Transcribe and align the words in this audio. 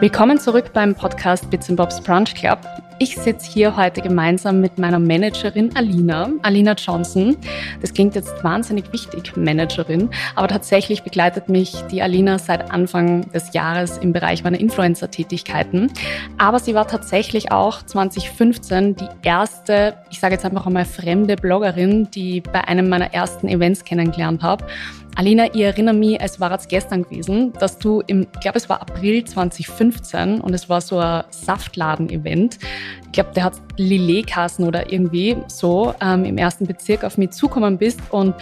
Willkommen 0.00 0.38
zurück 0.38 0.72
beim 0.72 0.94
Podcast 0.94 1.50
Bits 1.50 1.68
Bobs 1.76 2.00
Brunch 2.00 2.34
Club. 2.34 2.58
Ich 2.98 3.18
sitze 3.18 3.50
hier 3.50 3.76
heute 3.76 4.00
gemeinsam 4.00 4.58
mit 4.58 4.78
meiner 4.78 4.98
Managerin 4.98 5.76
Alina, 5.76 6.30
Alina 6.42 6.72
Johnson. 6.72 7.36
Das 7.82 7.92
klingt 7.92 8.14
jetzt 8.14 8.42
wahnsinnig 8.42 8.90
wichtig, 8.94 9.36
Managerin, 9.36 10.08
aber 10.36 10.48
tatsächlich 10.48 11.02
begleitet 11.02 11.50
mich 11.50 11.74
die 11.90 12.00
Alina 12.00 12.38
seit 12.38 12.70
Anfang 12.70 13.30
des 13.32 13.52
Jahres 13.52 13.98
im 13.98 14.14
Bereich 14.14 14.42
meiner 14.42 14.58
Influencer-Tätigkeiten. 14.58 15.92
Aber 16.38 16.60
sie 16.60 16.74
war 16.74 16.86
tatsächlich 16.86 17.52
auch 17.52 17.82
2015 17.82 18.96
die 18.96 19.08
erste, 19.22 19.98
ich 20.10 20.18
sage 20.18 20.34
jetzt 20.34 20.46
einfach 20.46 20.64
einmal 20.64 20.86
fremde 20.86 21.36
Bloggerin, 21.36 22.10
die 22.10 22.40
bei 22.40 22.66
einem 22.66 22.88
meiner 22.88 23.12
ersten 23.12 23.48
Events 23.48 23.84
kennengelernt 23.84 24.42
habe. 24.42 24.64
Alina, 25.16 25.46
ich 25.52 25.60
erinnere 25.60 25.94
mich, 25.94 26.20
es 26.20 26.40
war 26.40 26.50
jetzt 26.52 26.68
gestern 26.68 27.02
gewesen, 27.02 27.52
dass 27.54 27.78
du 27.78 28.02
im, 28.06 28.26
ich 28.32 28.40
glaube, 28.40 28.58
es 28.58 28.68
war 28.68 28.80
April 28.80 29.24
2015 29.24 30.40
und 30.40 30.54
es 30.54 30.68
war 30.68 30.80
so 30.80 30.98
ein 30.98 31.24
Saftladen-Event. 31.30 32.58
Ich 33.06 33.12
glaube, 33.12 33.30
der 33.34 33.44
hat 33.44 33.54
Lillet-Kassen 33.76 34.66
oder 34.66 34.92
irgendwie 34.92 35.36
so 35.48 35.94
ähm, 36.00 36.24
im 36.24 36.38
ersten 36.38 36.66
Bezirk 36.66 37.04
auf 37.04 37.18
mich 37.18 37.30
zukommen 37.30 37.76
bist 37.76 38.00
und 38.10 38.34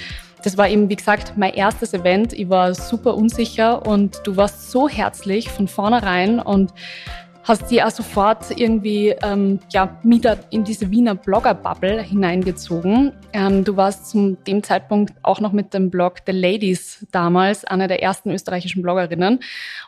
das 0.42 0.56
war 0.56 0.68
eben, 0.68 0.88
wie 0.88 0.96
gesagt, 0.96 1.32
mein 1.36 1.52
erstes 1.54 1.94
Event. 1.94 2.32
Ich 2.32 2.48
war 2.48 2.72
super 2.74 3.16
unsicher 3.16 3.84
und 3.84 4.20
du 4.24 4.36
warst 4.36 4.70
so 4.70 4.88
herzlich 4.88 5.48
von 5.48 5.66
vornherein 5.66 6.38
und 6.38 6.72
hast 7.48 7.70
die 7.70 7.82
auch 7.82 7.90
sofort 7.90 8.58
irgendwie 8.58 9.14
ähm, 9.22 9.58
ja, 9.70 9.98
wieder 10.02 10.38
in 10.50 10.64
diese 10.64 10.90
Wiener 10.90 11.14
Blogger-Bubble 11.14 12.02
hineingezogen. 12.02 13.12
Ähm, 13.32 13.64
du 13.64 13.74
warst 13.74 14.10
zu 14.10 14.36
dem 14.46 14.62
Zeitpunkt 14.62 15.14
auch 15.22 15.40
noch 15.40 15.52
mit 15.52 15.72
dem 15.72 15.90
Blog 15.90 16.16
The 16.26 16.32
Ladies 16.32 17.06
damals 17.10 17.64
eine 17.64 17.88
der 17.88 18.02
ersten 18.02 18.30
österreichischen 18.30 18.82
Bloggerinnen. 18.82 19.40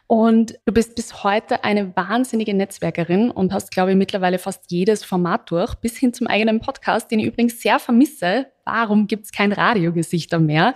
Und 0.06 0.58
du 0.64 0.72
bist 0.72 0.94
bis 0.94 1.22
heute 1.22 1.62
eine 1.62 1.94
wahnsinnige 1.94 2.54
Netzwerkerin 2.54 3.30
und 3.30 3.52
hast, 3.52 3.70
glaube 3.70 3.90
ich, 3.90 3.96
mittlerweile 3.98 4.38
fast 4.38 4.70
jedes 4.72 5.04
Format 5.04 5.50
durch, 5.50 5.74
bis 5.74 5.98
hin 5.98 6.14
zum 6.14 6.28
eigenen 6.28 6.60
Podcast, 6.60 7.10
den 7.10 7.18
ich 7.18 7.26
übrigens 7.26 7.60
sehr 7.60 7.78
vermisse. 7.78 8.46
Warum 8.64 9.06
gibt 9.06 9.26
es 9.26 9.32
kein 9.32 9.52
Radiogesichter 9.52 10.38
mehr? 10.38 10.74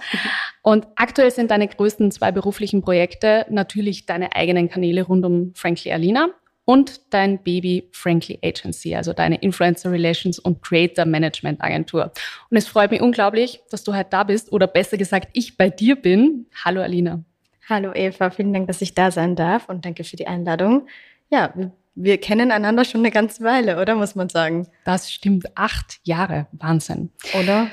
Und 0.62 0.86
aktuell 0.97 1.30
sind 1.30 1.51
deine 1.51 1.67
größten 1.67 2.11
zwei 2.11 2.30
beruflichen 2.30 2.83
Projekte 2.83 3.47
natürlich 3.48 4.05
deine 4.05 4.36
eigenen 4.36 4.69
Kanäle 4.69 5.05
rund 5.05 5.25
um 5.25 5.53
Frankly 5.55 5.91
Alina 5.91 6.28
und 6.65 7.12
dein 7.12 7.43
Baby 7.43 7.89
Frankly 7.93 8.39
Agency, 8.43 8.95
also 8.95 9.12
deine 9.12 9.37
Influencer 9.37 9.91
Relations 9.91 10.39
und 10.39 10.62
Creator 10.62 11.05
Management 11.05 11.62
Agentur. 11.62 12.12
Und 12.51 12.57
es 12.57 12.67
freut 12.67 12.91
mich 12.91 13.01
unglaublich, 13.01 13.61
dass 13.70 13.84
du 13.84 13.95
heute 13.95 14.11
da 14.11 14.25
bist 14.25 14.53
oder 14.53 14.67
besser 14.67 14.97
gesagt, 14.97 15.29
ich 15.33 15.57
bei 15.57 15.70
dir 15.70 15.97
bin. 15.97 16.47
Hallo 16.65 16.81
Alina. 16.83 17.23
Hallo 17.69 17.92
Eva, 17.95 18.31
vielen 18.31 18.53
Dank, 18.53 18.67
dass 18.67 18.83
ich 18.83 18.95
da 18.95 19.11
sein 19.11 19.37
darf 19.37 19.69
und 19.69 19.85
danke 19.85 20.05
für 20.05 20.17
die 20.17 20.27
Einladung. 20.27 20.87
Ja, 21.31 21.53
wir, 21.55 21.73
wir 21.95 22.19
kennen 22.19 22.51
einander 22.51 22.85
schon 22.85 23.01
eine 23.01 23.11
ganze 23.11 23.42
Weile, 23.42 23.81
oder 23.81 23.95
muss 23.95 24.15
man 24.15 24.29
sagen? 24.29 24.67
Das 24.85 25.11
stimmt, 25.11 25.57
acht 25.57 26.01
Jahre, 26.03 26.47
Wahnsinn. 26.53 27.11
Oder? 27.39 27.69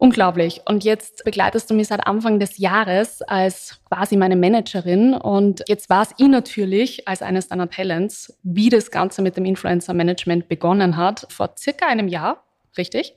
Unglaublich. 0.00 0.62
Und 0.64 0.82
jetzt 0.82 1.24
begleitest 1.24 1.68
du 1.68 1.74
mich 1.74 1.88
seit 1.88 2.06
Anfang 2.06 2.40
des 2.40 2.56
Jahres 2.56 3.20
als 3.20 3.82
quasi 3.86 4.16
meine 4.16 4.34
Managerin. 4.34 5.12
Und 5.12 5.62
jetzt 5.68 5.90
war 5.90 6.00
es 6.00 6.14
ich 6.16 6.26
natürlich 6.26 7.06
als 7.06 7.20
eines 7.20 7.48
deiner 7.48 7.68
Talents, 7.68 8.34
wie 8.42 8.70
das 8.70 8.90
Ganze 8.90 9.20
mit 9.20 9.36
dem 9.36 9.44
Influencer-Management 9.44 10.48
begonnen 10.48 10.96
hat, 10.96 11.26
vor 11.28 11.50
circa 11.58 11.86
einem 11.86 12.08
Jahr. 12.08 12.42
Richtig. 12.78 13.14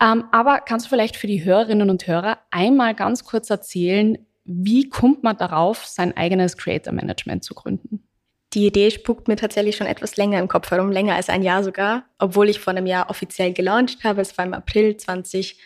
Ähm, 0.00 0.26
aber 0.30 0.60
kannst 0.60 0.86
du 0.86 0.90
vielleicht 0.90 1.16
für 1.16 1.26
die 1.26 1.44
Hörerinnen 1.44 1.90
und 1.90 2.06
Hörer 2.06 2.38
einmal 2.52 2.94
ganz 2.94 3.24
kurz 3.24 3.50
erzählen, 3.50 4.16
wie 4.44 4.88
kommt 4.88 5.24
man 5.24 5.36
darauf, 5.36 5.84
sein 5.84 6.16
eigenes 6.16 6.56
Creator-Management 6.56 7.42
zu 7.42 7.54
gründen? 7.54 8.06
Die 8.52 8.66
Idee 8.66 8.92
spuckt 8.92 9.26
mir 9.26 9.34
tatsächlich 9.34 9.74
schon 9.74 9.88
etwas 9.88 10.16
länger 10.16 10.38
im 10.38 10.46
Kopf 10.46 10.70
herum, 10.70 10.92
länger 10.92 11.16
als 11.16 11.28
ein 11.28 11.42
Jahr 11.42 11.64
sogar, 11.64 12.04
obwohl 12.20 12.48
ich 12.48 12.60
vor 12.60 12.70
einem 12.72 12.86
Jahr 12.86 13.10
offiziell 13.10 13.52
gelauncht 13.52 14.04
habe. 14.04 14.20
Es 14.20 14.38
war 14.38 14.44
im 14.44 14.54
April 14.54 14.96
2020. 14.96 15.58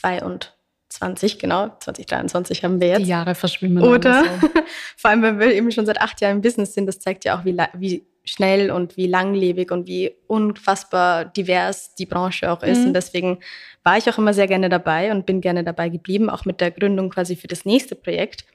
22, 0.00 1.38
genau, 1.38 1.76
2023 1.80 2.64
haben 2.64 2.80
wir 2.80 2.88
jetzt. 2.88 3.00
Die 3.00 3.08
Jahre 3.08 3.34
verschwimmen. 3.34 3.82
Oder? 3.82 4.24
So. 4.40 4.48
Vor 4.96 5.10
allem, 5.10 5.22
wenn 5.22 5.38
wir 5.38 5.52
eben 5.52 5.70
schon 5.70 5.86
seit 5.86 6.00
acht 6.00 6.20
Jahren 6.20 6.36
im 6.36 6.42
Business 6.42 6.74
sind, 6.74 6.86
das 6.86 7.00
zeigt 7.00 7.24
ja 7.24 7.38
auch, 7.38 7.44
wie, 7.44 7.56
wie 7.74 8.06
schnell 8.24 8.70
und 8.70 8.96
wie 8.96 9.06
langlebig 9.06 9.70
und 9.70 9.86
wie 9.86 10.14
unfassbar 10.26 11.26
divers 11.26 11.94
die 11.94 12.06
Branche 12.06 12.50
auch 12.50 12.62
ist. 12.62 12.80
Mhm. 12.80 12.86
Und 12.88 12.94
deswegen 12.94 13.38
war 13.82 13.98
ich 13.98 14.08
auch 14.08 14.18
immer 14.18 14.32
sehr 14.32 14.46
gerne 14.46 14.68
dabei 14.68 15.12
und 15.12 15.26
bin 15.26 15.40
gerne 15.40 15.62
dabei 15.62 15.90
geblieben, 15.90 16.30
auch 16.30 16.44
mit 16.44 16.60
der 16.60 16.70
Gründung 16.70 17.10
quasi 17.10 17.36
für 17.36 17.48
das 17.48 17.64
nächste 17.66 17.94
Projekt, 17.94 18.46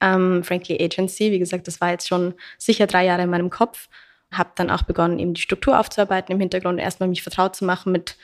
ähm, 0.00 0.44
Frankly 0.44 0.80
Agency. 0.80 1.32
Wie 1.32 1.40
gesagt, 1.40 1.66
das 1.66 1.80
war 1.80 1.90
jetzt 1.90 2.06
schon 2.06 2.34
sicher 2.56 2.86
drei 2.86 3.04
Jahre 3.04 3.22
in 3.22 3.30
meinem 3.30 3.50
Kopf. 3.50 3.88
Habe 4.30 4.50
dann 4.54 4.70
auch 4.70 4.82
begonnen, 4.82 5.18
eben 5.18 5.34
die 5.34 5.40
Struktur 5.42 5.78
aufzuarbeiten 5.78 6.32
im 6.32 6.40
Hintergrund, 6.40 6.80
erstmal 6.80 7.08
mich 7.08 7.22
vertraut 7.22 7.56
zu 7.56 7.64
machen 7.64 7.92
mit 7.92 8.16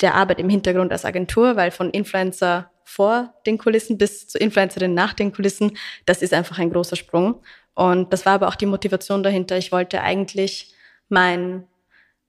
der 0.00 0.14
Arbeit 0.14 0.40
im 0.40 0.48
Hintergrund 0.48 0.92
als 0.92 1.04
Agentur, 1.04 1.56
weil 1.56 1.70
von 1.70 1.90
Influencer 1.90 2.70
vor 2.84 3.34
den 3.46 3.58
Kulissen 3.58 3.98
bis 3.98 4.28
zu 4.28 4.38
Influencerin 4.38 4.94
nach 4.94 5.12
den 5.12 5.32
Kulissen, 5.32 5.76
das 6.04 6.22
ist 6.22 6.32
einfach 6.32 6.58
ein 6.58 6.70
großer 6.70 6.96
Sprung. 6.96 7.42
Und 7.74 8.12
das 8.12 8.24
war 8.24 8.34
aber 8.34 8.48
auch 8.48 8.54
die 8.54 8.66
Motivation 8.66 9.22
dahinter. 9.22 9.58
Ich 9.58 9.72
wollte 9.72 10.00
eigentlich 10.02 10.74
mein, 11.08 11.64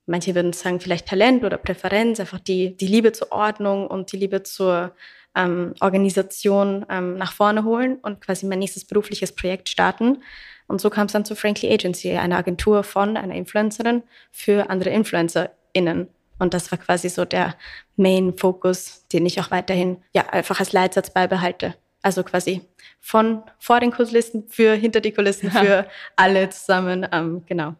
manche 0.06 0.36
würden 0.36 0.54
sagen, 0.54 0.80
vielleicht 0.80 1.08
Talent 1.08 1.44
oder 1.44 1.58
Präferenz, 1.58 2.20
einfach 2.20 2.40
die, 2.40 2.76
die 2.76 2.88
Liebe 2.88 3.12
zur 3.12 3.32
Ordnung 3.32 3.88
und 3.88 4.12
die 4.12 4.18
Liebe 4.18 4.44
zur 4.44 4.96
ähm, 5.36 5.74
Organisation 5.80 6.86
ähm, 6.90 7.18
nach 7.18 7.32
vorne 7.32 7.64
holen 7.64 7.98
und 8.02 8.22
quasi 8.22 8.46
mein 8.46 8.60
nächstes 8.60 8.86
berufliches 8.86 9.34
Projekt 9.34 9.70
starten. 9.70 10.24
Und 10.68 10.82
so 10.82 10.90
kam 10.90 11.06
es 11.06 11.14
dann 11.14 11.24
zu 11.24 11.36
Frankly 11.36 11.72
Agency, 11.72 12.12
einer 12.12 12.38
Agentur 12.38 12.84
von 12.84 13.16
einer 13.16 13.36
Influencerin 13.36 14.04
für 14.32 14.70
andere 14.70 14.90
InfluencerInnen. 14.90 16.10
Und 16.40 16.54
das 16.54 16.72
war 16.72 16.78
quasi 16.78 17.10
so 17.10 17.26
der 17.26 17.56
Main-Fokus, 17.96 19.08
den 19.08 19.26
ich 19.26 19.40
auch 19.40 19.52
weiterhin 19.52 19.98
ja 20.14 20.28
einfach 20.30 20.60
als 20.60 20.74
Leitsatz 20.74 21.10
beibehalte. 21.10 21.76
Also 22.02 22.24
quasi 22.24 22.62
von 23.00 23.44
vor 23.60 23.80
den 23.80 23.92
Kulissen 23.92 24.48
für 24.48 24.74
hinter 24.76 25.02
die 25.02 25.12
Kulissen 25.12 25.52
für 25.52 25.88
alle 26.16 26.50
zusammen, 26.50 27.08
ähm, 27.12 27.44
genau. 27.46 27.76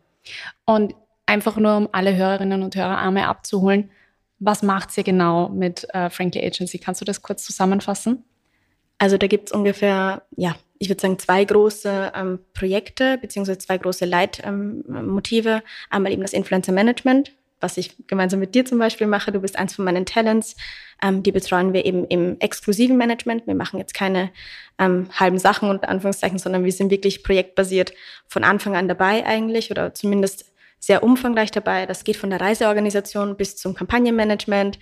Und 0.66 0.96
einfach 1.26 1.58
nur, 1.58 1.78
um 1.78 1.90
alle 1.92 2.16
Hörerinnen 2.16 2.64
und 2.64 2.76
Hörer 2.76 2.98
einmal 2.98 3.24
abzuholen, 3.24 3.92
was 4.40 4.64
macht 4.64 4.98
ihr 4.98 5.04
genau 5.04 5.50
mit 5.50 5.88
äh, 5.94 6.10
Frankie 6.10 6.44
Agency? 6.44 6.80
Kannst 6.80 7.02
du 7.02 7.06
das 7.06 7.22
kurz 7.22 7.44
zusammenfassen? 7.44 8.24
Also 8.98 9.18
da 9.18 9.28
gibt 9.28 9.50
es 9.50 9.52
ungefähr, 9.54 10.24
ja, 10.36 10.56
ich 10.80 10.90
würde 10.90 11.02
sagen, 11.02 11.20
zwei 11.20 11.44
große 11.44 12.12
ähm, 12.16 12.40
Projekte 12.54 13.18
beziehungsweise 13.18 13.60
zwei 13.60 13.78
große 13.78 14.06
Leitmotive. 14.06 15.50
Ähm, 15.50 15.62
Einmal 15.90 16.12
eben 16.12 16.22
das 16.22 16.34
Influencer 16.34 16.72
Management, 16.72 17.34
was 17.60 17.78
ich 17.78 17.96
gemeinsam 18.08 18.40
mit 18.40 18.56
dir 18.56 18.66
zum 18.66 18.80
Beispiel 18.80 19.08
mache. 19.08 19.32
Du 19.32 19.40
bist 19.40 19.58
eins 19.58 19.76
von 19.76 19.86
meinen 19.86 20.06
Talents. 20.06 20.56
Ähm, 21.02 21.24
die 21.24 21.32
betreuen 21.32 21.74
wir 21.74 21.86
eben 21.86 22.06
im 22.06 22.40
exklusiven 22.40 22.98
Management. 22.98 23.48
Wir 23.48 23.56
machen 23.56 23.80
jetzt 23.80 23.94
keine 23.94 24.32
ähm, 24.80 25.10
halben 25.14 25.38
Sachen 25.40 25.70
unter 25.70 25.90
Anführungszeichen, 25.90 26.40
sondern 26.40 26.64
wir 26.64 26.72
sind 26.72 26.92
wirklich 26.92 27.24
projektbasiert 27.24 27.94
von 28.28 28.44
Anfang 28.44 28.76
an 28.76 28.88
dabei 28.88 29.26
eigentlich 29.26 29.72
oder 29.72 29.94
zumindest 29.94 30.52
sehr 30.80 31.04
umfangreich 31.04 31.52
dabei. 31.52 31.86
Das 31.86 32.04
geht 32.04 32.18
von 32.18 32.30
der 32.30 32.42
Reiseorganisation 32.42 33.38
bis 33.38 33.56
zum 33.58 33.74
Kampagnenmanagement, 33.74 34.80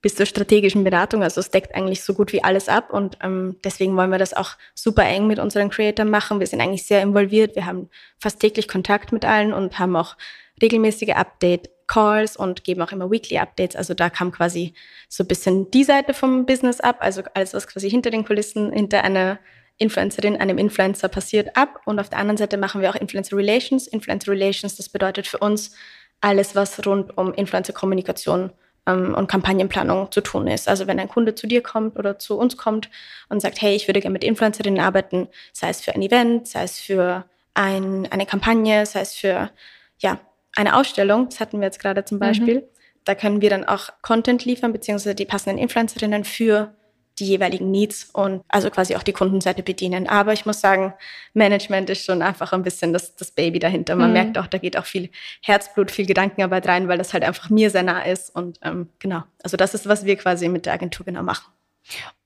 bis 0.00 0.14
zur 0.14 0.26
strategischen 0.26 0.84
Beratung. 0.84 1.22
Also 1.22 1.40
es 1.40 1.50
deckt 1.50 1.74
eigentlich 1.74 2.04
so 2.04 2.14
gut 2.14 2.32
wie 2.32 2.44
alles 2.44 2.68
ab 2.68 2.92
und 2.92 3.18
ähm, 3.22 3.56
deswegen 3.64 3.96
wollen 3.96 4.10
wir 4.10 4.18
das 4.18 4.34
auch 4.34 4.52
super 4.74 5.04
eng 5.04 5.26
mit 5.26 5.38
unseren 5.38 5.70
Creatoren 5.70 6.10
machen. 6.10 6.40
Wir 6.40 6.46
sind 6.46 6.60
eigentlich 6.60 6.84
sehr 6.84 7.02
involviert. 7.02 7.56
Wir 7.56 7.66
haben 7.66 7.88
fast 8.18 8.40
täglich 8.40 8.68
Kontakt 8.68 9.12
mit 9.12 9.24
allen 9.24 9.52
und 9.52 9.78
haben 9.78 9.96
auch 9.96 10.16
regelmäßige 10.62 11.10
Update 11.10 11.70
Calls 11.88 12.36
und 12.36 12.62
geben 12.64 12.82
auch 12.82 12.92
immer 12.92 13.10
Weekly 13.10 13.38
Updates. 13.38 13.74
Also 13.74 13.94
da 13.94 14.10
kam 14.10 14.30
quasi 14.30 14.74
so 15.08 15.24
ein 15.24 15.28
bisschen 15.28 15.70
die 15.70 15.84
Seite 15.84 16.14
vom 16.14 16.46
Business 16.46 16.80
ab, 16.80 16.98
also 17.00 17.22
alles, 17.34 17.54
was 17.54 17.66
quasi 17.66 17.90
hinter 17.90 18.10
den 18.10 18.24
Kulissen, 18.24 18.70
hinter 18.72 19.02
einer 19.02 19.38
Influencerin, 19.78 20.36
einem 20.36 20.58
Influencer 20.58 21.08
passiert 21.08 21.56
ab. 21.56 21.80
Und 21.86 21.98
auf 21.98 22.10
der 22.10 22.18
anderen 22.18 22.36
Seite 22.36 22.58
machen 22.58 22.82
wir 22.82 22.90
auch 22.90 22.96
Influencer 22.96 23.36
Relations. 23.36 23.86
Influencer 23.86 24.30
Relations, 24.30 24.76
das 24.76 24.88
bedeutet 24.88 25.26
für 25.26 25.38
uns 25.38 25.72
alles, 26.20 26.54
was 26.54 26.84
rund 26.84 27.16
um 27.16 27.32
Influencer-Kommunikation 27.32 28.52
ähm, 28.88 29.14
und 29.14 29.28
Kampagnenplanung 29.28 30.10
zu 30.10 30.20
tun 30.20 30.46
ist. 30.48 30.68
Also 30.68 30.86
wenn 30.86 30.98
ein 30.98 31.08
Kunde 31.08 31.34
zu 31.34 31.46
dir 31.46 31.62
kommt 31.62 31.98
oder 31.98 32.18
zu 32.18 32.38
uns 32.38 32.56
kommt 32.56 32.88
und 33.28 33.40
sagt, 33.40 33.60
hey, 33.60 33.76
ich 33.76 33.86
würde 33.86 34.00
gerne 34.00 34.14
mit 34.14 34.24
Influencerinnen 34.24 34.80
arbeiten, 34.80 35.28
sei 35.52 35.68
es 35.68 35.80
für 35.80 35.94
ein 35.94 36.02
Event, 36.02 36.48
sei 36.48 36.62
es 36.62 36.78
für 36.80 37.24
ein, 37.54 38.10
eine 38.10 38.26
Kampagne, 38.26 38.86
sei 38.86 39.00
es 39.00 39.14
für 39.14 39.50
ja, 39.98 40.18
eine 40.56 40.76
Ausstellung, 40.76 41.28
das 41.28 41.40
hatten 41.40 41.60
wir 41.60 41.66
jetzt 41.66 41.80
gerade 41.80 42.04
zum 42.04 42.18
Beispiel, 42.18 42.60
mhm. 42.60 42.64
da 43.04 43.14
können 43.14 43.40
wir 43.40 43.50
dann 43.50 43.64
auch 43.64 43.90
Content 44.02 44.44
liefern, 44.44 44.72
beziehungsweise 44.72 45.14
die 45.14 45.26
passenden 45.26 45.58
Influencerinnen 45.58 46.24
für 46.24 46.74
die 47.20 47.26
jeweiligen 47.26 47.70
Needs 47.70 48.10
und 48.12 48.42
also 48.48 48.70
quasi 48.70 48.96
auch 48.96 49.02
die 49.02 49.12
Kundenseite 49.12 49.62
bedienen. 49.62 50.08
Aber 50.08 50.32
ich 50.32 50.46
muss 50.46 50.60
sagen, 50.60 50.94
Management 51.34 51.90
ist 51.90 52.04
schon 52.04 52.22
einfach 52.22 52.52
ein 52.52 52.62
bisschen 52.62 52.92
das, 52.92 53.16
das 53.16 53.30
Baby 53.30 53.58
dahinter. 53.58 53.96
Man 53.96 54.08
mhm. 54.08 54.12
merkt 54.14 54.38
auch, 54.38 54.46
da 54.46 54.58
geht 54.58 54.76
auch 54.76 54.84
viel 54.84 55.10
Herzblut, 55.42 55.90
viel 55.90 56.06
Gedankenarbeit 56.06 56.66
rein, 56.66 56.88
weil 56.88 56.98
das 56.98 57.12
halt 57.12 57.24
einfach 57.24 57.50
mir 57.50 57.70
sehr 57.70 57.82
nah 57.82 58.02
ist. 58.02 58.34
Und 58.34 58.58
ähm, 58.62 58.88
genau, 58.98 59.22
also 59.42 59.56
das 59.56 59.74
ist, 59.74 59.88
was 59.88 60.04
wir 60.04 60.16
quasi 60.16 60.48
mit 60.48 60.66
der 60.66 60.74
Agentur 60.74 61.06
genau 61.06 61.22
machen. 61.22 61.52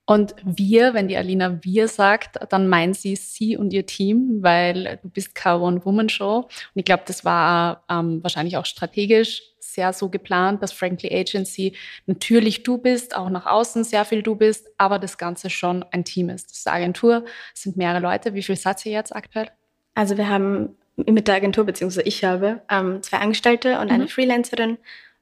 Und 0.05 0.35
wir, 0.43 0.93
wenn 0.93 1.07
die 1.07 1.15
Alina 1.15 1.63
wir 1.63 1.87
sagt, 1.87 2.37
dann 2.51 2.67
meint 2.67 2.97
sie 2.97 3.15
sie 3.15 3.55
und 3.55 3.71
ihr 3.71 3.85
Team, 3.85 4.39
weil 4.41 4.99
du 5.01 5.09
bist 5.09 5.33
keine 5.33 5.61
One-Woman-Show. 5.61 6.39
Und 6.39 6.49
ich 6.75 6.83
glaube, 6.83 7.03
das 7.05 7.23
war 7.23 7.83
ähm, 7.89 8.21
wahrscheinlich 8.21 8.57
auch 8.57 8.65
strategisch 8.65 9.41
sehr 9.73 9.93
so 9.93 10.09
geplant, 10.09 10.61
dass 10.61 10.71
Frankly 10.71 11.09
Agency 11.11 11.75
natürlich 12.05 12.63
du 12.63 12.77
bist, 12.77 13.15
auch 13.15 13.29
nach 13.29 13.45
außen 13.45 13.83
sehr 13.83 14.05
viel 14.05 14.21
du 14.21 14.35
bist, 14.35 14.67
aber 14.77 14.99
das 14.99 15.17
Ganze 15.17 15.49
schon 15.49 15.83
ein 15.91 16.05
Team 16.05 16.29
ist. 16.29 16.51
Das 16.51 16.59
ist 16.59 16.67
eine 16.67 16.77
Agentur, 16.77 17.25
es 17.55 17.63
sind 17.63 17.77
mehrere 17.77 17.99
Leute. 17.99 18.33
Wie 18.33 18.43
viel 18.43 18.55
seid 18.55 18.85
ihr 18.85 18.91
jetzt 18.91 19.15
aktuell? 19.15 19.49
Also 19.95 20.17
wir 20.17 20.29
haben 20.29 20.75
mit 20.95 21.27
der 21.27 21.35
Agentur, 21.35 21.65
beziehungsweise 21.65 22.07
ich 22.07 22.23
habe 22.23 22.61
ähm, 22.69 23.01
zwei 23.01 23.17
Angestellte 23.17 23.79
und 23.79 23.87
mhm. 23.87 23.93
eine 23.93 24.07
Freelancerin. 24.07 24.77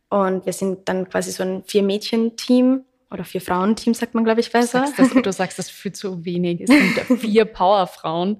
Und 0.10 0.45
wir 0.45 0.54
sind 0.54 0.89
dann 0.89 1.07
quasi 1.07 1.31
so 1.31 1.44
ein 1.44 1.63
Vier-Mädchen-Team 1.66 2.83
oder 3.12 3.25
vier 3.25 3.42
Frauenteams, 3.42 4.00
sagt 4.00 4.13
man, 4.13 4.24
glaube 4.24 4.40
ich, 4.40 4.52
besser. 4.52 4.81
Du 4.81 4.88
sagst, 4.88 5.16
das, 5.16 5.24
du 5.24 5.34
sagst 5.34 5.60
das 5.60 5.69
viel 5.69 5.92
zu 5.92 6.24
wenig. 6.24 6.62
Es 6.62 6.69
sind 6.69 7.19
vier 7.19 7.44
Powerfrauen. 7.44 8.38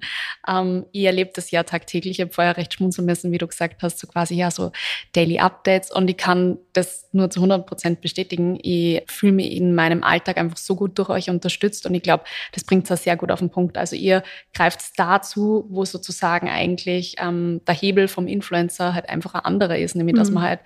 Ähm, 0.48 0.86
ihr 0.92 1.08
erlebt 1.08 1.36
das 1.36 1.50
ja 1.50 1.62
tagtäglich. 1.62 2.18
Ich 2.18 2.20
habe 2.22 2.32
vorher 2.32 2.56
recht 2.56 2.72
schmunzeln 2.72 3.04
müssen, 3.04 3.32
wie 3.32 3.38
du 3.38 3.46
gesagt 3.46 3.82
hast, 3.82 3.98
so 3.98 4.06
quasi 4.06 4.34
ja 4.34 4.50
so 4.50 4.72
Daily 5.12 5.38
Updates. 5.38 5.90
Und 5.90 6.08
ich 6.08 6.16
kann 6.16 6.58
das 6.72 7.06
nur 7.12 7.28
zu 7.28 7.40
100 7.40 7.66
Prozent 7.66 8.00
bestätigen. 8.00 8.58
Ich 8.62 9.02
fühle 9.08 9.32
mich 9.32 9.52
in 9.52 9.74
meinem 9.74 10.02
Alltag 10.02 10.38
einfach 10.38 10.56
so 10.56 10.74
gut 10.74 10.98
durch 10.98 11.10
euch 11.10 11.28
unterstützt. 11.28 11.84
Und 11.84 11.94
ich 11.94 12.02
glaube, 12.02 12.24
das 12.52 12.64
bringt 12.64 12.90
es 12.90 13.02
sehr 13.02 13.16
gut 13.16 13.30
auf 13.30 13.40
den 13.40 13.50
Punkt. 13.50 13.76
Also 13.76 13.94
ihr 13.94 14.22
greift 14.54 14.80
dazu, 14.96 15.66
wo 15.68 15.84
sozusagen 15.84 16.48
eigentlich 16.48 17.16
ähm, 17.18 17.60
der 17.66 17.74
Hebel 17.74 18.08
vom 18.08 18.26
Influencer 18.26 18.94
halt 18.94 19.10
einfach 19.10 19.34
ein 19.34 19.44
anderer 19.44 19.76
ist, 19.76 19.96
nämlich 19.96 20.14
mhm. 20.14 20.18
dass 20.18 20.30
man 20.30 20.44
halt 20.44 20.60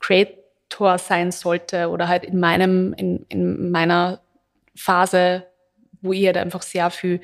create 0.00 0.45
Tor 0.68 0.98
sein 0.98 1.32
sollte 1.32 1.88
oder 1.90 2.08
halt 2.08 2.24
in 2.24 2.40
meinem, 2.40 2.92
in, 2.94 3.24
in 3.28 3.70
meiner 3.70 4.20
Phase, 4.74 5.46
wo 6.02 6.12
ich 6.12 6.26
halt 6.26 6.36
einfach 6.36 6.62
sehr 6.62 6.90
viel 6.90 7.20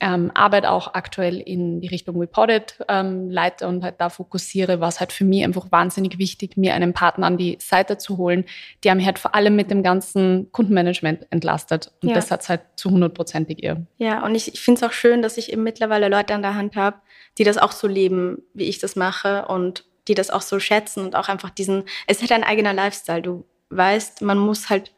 ähm, 0.00 0.30
Arbeit 0.34 0.64
auch 0.64 0.94
aktuell 0.94 1.40
in 1.40 1.80
die 1.80 1.88
Richtung 1.88 2.18
Reported 2.18 2.78
ähm, 2.88 3.30
leite 3.30 3.66
und 3.66 3.82
halt 3.82 3.96
da 3.98 4.10
fokussiere, 4.10 4.80
war 4.80 4.88
es 4.88 5.00
halt 5.00 5.12
für 5.12 5.24
mich 5.24 5.42
einfach 5.42 5.72
wahnsinnig 5.72 6.18
wichtig, 6.18 6.56
mir 6.56 6.74
einen 6.74 6.92
Partner 6.92 7.26
an 7.26 7.36
die 7.36 7.58
Seite 7.60 7.98
zu 7.98 8.16
holen, 8.16 8.44
der 8.84 8.94
mich 8.94 9.06
halt 9.06 9.18
vor 9.18 9.34
allem 9.34 9.56
mit 9.56 9.70
dem 9.70 9.82
ganzen 9.82 10.52
Kundenmanagement 10.52 11.26
entlastet. 11.30 11.92
Und 12.02 12.10
ja. 12.10 12.14
das 12.14 12.30
hat 12.30 12.42
es 12.42 12.48
halt 12.48 12.60
zu 12.76 12.90
hundertprozentig 12.90 13.62
ihr. 13.62 13.86
Ja, 13.96 14.24
und 14.24 14.34
ich, 14.36 14.54
ich 14.54 14.60
finde 14.60 14.78
es 14.78 14.88
auch 14.88 14.92
schön, 14.92 15.20
dass 15.20 15.36
ich 15.36 15.52
eben 15.52 15.64
mittlerweile 15.64 16.08
Leute 16.08 16.34
an 16.34 16.42
der 16.42 16.54
Hand 16.54 16.76
habe, 16.76 16.98
die 17.36 17.44
das 17.44 17.58
auch 17.58 17.72
so 17.72 17.88
leben, 17.88 18.42
wie 18.54 18.64
ich 18.64 18.78
das 18.78 18.94
mache 18.94 19.46
und 19.46 19.84
die 20.08 20.14
das 20.14 20.30
auch 20.30 20.42
so 20.42 20.58
schätzen 20.58 21.04
und 21.04 21.14
auch 21.14 21.28
einfach 21.28 21.50
diesen, 21.50 21.84
es 22.06 22.22
ist 22.22 22.30
halt 22.30 22.32
ein 22.32 22.48
eigener 22.48 22.72
Lifestyle. 22.72 23.22
Du 23.22 23.44
weißt, 23.70 24.22
man 24.22 24.38
muss 24.38 24.70
halt 24.70 24.92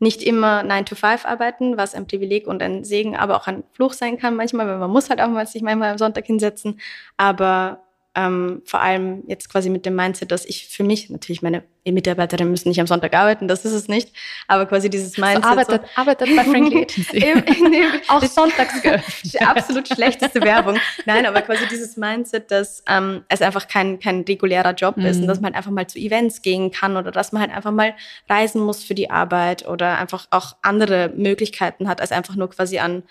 nicht 0.00 0.22
immer 0.22 0.62
9 0.62 0.86
to 0.86 0.94
5 0.96 1.24
arbeiten, 1.24 1.76
was 1.76 1.94
ein 1.94 2.06
Privileg 2.06 2.46
und 2.46 2.62
ein 2.62 2.84
Segen, 2.84 3.16
aber 3.16 3.36
auch 3.36 3.46
ein 3.46 3.64
Fluch 3.72 3.92
sein 3.92 4.18
kann 4.18 4.36
manchmal, 4.36 4.66
weil 4.66 4.78
man 4.78 4.90
muss 4.90 5.08
halt 5.08 5.20
auch 5.20 5.28
mal 5.28 5.46
sich 5.46 5.62
manchmal 5.62 5.92
am 5.92 5.98
Sonntag 5.98 6.26
hinsetzen. 6.26 6.80
Aber 7.16 7.83
ähm, 8.14 8.62
vor 8.64 8.80
allem 8.80 9.24
jetzt 9.26 9.50
quasi 9.50 9.68
mit 9.70 9.84
dem 9.86 9.96
Mindset, 9.96 10.30
dass 10.30 10.44
ich 10.44 10.68
für 10.68 10.84
mich, 10.84 11.10
natürlich 11.10 11.42
meine 11.42 11.64
Mitarbeiterinnen 11.84 12.50
müssen 12.50 12.68
nicht 12.68 12.80
am 12.80 12.86
Sonntag 12.86 13.14
arbeiten, 13.14 13.48
das 13.48 13.64
ist 13.64 13.72
es 13.72 13.88
nicht, 13.88 14.10
aber 14.46 14.66
quasi 14.66 14.88
dieses 14.88 15.18
Mindset. 15.18 15.44
Also 15.44 15.72
arbeitet, 15.72 15.82
so, 15.82 16.00
arbeitet 16.00 16.36
bei 16.36 16.44
Frankly 16.44 16.82
Agency. 16.82 17.24
Auch 18.08 18.22
sonntags. 18.22 18.74
Absolut 19.40 19.88
schlechteste 19.88 20.40
Werbung. 20.40 20.78
Nein, 21.06 21.26
aber 21.26 21.42
quasi 21.42 21.66
dieses 21.68 21.96
Mindset, 21.96 22.50
dass 22.50 22.84
ähm, 22.88 23.24
es 23.28 23.42
einfach 23.42 23.66
kein, 23.66 23.98
kein 23.98 24.20
regulärer 24.20 24.72
Job 24.74 24.96
mhm. 24.96 25.06
ist 25.06 25.20
und 25.20 25.26
dass 25.26 25.40
man 25.40 25.46
halt 25.46 25.56
einfach 25.56 25.72
mal 25.72 25.86
zu 25.86 25.98
Events 25.98 26.40
gehen 26.40 26.70
kann 26.70 26.96
oder 26.96 27.10
dass 27.10 27.32
man 27.32 27.42
halt 27.42 27.52
einfach 27.52 27.72
mal 27.72 27.94
reisen 28.28 28.62
muss 28.62 28.84
für 28.84 28.94
die 28.94 29.10
Arbeit 29.10 29.66
oder 29.66 29.98
einfach 29.98 30.26
auch 30.30 30.56
andere 30.62 31.12
Möglichkeiten 31.14 31.88
hat, 31.88 32.00
als 32.00 32.12
einfach 32.12 32.36
nur 32.36 32.48
quasi 32.48 32.78
an 32.78 33.02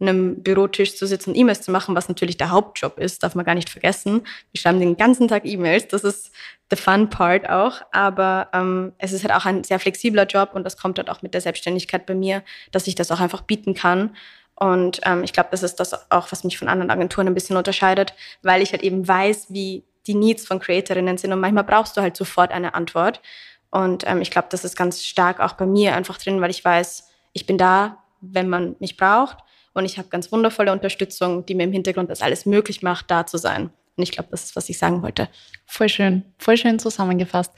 einem 0.00 0.42
Bürotisch 0.42 0.96
zu 0.96 1.06
sitzen, 1.06 1.34
E-Mails 1.34 1.62
zu 1.62 1.70
machen, 1.70 1.94
was 1.94 2.08
natürlich 2.08 2.36
der 2.36 2.50
Hauptjob 2.50 2.98
ist, 2.98 3.22
darf 3.22 3.34
man 3.34 3.44
gar 3.44 3.54
nicht 3.54 3.68
vergessen. 3.68 4.22
Wir 4.52 4.60
schreiben 4.60 4.80
den 4.80 4.96
ganzen 4.96 5.26
Tag 5.28 5.44
E-Mails, 5.44 5.88
das 5.88 6.04
ist 6.04 6.30
the 6.70 6.76
fun 6.76 7.10
part 7.10 7.48
auch. 7.48 7.82
Aber 7.90 8.48
ähm, 8.52 8.92
es 8.98 9.12
ist 9.12 9.24
halt 9.24 9.34
auch 9.34 9.44
ein 9.44 9.64
sehr 9.64 9.80
flexibler 9.80 10.26
Job 10.26 10.50
und 10.54 10.64
das 10.64 10.76
kommt 10.76 10.98
halt 10.98 11.10
auch 11.10 11.22
mit 11.22 11.34
der 11.34 11.40
Selbstständigkeit 11.40 12.06
bei 12.06 12.14
mir, 12.14 12.42
dass 12.70 12.86
ich 12.86 12.94
das 12.94 13.10
auch 13.10 13.20
einfach 13.20 13.42
bieten 13.42 13.74
kann. 13.74 14.14
Und 14.54 15.00
ähm, 15.04 15.24
ich 15.24 15.32
glaube, 15.32 15.48
das 15.50 15.62
ist 15.62 15.76
das 15.76 16.10
auch, 16.10 16.30
was 16.30 16.44
mich 16.44 16.58
von 16.58 16.68
anderen 16.68 16.90
Agenturen 16.90 17.26
ein 17.26 17.34
bisschen 17.34 17.56
unterscheidet, 17.56 18.14
weil 18.42 18.62
ich 18.62 18.72
halt 18.72 18.82
eben 18.82 19.06
weiß, 19.06 19.46
wie 19.50 19.84
die 20.06 20.14
Needs 20.14 20.46
von 20.46 20.58
Creatorinnen 20.58 21.18
sind 21.18 21.32
und 21.32 21.40
manchmal 21.40 21.64
brauchst 21.64 21.96
du 21.96 22.00
halt 22.00 22.16
sofort 22.16 22.50
eine 22.50 22.74
Antwort. 22.74 23.20
Und 23.70 24.04
ähm, 24.06 24.22
ich 24.22 24.30
glaube, 24.30 24.48
das 24.50 24.64
ist 24.64 24.76
ganz 24.76 25.04
stark 25.04 25.40
auch 25.40 25.52
bei 25.52 25.66
mir 25.66 25.94
einfach 25.94 26.18
drin, 26.18 26.40
weil 26.40 26.50
ich 26.50 26.64
weiß, 26.64 27.08
ich 27.34 27.46
bin 27.46 27.58
da, 27.58 28.02
wenn 28.20 28.48
man 28.48 28.74
mich 28.80 28.96
braucht 28.96 29.38
und 29.74 29.84
ich 29.84 29.98
habe 29.98 30.08
ganz 30.08 30.32
wundervolle 30.32 30.72
Unterstützung, 30.72 31.46
die 31.46 31.54
mir 31.54 31.64
im 31.64 31.72
Hintergrund 31.72 32.10
das 32.10 32.22
alles 32.22 32.46
möglich 32.46 32.82
macht, 32.82 33.10
da 33.10 33.26
zu 33.26 33.38
sein. 33.38 33.70
Und 33.96 34.02
ich 34.02 34.12
glaube, 34.12 34.28
das 34.30 34.44
ist, 34.44 34.56
was 34.56 34.68
ich 34.68 34.78
sagen 34.78 35.02
wollte. 35.02 35.28
Voll 35.66 35.88
schön, 35.88 36.24
voll 36.38 36.56
schön 36.56 36.78
zusammengefasst. 36.78 37.52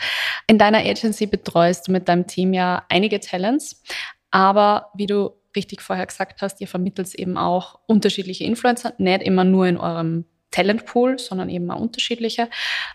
In 0.46 0.58
deiner 0.58 0.78
Agency 0.78 1.26
betreust 1.26 1.88
du 1.88 1.92
mit 1.92 2.08
deinem 2.08 2.26
Team 2.26 2.54
ja 2.54 2.84
einige 2.88 3.20
Talents, 3.20 3.82
aber 4.30 4.90
wie 4.94 5.06
du 5.06 5.30
richtig 5.54 5.82
vorher 5.82 6.06
gesagt 6.06 6.42
hast, 6.42 6.60
ihr 6.60 6.68
vermittelt 6.68 7.14
eben 7.14 7.36
auch 7.36 7.80
unterschiedliche 7.86 8.44
Influencer, 8.44 8.94
nicht 8.98 9.22
immer 9.22 9.44
nur 9.44 9.66
in 9.66 9.76
eurem 9.76 10.24
Talentpool, 10.50 11.18
sondern 11.18 11.48
eben 11.48 11.70
auch 11.70 11.80
unterschiedliche, 11.80 12.48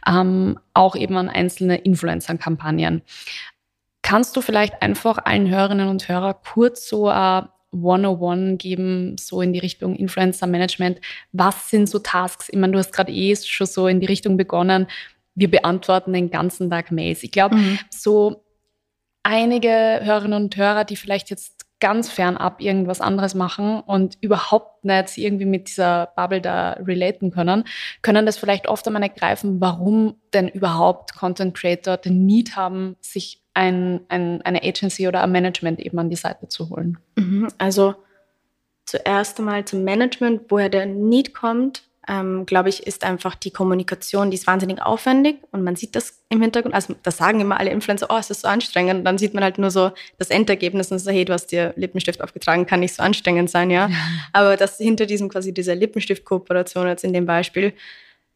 ähm, 0.07 0.59
auch 0.73 0.95
eben 0.95 1.15
an 1.17 1.29
einzelne 1.29 1.77
Influencer-Kampagnen. 1.77 3.01
Kannst 4.01 4.35
du 4.35 4.41
vielleicht 4.41 4.81
einfach 4.81 5.17
allen 5.23 5.49
Hörerinnen 5.49 5.87
und 5.87 6.07
Hörern 6.07 6.35
kurz 6.43 6.87
so 6.87 7.07
ein 7.07 7.47
101 7.75 8.57
geben, 8.57 9.17
so 9.17 9.41
in 9.41 9.53
die 9.53 9.59
Richtung 9.59 9.95
Influencer 9.95 10.47
Management. 10.47 10.99
Was 11.31 11.69
sind 11.69 11.89
so 11.89 11.99
Tasks? 11.99 12.49
Ich 12.49 12.57
meine, 12.57 12.73
du 12.73 12.79
hast 12.79 12.93
gerade 12.93 13.11
eh 13.11 13.35
schon 13.35 13.67
so 13.67 13.87
in 13.87 13.99
die 13.99 14.07
Richtung 14.07 14.37
begonnen. 14.37 14.87
Wir 15.35 15.51
beantworten 15.51 16.13
den 16.13 16.31
ganzen 16.31 16.69
Tag 16.69 16.91
Mails. 16.91 17.23
Ich 17.23 17.31
glaube, 17.31 17.55
mhm. 17.55 17.79
so 17.89 18.43
einige 19.23 20.01
Hörerinnen 20.03 20.43
und 20.43 20.55
Hörer, 20.55 20.85
die 20.85 20.95
vielleicht 20.95 21.29
jetzt 21.29 21.65
ganz 21.79 22.09
fernab 22.09 22.61
irgendwas 22.61 23.01
anderes 23.01 23.35
machen 23.35 23.81
und 23.81 24.17
überhaupt 24.21 24.85
nicht 24.85 25.17
irgendwie 25.17 25.45
mit 25.45 25.67
dieser 25.67 26.07
Bubble 26.15 26.41
da 26.41 26.71
relaten 26.73 27.31
können, 27.31 27.65
können 28.01 28.25
das 28.25 28.37
vielleicht 28.37 28.67
oft 28.67 28.87
einmal 28.87 29.01
nicht 29.01 29.17
greifen, 29.17 29.59
warum 29.59 30.15
denn 30.33 30.47
überhaupt 30.47 31.15
Content 31.15 31.55
Creator 31.55 31.97
den 31.97 32.25
Need 32.25 32.55
haben, 32.55 32.95
sich 33.01 33.41
ein, 33.53 34.01
ein, 34.09 34.41
eine 34.41 34.63
Agency 34.63 35.07
oder 35.07 35.21
ein 35.21 35.31
Management 35.31 35.79
eben 35.79 35.99
an 35.99 36.09
die 36.09 36.15
Seite 36.15 36.47
zu 36.47 36.69
holen? 36.69 36.97
Mhm, 37.15 37.47
also 37.57 37.95
zuerst 38.85 39.39
einmal 39.39 39.65
zum 39.65 39.83
Management, 39.83 40.43
woher 40.49 40.69
der 40.69 40.85
Need 40.85 41.33
kommt, 41.33 41.83
ähm, 42.07 42.45
glaube 42.45 42.69
ich, 42.69 42.85
ist 42.85 43.03
einfach 43.03 43.35
die 43.35 43.49
Kommunikation, 43.49 44.29
die 44.29 44.37
ist 44.37 44.45
wahnsinnig 44.45 44.81
aufwendig 44.81 45.37
und 45.51 45.63
man 45.63 45.75
sieht 45.75 45.95
das 45.95 46.21
im 46.29 46.41
Hintergrund. 46.41 46.75
Also 46.75 46.95
das 47.01 47.17
sagen 47.17 47.39
immer 47.39 47.59
alle 47.59 47.71
Influencer, 47.71 48.07
oh, 48.09 48.17
es 48.17 48.29
ist 48.29 48.41
so 48.41 48.47
anstrengend. 48.47 48.99
Und 48.99 49.05
dann 49.05 49.17
sieht 49.17 49.33
man 49.33 49.43
halt 49.43 49.57
nur 49.57 49.71
so 49.71 49.91
das 50.19 50.29
Endergebnis 50.29 50.91
und 50.91 50.99
so, 50.99 51.09
hey, 51.09 51.25
du 51.25 51.33
hast 51.33 51.47
dir 51.47 51.73
Lippenstift 51.75 52.21
aufgetragen, 52.21 52.67
kann 52.67 52.81
nicht 52.81 52.93
so 52.93 53.01
anstrengend 53.01 53.49
sein, 53.49 53.71
ja. 53.71 53.87
ja. 53.87 53.95
Aber 54.33 54.55
dass 54.55 54.77
hinter 54.77 55.07
diesem 55.07 55.29
quasi 55.29 55.53
dieser 55.53 55.75
Lippenstift-Kooperation 55.75 56.87
jetzt 56.87 57.03
in 57.03 57.13
dem 57.13 57.25
Beispiel 57.25 57.73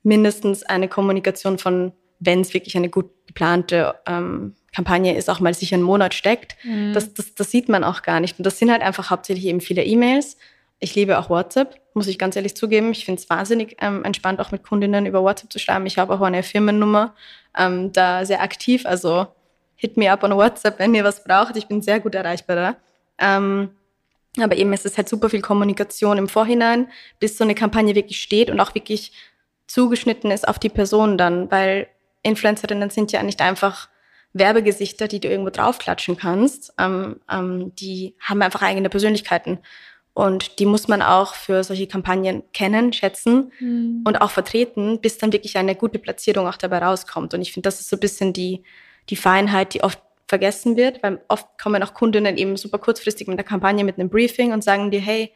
mindestens 0.02 0.64
eine 0.64 0.88
Kommunikation 0.88 1.60
von, 1.60 1.92
wenn 2.20 2.42
es 2.42 2.54
wirklich 2.54 2.76
eine 2.76 2.90
gut 2.90 3.10
geplante 3.28 3.96
ähm, 4.06 4.56
Kampagne 4.74 5.16
ist, 5.16 5.30
auch 5.30 5.40
mal 5.40 5.54
sich 5.54 5.74
einen 5.74 5.84
Monat 5.84 6.14
steckt. 6.14 6.56
Mhm. 6.64 6.94
Das, 6.94 7.14
das, 7.14 7.36
das 7.36 7.52
sieht 7.52 7.70
man 7.70 7.84
auch 7.84 8.02
gar 8.02 8.20
nicht. 8.20 8.38
Und 8.38 8.46
das 8.46 8.60
sind 8.60 8.72
halt 8.72 8.82
einfach 8.82 9.10
hauptsächlich 9.10 9.46
eben 9.46 9.62
viele 9.62 9.84
E-Mails. 9.84 10.38
Ich 10.80 10.96
liebe 10.96 11.18
auch 11.18 11.30
WhatsApp, 11.30 11.80
muss 11.94 12.08
ich 12.08 12.18
ganz 12.18 12.36
ehrlich 12.36 12.56
zugeben. 12.56 12.92
Ich 12.92 13.06
finde 13.06 13.22
es 13.22 13.30
wahnsinnig 13.30 13.78
ähm, 13.82 14.06
entspannt, 14.06 14.40
auch 14.40 14.52
mit 14.52 14.64
Kundinnen 14.64 15.06
über 15.06 15.24
WhatsApp 15.24 15.52
zu 15.52 15.60
schreiben. 15.60 15.86
Ich 15.86 15.98
habe 15.98 16.14
auch 16.14 16.22
eine 16.22 16.44
Firmennummer, 16.44 17.16
ähm, 17.58 17.92
da 17.92 18.26
sehr 18.26 18.42
aktiv. 18.42 18.86
Also 18.86 19.28
hit 19.76 19.98
me 19.98 20.12
up 20.12 20.24
on 20.24 20.36
WhatsApp, 20.36 20.80
wenn 20.80 20.96
ihr 20.96 21.04
was 21.04 21.24
braucht. 21.24 21.58
Ich 21.58 21.68
bin 21.68 21.82
sehr 21.82 22.00
gut 22.00 22.16
erreichbar 22.16 22.56
da. 22.56 22.76
Ähm, 23.18 23.72
aber 24.40 24.56
eben 24.56 24.72
es 24.74 24.86
ist 24.86 24.98
halt 24.98 25.10
super 25.10 25.30
viel 25.30 25.42
Kommunikation 25.42 26.18
im 26.18 26.30
Vorhinein, 26.30 26.88
bis 27.20 27.38
so 27.38 27.44
eine 27.44 27.56
Kampagne 27.56 27.96
wirklich 27.96 28.22
steht 28.22 28.50
und 28.50 28.60
auch 28.60 28.76
wirklich 28.76 29.12
zugeschnitten 29.68 30.32
ist 30.32 30.48
auf 30.48 30.60
die 30.60 30.70
Person 30.70 31.18
dann, 31.18 31.50
weil 31.52 31.88
Influencerinnen 32.24 32.90
sind 32.90 33.12
ja 33.12 33.24
nicht 33.24 33.42
einfach 33.42 33.90
Werbegesichter, 34.34 35.08
die 35.08 35.20
du 35.20 35.28
irgendwo 35.28 35.50
draufklatschen 35.50 36.18
kannst. 36.18 36.74
Ähm, 36.78 37.20
ähm, 37.32 37.74
die 37.76 38.16
haben 38.20 38.42
einfach 38.42 38.62
eigene 38.62 38.90
Persönlichkeiten. 38.90 39.60
Und 40.14 40.60
die 40.60 40.66
muss 40.66 40.88
man 40.88 41.02
auch 41.02 41.34
für 41.34 41.64
solche 41.64 41.88
Kampagnen 41.88 42.44
kennen, 42.52 42.92
schätzen 42.92 43.52
mhm. 43.60 44.04
und 44.06 44.22
auch 44.22 44.32
vertreten, 44.32 45.00
bis 45.00 45.18
dann 45.18 45.32
wirklich 45.32 45.58
eine 45.58 45.76
gute 45.76 45.98
Platzierung 45.98 46.48
auch 46.48 46.58
dabei 46.58 46.80
rauskommt. 46.80 47.34
Und 47.34 47.42
ich 47.42 47.54
finde, 47.54 47.68
das 47.68 47.80
ist 47.80 47.90
so 47.90 47.96
ein 47.96 48.02
bisschen 48.02 48.34
die, 48.34 48.64
die 49.10 49.16
Feinheit, 49.16 49.74
die 49.74 49.84
oft 49.84 50.02
vergessen 50.28 50.78
wird, 50.78 51.02
weil 51.02 51.22
oft 51.28 51.48
kommen 51.62 51.82
auch 51.84 51.94
Kundinnen 51.94 52.38
eben 52.38 52.58
super 52.58 52.78
kurzfristig 52.78 53.28
mit 53.28 53.38
der 53.38 53.46
Kampagne 53.46 53.84
mit 53.84 53.98
einem 53.98 54.10
Briefing 54.10 54.52
und 54.52 54.64
sagen 54.64 54.92
dir, 54.92 55.00
hey, 55.00 55.32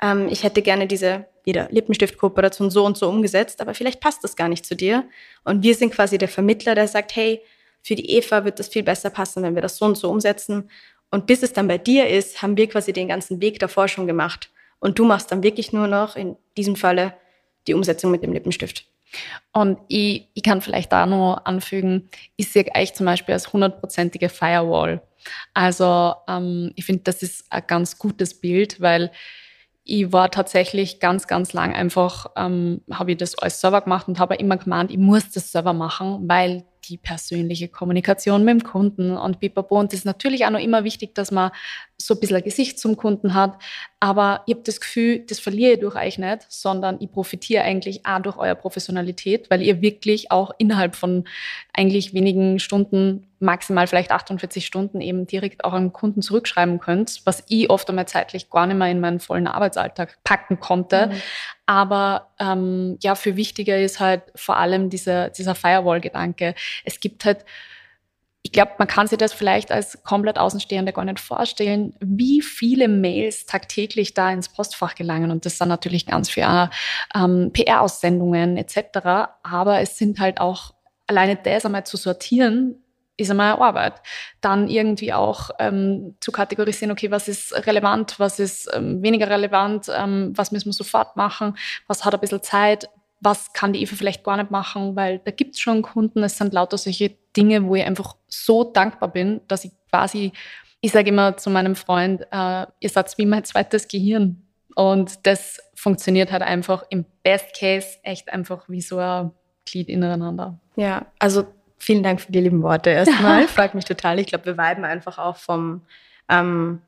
ähm, 0.00 0.28
ich 0.30 0.42
hätte 0.42 0.62
gerne 0.62 0.86
diese 0.86 1.26
wieder 1.44 1.68
Lippenstift-Kooperation 1.70 2.70
so 2.70 2.84
und 2.84 2.96
so 2.96 3.08
umgesetzt, 3.08 3.60
aber 3.60 3.74
vielleicht 3.74 4.00
passt 4.00 4.22
das 4.24 4.36
gar 4.36 4.48
nicht 4.48 4.64
zu 4.64 4.76
dir. 4.76 5.08
Und 5.44 5.62
wir 5.62 5.74
sind 5.74 5.92
quasi 5.92 6.18
der 6.18 6.28
Vermittler, 6.28 6.74
der 6.74 6.88
sagt, 6.88 7.16
hey, 7.16 7.40
für 7.82 7.94
die 7.94 8.10
Eva 8.10 8.44
wird 8.44 8.58
das 8.58 8.68
viel 8.68 8.82
besser 8.82 9.10
passen, 9.10 9.42
wenn 9.42 9.54
wir 9.54 9.62
das 9.62 9.76
so 9.76 9.84
und 9.84 9.96
so 9.96 10.10
umsetzen. 10.10 10.70
Und 11.10 11.26
bis 11.26 11.42
es 11.42 11.52
dann 11.52 11.68
bei 11.68 11.78
dir 11.78 12.08
ist, 12.08 12.42
haben 12.42 12.56
wir 12.56 12.68
quasi 12.68 12.92
den 12.92 13.08
ganzen 13.08 13.40
Weg 13.40 13.58
davor 13.58 13.88
schon 13.88 14.06
gemacht. 14.06 14.50
Und 14.78 14.98
du 14.98 15.04
machst 15.04 15.30
dann 15.30 15.42
wirklich 15.42 15.72
nur 15.72 15.86
noch 15.86 16.16
in 16.16 16.36
diesem 16.56 16.76
Falle 16.76 17.14
die 17.66 17.74
Umsetzung 17.74 18.10
mit 18.10 18.22
dem 18.22 18.32
Lippenstift. 18.32 18.86
Und 19.52 19.78
ich, 19.88 20.28
ich 20.34 20.42
kann 20.42 20.62
vielleicht 20.62 20.92
da 20.92 21.06
noch 21.06 21.44
anfügen, 21.44 22.08
ich 22.36 22.50
sehe 22.50 22.66
euch 22.74 22.94
zum 22.94 23.06
Beispiel 23.06 23.34
als 23.34 23.52
hundertprozentige 23.52 24.28
Firewall. 24.28 25.02
Also 25.54 26.14
ähm, 26.28 26.72
ich 26.76 26.84
finde, 26.84 27.02
das 27.04 27.22
ist 27.22 27.44
ein 27.50 27.62
ganz 27.66 27.98
gutes 27.98 28.40
Bild, 28.40 28.80
weil 28.80 29.12
ich 29.84 30.12
war 30.12 30.30
tatsächlich 30.30 31.00
ganz, 31.00 31.26
ganz 31.26 31.52
lang 31.52 31.74
einfach, 31.74 32.26
ähm, 32.36 32.82
habe 32.90 33.12
ich 33.12 33.16
das 33.16 33.36
alles 33.38 33.60
selber 33.60 33.80
gemacht 33.80 34.06
und 34.08 34.18
habe 34.18 34.36
immer 34.36 34.56
gemeint, 34.56 34.90
ich 34.90 34.98
muss 34.98 35.30
das 35.30 35.50
selber 35.50 35.72
machen, 35.72 36.28
weil 36.28 36.64
die 36.84 36.98
persönliche 36.98 37.68
Kommunikation 37.68 38.44
mit 38.44 38.60
dem 38.60 38.64
Kunden 38.64 39.16
und 39.16 39.40
pipapo. 39.40 39.78
Und 39.78 39.92
das 39.92 40.00
ist 40.00 40.04
natürlich 40.04 40.46
auch 40.46 40.50
noch 40.50 40.60
immer 40.60 40.84
wichtig, 40.84 41.14
dass 41.14 41.30
man 41.30 41.50
so 42.06 42.14
ein 42.14 42.20
bisschen 42.20 42.36
ein 42.36 42.42
Gesicht 42.42 42.78
zum 42.78 42.96
Kunden 42.96 43.34
hat. 43.34 43.58
Aber 44.00 44.42
ich 44.46 44.54
habe 44.54 44.64
das 44.64 44.80
Gefühl, 44.80 45.20
das 45.20 45.38
verliere 45.38 45.74
ich 45.74 45.80
durch 45.80 45.94
euch 45.94 46.18
nicht, 46.18 46.46
sondern 46.48 46.96
ich 47.00 47.10
profitiere 47.10 47.62
eigentlich 47.62 48.04
auch 48.04 48.20
durch 48.20 48.36
eure 48.36 48.56
Professionalität, 48.56 49.48
weil 49.50 49.62
ihr 49.62 49.80
wirklich 49.80 50.30
auch 50.30 50.50
innerhalb 50.58 50.96
von 50.96 51.24
eigentlich 51.72 52.12
wenigen 52.12 52.58
Stunden, 52.58 53.28
maximal 53.38 53.86
vielleicht 53.86 54.10
48 54.10 54.66
Stunden 54.66 55.00
eben 55.00 55.26
direkt 55.26 55.64
auch 55.64 55.72
an 55.72 55.92
Kunden 55.92 56.22
zurückschreiben 56.22 56.80
könnt, 56.80 57.22
was 57.24 57.44
ich 57.48 57.70
oft 57.70 57.88
einmal 57.88 58.06
zeitlich 58.06 58.50
gar 58.50 58.66
nicht 58.66 58.76
mehr 58.76 58.90
in 58.90 59.00
meinen 59.00 59.20
vollen 59.20 59.46
Arbeitsalltag 59.46 60.18
packen 60.24 60.60
konnte. 60.60 61.08
Mhm. 61.08 61.22
Aber 61.66 62.28
ähm, 62.38 62.98
ja, 63.02 63.14
für 63.14 63.36
wichtiger 63.36 63.78
ist 63.78 64.00
halt 64.00 64.22
vor 64.34 64.56
allem 64.56 64.90
dieser, 64.90 65.30
dieser 65.30 65.54
Firewall-Gedanke. 65.54 66.54
Es 66.84 67.00
gibt 67.00 67.24
halt 67.24 67.44
ich 68.44 68.50
glaube, 68.50 68.72
man 68.78 68.88
kann 68.88 69.06
sich 69.06 69.18
das 69.18 69.32
vielleicht 69.32 69.70
als 69.70 70.02
komplett 70.02 70.36
Außenstehende 70.36 70.92
gar 70.92 71.04
nicht 71.04 71.20
vorstellen, 71.20 71.94
wie 72.00 72.42
viele 72.42 72.88
Mails 72.88 73.46
tagtäglich 73.46 74.14
da 74.14 74.30
ins 74.32 74.48
Postfach 74.48 74.96
gelangen. 74.96 75.30
Und 75.30 75.46
das 75.46 75.58
sind 75.58 75.68
natürlich 75.68 76.06
ganz 76.06 76.28
viele 76.28 76.70
ähm, 77.14 77.52
PR-Aussendungen 77.52 78.56
etc. 78.56 79.30
Aber 79.44 79.80
es 79.80 79.96
sind 79.96 80.18
halt 80.18 80.40
auch 80.40 80.74
alleine 81.06 81.36
das 81.36 81.64
einmal 81.64 81.84
zu 81.84 81.96
sortieren, 81.96 82.82
ist 83.16 83.30
einmal 83.30 83.60
Arbeit. 83.60 83.94
Dann 84.40 84.68
irgendwie 84.68 85.12
auch 85.12 85.50
ähm, 85.60 86.16
zu 86.18 86.32
kategorisieren, 86.32 86.90
okay, 86.90 87.12
was 87.12 87.28
ist 87.28 87.54
relevant, 87.66 88.18
was 88.18 88.40
ist 88.40 88.68
ähm, 88.74 89.02
weniger 89.04 89.30
relevant, 89.30 89.86
ähm, 89.96 90.32
was 90.34 90.50
müssen 90.50 90.66
wir 90.66 90.72
sofort 90.72 91.16
machen, 91.16 91.56
was 91.86 92.04
hat 92.04 92.12
ein 92.12 92.20
bisschen 92.20 92.42
Zeit, 92.42 92.88
was 93.20 93.52
kann 93.52 93.72
die 93.72 93.82
Eva 93.82 93.94
vielleicht 93.94 94.24
gar 94.24 94.36
nicht 94.36 94.50
machen, 94.50 94.96
weil 94.96 95.20
da 95.20 95.30
gibt 95.30 95.54
es 95.54 95.60
schon 95.60 95.82
Kunden, 95.82 96.24
es 96.24 96.36
sind 96.36 96.52
lauter 96.52 96.76
solche 96.76 97.21
Dinge, 97.36 97.64
wo 97.64 97.74
ich 97.74 97.84
einfach 97.84 98.16
so 98.28 98.64
dankbar 98.64 99.10
bin, 99.10 99.40
dass 99.48 99.64
ich 99.64 99.72
quasi, 99.90 100.32
ich 100.80 100.92
sage 100.92 101.10
immer 101.10 101.36
zu 101.36 101.50
meinem 101.50 101.76
Freund, 101.76 102.22
äh, 102.30 102.66
ihr 102.80 102.88
seid 102.88 103.16
wie 103.18 103.26
mein 103.26 103.44
zweites 103.44 103.88
Gehirn. 103.88 104.42
Und 104.74 105.26
das 105.26 105.58
funktioniert 105.74 106.32
halt 106.32 106.42
einfach 106.42 106.84
im 106.88 107.04
Best 107.22 107.58
Case 107.58 107.98
echt 108.02 108.32
einfach 108.32 108.68
wie 108.68 108.80
so 108.80 108.98
ein 108.98 109.32
Glied 109.66 109.88
ineinander. 109.88 110.58
Ja, 110.76 111.06
also 111.18 111.44
vielen 111.78 112.02
Dank 112.02 112.20
für 112.20 112.32
die 112.32 112.40
lieben 112.40 112.62
Worte 112.62 112.90
erstmal. 112.90 113.46
Freut 113.48 113.74
mich 113.74 113.84
total. 113.84 114.18
Ich 114.18 114.26
glaube, 114.26 114.46
wir 114.46 114.56
weiben 114.56 114.84
einfach 114.84 115.18
auch 115.18 115.36
vom 115.36 115.82
ähm, 116.28 116.80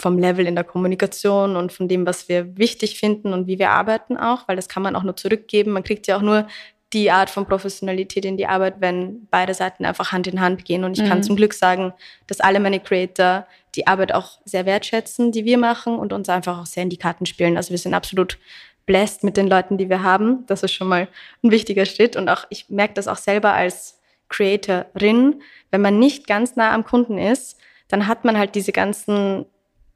vom 0.00 0.18
Level 0.18 0.46
in 0.46 0.54
der 0.54 0.64
Kommunikation 0.64 1.56
und 1.56 1.72
von 1.72 1.86
dem, 1.86 2.06
was 2.06 2.28
wir 2.28 2.56
wichtig 2.56 2.98
finden 2.98 3.32
und 3.32 3.46
wie 3.46 3.58
wir 3.58 3.70
arbeiten 3.70 4.16
auch, 4.16 4.48
weil 4.48 4.56
das 4.56 4.68
kann 4.68 4.82
man 4.82 4.96
auch 4.96 5.02
nur 5.02 5.16
zurückgeben. 5.16 5.72
Man 5.72 5.84
kriegt 5.84 6.06
ja 6.06 6.16
auch 6.16 6.22
nur 6.22 6.46
die 6.92 7.10
Art 7.10 7.30
von 7.30 7.46
Professionalität 7.46 8.24
in 8.24 8.36
die 8.36 8.46
Arbeit, 8.46 8.76
wenn 8.80 9.26
beide 9.30 9.54
Seiten 9.54 9.84
einfach 9.84 10.12
Hand 10.12 10.26
in 10.26 10.40
Hand 10.40 10.64
gehen. 10.64 10.84
Und 10.84 10.98
ich 10.98 11.04
mhm. 11.04 11.08
kann 11.08 11.22
zum 11.22 11.36
Glück 11.36 11.54
sagen, 11.54 11.92
dass 12.26 12.40
alle 12.40 12.58
meine 12.58 12.80
Creator 12.80 13.46
die 13.76 13.86
Arbeit 13.86 14.12
auch 14.12 14.38
sehr 14.44 14.66
wertschätzen, 14.66 15.30
die 15.30 15.44
wir 15.44 15.58
machen 15.58 15.96
und 15.98 16.12
uns 16.12 16.28
einfach 16.28 16.58
auch 16.58 16.66
sehr 16.66 16.82
in 16.82 16.90
die 16.90 16.96
Karten 16.96 17.26
spielen. 17.26 17.56
Also 17.56 17.70
wir 17.70 17.78
sind 17.78 17.94
absolut 17.94 18.38
blessed 18.86 19.22
mit 19.22 19.36
den 19.36 19.46
Leuten, 19.46 19.78
die 19.78 19.88
wir 19.88 20.02
haben. 20.02 20.44
Das 20.46 20.64
ist 20.64 20.72
schon 20.72 20.88
mal 20.88 21.06
ein 21.44 21.52
wichtiger 21.52 21.84
Schritt. 21.84 22.16
Und 22.16 22.28
auch 22.28 22.44
ich 22.50 22.68
merke 22.70 22.94
das 22.94 23.06
auch 23.06 23.18
selber 23.18 23.52
als 23.52 24.00
Creatorin, 24.28 25.42
wenn 25.70 25.80
man 25.80 25.98
nicht 25.98 26.26
ganz 26.26 26.56
nah 26.56 26.72
am 26.72 26.84
Kunden 26.84 27.18
ist, 27.18 27.58
dann 27.88 28.06
hat 28.06 28.24
man 28.24 28.38
halt 28.38 28.54
diese 28.54 28.72
ganzen 28.72 29.44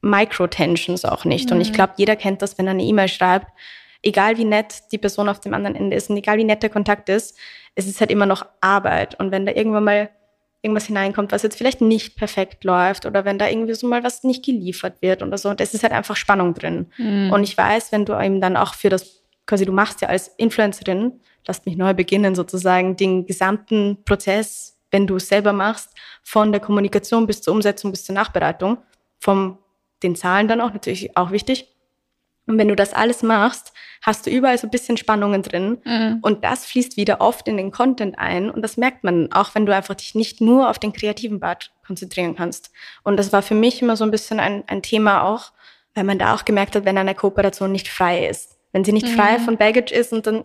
Microtensions 0.03 1.05
auch 1.05 1.25
nicht. 1.25 1.51
Mhm. 1.51 1.57
Und 1.57 1.63
ich 1.63 1.71
mhm. 1.71 1.75
glaube, 1.75 1.95
jeder 1.97 2.17
kennt 2.17 2.43
das, 2.43 2.59
wenn 2.59 2.67
er 2.67 2.73
eine 2.73 2.83
E-Mail 2.83 3.09
schreibt. 3.09 3.47
Egal 4.07 4.37
wie 4.37 4.45
nett 4.45 4.83
die 4.93 4.99
Person 4.99 5.29
auf 5.29 5.41
dem 5.41 5.55
anderen 5.55 5.77
Ende 5.77 5.97
ist 5.97 6.11
und 6.11 6.17
egal 6.17 6.37
wie 6.39 6.45
nett 6.45 6.63
der 6.63 6.71
Kontakt 6.71 7.09
ist, 7.09 7.37
es 7.75 7.87
ist 7.87 8.01
halt 8.01 8.11
immer 8.11 8.27
noch 8.27 8.47
Arbeit. 8.61 9.19
Und 9.19 9.31
wenn 9.31 9.47
da 9.47 9.53
irgendwann 9.53 9.85
mal 9.85 10.11
irgendwas 10.65 10.87
hineinkommt, 10.87 11.33
was 11.33 11.43
jetzt 11.43 11.59
vielleicht 11.59 11.81
nicht 11.81 12.17
perfekt 12.17 12.65
läuft 12.65 13.05
oder 13.05 13.25
wenn 13.25 13.39
da 13.39 13.49
irgendwie 13.49 13.75
so 13.75 13.87
mal 13.87 14.03
was 14.03 14.25
nicht 14.25 14.45
geliefert 14.45 15.03
wird 15.03 15.23
oder 15.23 15.37
so, 15.37 15.53
das 15.53 15.75
ist 15.75 15.83
halt 15.83 15.93
einfach 15.93 16.17
Spannung 16.17 16.55
drin. 16.55 16.87
Mhm. 16.97 17.31
Und 17.33 17.43
ich 17.43 17.57
weiß, 17.57 17.93
wenn 17.93 18.07
du 18.07 18.19
eben 18.19 18.41
dann 18.41 18.57
auch 18.57 18.75
für 18.75 18.89
das, 18.89 19.23
quasi 19.47 19.67
du 19.67 19.73
machst 19.73 20.01
ja 20.01 20.09
als 20.09 20.29
Influencerin, 20.29 21.21
lasst 21.47 21.67
mich 21.67 21.77
neu 21.77 21.93
beginnen 21.93 22.35
sozusagen, 22.35 22.97
den 22.97 23.27
gesamten 23.27 24.05
Prozess, 24.05 24.79
wenn 24.91 25.07
du 25.07 25.17
es 25.17 25.29
selber 25.29 25.53
machst, 25.53 25.91
von 26.23 26.51
der 26.51 26.63
Kommunikation 26.63 27.27
bis 27.27 27.43
zur 27.43 27.53
Umsetzung 27.53 27.91
bis 27.91 28.05
zur 28.05 28.15
Nachbereitung, 28.15 28.79
vom 29.19 29.59
den 30.03 30.17
Zahlen 30.17 30.49
dann 30.49 30.61
auch 30.61 30.73
natürlich 30.73 31.17
auch 31.17 31.31
wichtig. 31.31 31.74
Und 32.47 32.59
wenn 32.59 32.69
du 32.69 32.77
das 32.77 32.93
alles 32.93 33.23
machst, 33.23 33.73
hast 34.03 34.27
du 34.27 34.31
überall 34.31 34.59
so 34.59 34.67
ein 34.67 34.71
bisschen 34.71 34.97
Spannungen 34.97 35.43
drin. 35.43 35.79
Mhm. 35.85 36.19
Und 36.21 36.45
das 36.45 36.67
fließt 36.67 36.97
wieder 36.97 37.21
oft 37.21 37.49
in 37.49 37.57
den 37.57 37.71
Content 37.71 38.19
ein. 38.19 38.51
Und 38.51 38.63
das 38.63 38.77
merkt 38.77 39.03
man 39.03 39.33
auch, 39.33 39.55
wenn 39.55 39.65
du 39.65 39.75
einfach 39.75 39.95
dich 39.95 40.15
nicht 40.15 40.41
nur 40.41 40.69
auf 40.69 40.79
den 40.79 40.93
kreativen 40.93 41.41
Part 41.41 41.73
konzentrieren 41.87 42.37
kannst. 42.37 42.71
Und 43.03 43.17
das 43.17 43.33
war 43.33 43.43
für 43.43 43.55
mich 43.55 43.81
immer 43.81 43.97
so 43.97 44.05
ein 44.05 44.11
bisschen 44.11 44.41
ein, 44.41 44.65
ein 44.67 44.83
Thema 44.83 45.23
auch, 45.23 45.53
weil 45.95 46.05
man 46.05 46.19
da 46.19 46.35
auch 46.35 46.45
gemerkt 46.45 46.77
hat, 46.77 46.85
wenn 46.85 46.99
eine 46.99 47.15
Kooperation 47.15 47.73
nicht 47.73 47.89
frei 47.89 48.27
ist. 48.27 48.59
Wenn 48.73 48.85
sie 48.85 48.93
nicht 48.93 49.07
mhm. 49.07 49.13
frei 49.13 49.39
von 49.39 49.57
Baggage 49.57 49.95
ist 49.95 50.13
und 50.13 50.27
dann 50.27 50.45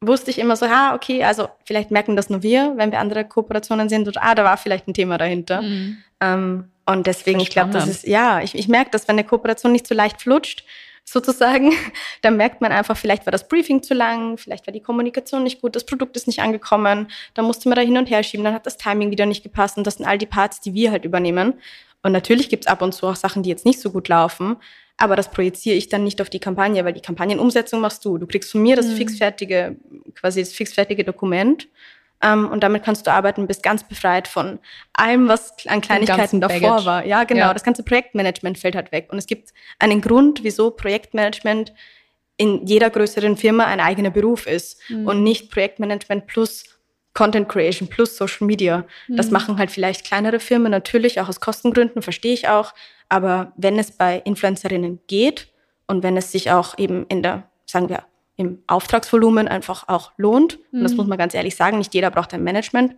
wusste 0.00 0.30
ich 0.30 0.38
immer 0.38 0.56
so, 0.56 0.66
ah, 0.66 0.94
okay, 0.94 1.24
also 1.24 1.48
vielleicht 1.64 1.90
merken 1.90 2.16
das 2.16 2.28
nur 2.28 2.42
wir, 2.42 2.74
wenn 2.76 2.90
wir 2.90 2.98
andere 2.98 3.24
Kooperationen 3.24 3.88
sehen, 3.88 4.06
oder 4.06 4.22
ah, 4.22 4.34
da 4.34 4.44
war 4.44 4.56
vielleicht 4.56 4.88
ein 4.88 4.94
Thema 4.94 5.18
dahinter. 5.18 5.62
Mhm. 5.62 5.98
Ähm, 6.20 6.70
und 6.86 7.06
deswegen, 7.06 7.40
ich 7.40 7.50
glaube, 7.50 7.70
das 7.70 7.88
ist, 7.88 8.06
ja, 8.06 8.40
ich, 8.40 8.54
ich 8.54 8.68
merke, 8.68 8.90
dass 8.90 9.08
wenn 9.08 9.16
eine 9.16 9.24
Kooperation 9.24 9.72
nicht 9.72 9.86
so 9.86 9.94
leicht 9.94 10.22
flutscht, 10.22 10.64
sozusagen, 11.08 11.72
dann 12.22 12.36
merkt 12.36 12.60
man 12.60 12.72
einfach, 12.72 12.96
vielleicht 12.96 13.26
war 13.26 13.30
das 13.30 13.48
Briefing 13.48 13.82
zu 13.82 13.94
lang, 13.94 14.36
vielleicht 14.36 14.66
war 14.66 14.72
die 14.72 14.82
Kommunikation 14.82 15.42
nicht 15.42 15.60
gut, 15.60 15.76
das 15.76 15.86
Produkt 15.86 16.16
ist 16.16 16.26
nicht 16.26 16.40
angekommen, 16.40 17.08
dann 17.34 17.44
musste 17.44 17.68
man 17.68 17.76
da 17.76 17.82
hin 17.82 17.96
und 17.96 18.10
her 18.10 18.22
schieben, 18.22 18.44
dann 18.44 18.54
hat 18.54 18.66
das 18.66 18.76
Timing 18.76 19.10
wieder 19.10 19.26
nicht 19.26 19.42
gepasst 19.42 19.78
und 19.78 19.86
das 19.86 19.94
sind 19.94 20.06
all 20.06 20.18
die 20.18 20.26
Parts, 20.26 20.60
die 20.60 20.74
wir 20.74 20.90
halt 20.90 21.04
übernehmen. 21.04 21.54
Und 22.02 22.12
natürlich 22.12 22.48
gibt's 22.48 22.66
ab 22.66 22.82
und 22.82 22.92
zu 22.92 23.06
auch 23.06 23.16
Sachen, 23.16 23.42
die 23.42 23.50
jetzt 23.50 23.64
nicht 23.64 23.80
so 23.80 23.90
gut 23.90 24.08
laufen, 24.08 24.56
aber 24.96 25.16
das 25.16 25.30
projiziere 25.30 25.76
ich 25.76 25.88
dann 25.88 26.04
nicht 26.04 26.20
auf 26.20 26.30
die 26.30 26.38
Kampagne, 26.38 26.84
weil 26.84 26.92
die 26.92 27.00
Kampagnenumsetzung 27.00 27.80
machst 27.80 28.04
du. 28.04 28.16
Du 28.18 28.26
kriegst 28.26 28.50
von 28.50 28.62
mir 28.62 28.76
das 28.76 28.86
mhm. 28.86 28.96
fixfertige, 28.96 29.76
quasi 30.14 30.40
das 30.40 30.52
fixfertige 30.52 31.04
Dokument 31.04 31.68
ähm, 32.22 32.48
und 32.48 32.62
damit 32.62 32.84
kannst 32.84 33.06
du 33.06 33.12
arbeiten, 33.12 33.46
bist 33.46 33.62
ganz 33.62 33.84
befreit 33.84 34.26
von 34.26 34.58
allem, 34.94 35.28
was 35.28 35.54
an 35.66 35.80
Kleinigkeiten 35.80 36.40
davor 36.40 36.60
Baggage. 36.60 36.86
war. 36.86 37.04
Ja, 37.04 37.24
genau. 37.24 37.46
Ja. 37.46 37.52
Das 37.52 37.62
ganze 37.62 37.82
Projektmanagement 37.82 38.58
fällt 38.58 38.74
halt 38.74 38.92
weg. 38.92 39.08
Und 39.10 39.18
es 39.18 39.26
gibt 39.26 39.50
einen 39.78 40.00
Grund, 40.00 40.42
wieso 40.42 40.70
Projektmanagement 40.70 41.74
in 42.38 42.66
jeder 42.66 42.90
größeren 42.90 43.36
Firma 43.36 43.64
ein 43.64 43.80
eigener 43.80 44.10
Beruf 44.10 44.46
ist 44.46 44.80
mhm. 44.88 45.06
und 45.06 45.22
nicht 45.22 45.50
Projektmanagement 45.50 46.26
plus 46.26 46.64
Content 47.14 47.48
Creation 47.48 47.88
plus 47.88 48.16
Social 48.16 48.46
Media. 48.46 48.84
Mhm. 49.08 49.16
Das 49.16 49.30
machen 49.30 49.58
halt 49.58 49.70
vielleicht 49.70 50.04
kleinere 50.04 50.38
Firmen 50.38 50.70
natürlich, 50.70 51.20
auch 51.20 51.28
aus 51.28 51.40
Kostengründen, 51.40 52.02
verstehe 52.02 52.34
ich 52.34 52.48
auch. 52.48 52.74
Aber 53.08 53.52
wenn 53.56 53.78
es 53.78 53.92
bei 53.92 54.20
Influencerinnen 54.24 55.00
geht 55.06 55.48
und 55.86 56.02
wenn 56.02 56.16
es 56.16 56.32
sich 56.32 56.50
auch 56.50 56.78
eben 56.78 57.06
in 57.08 57.22
der, 57.22 57.44
sagen 57.64 57.88
wir, 57.88 58.04
im 58.36 58.62
Auftragsvolumen 58.66 59.48
einfach 59.48 59.88
auch 59.88 60.12
lohnt. 60.16 60.58
Und 60.72 60.82
das 60.82 60.92
mhm. 60.92 60.98
muss 60.98 61.06
man 61.06 61.18
ganz 61.18 61.34
ehrlich 61.34 61.56
sagen, 61.56 61.78
nicht 61.78 61.94
jeder 61.94 62.10
braucht 62.10 62.34
ein 62.34 62.44
Management, 62.44 62.96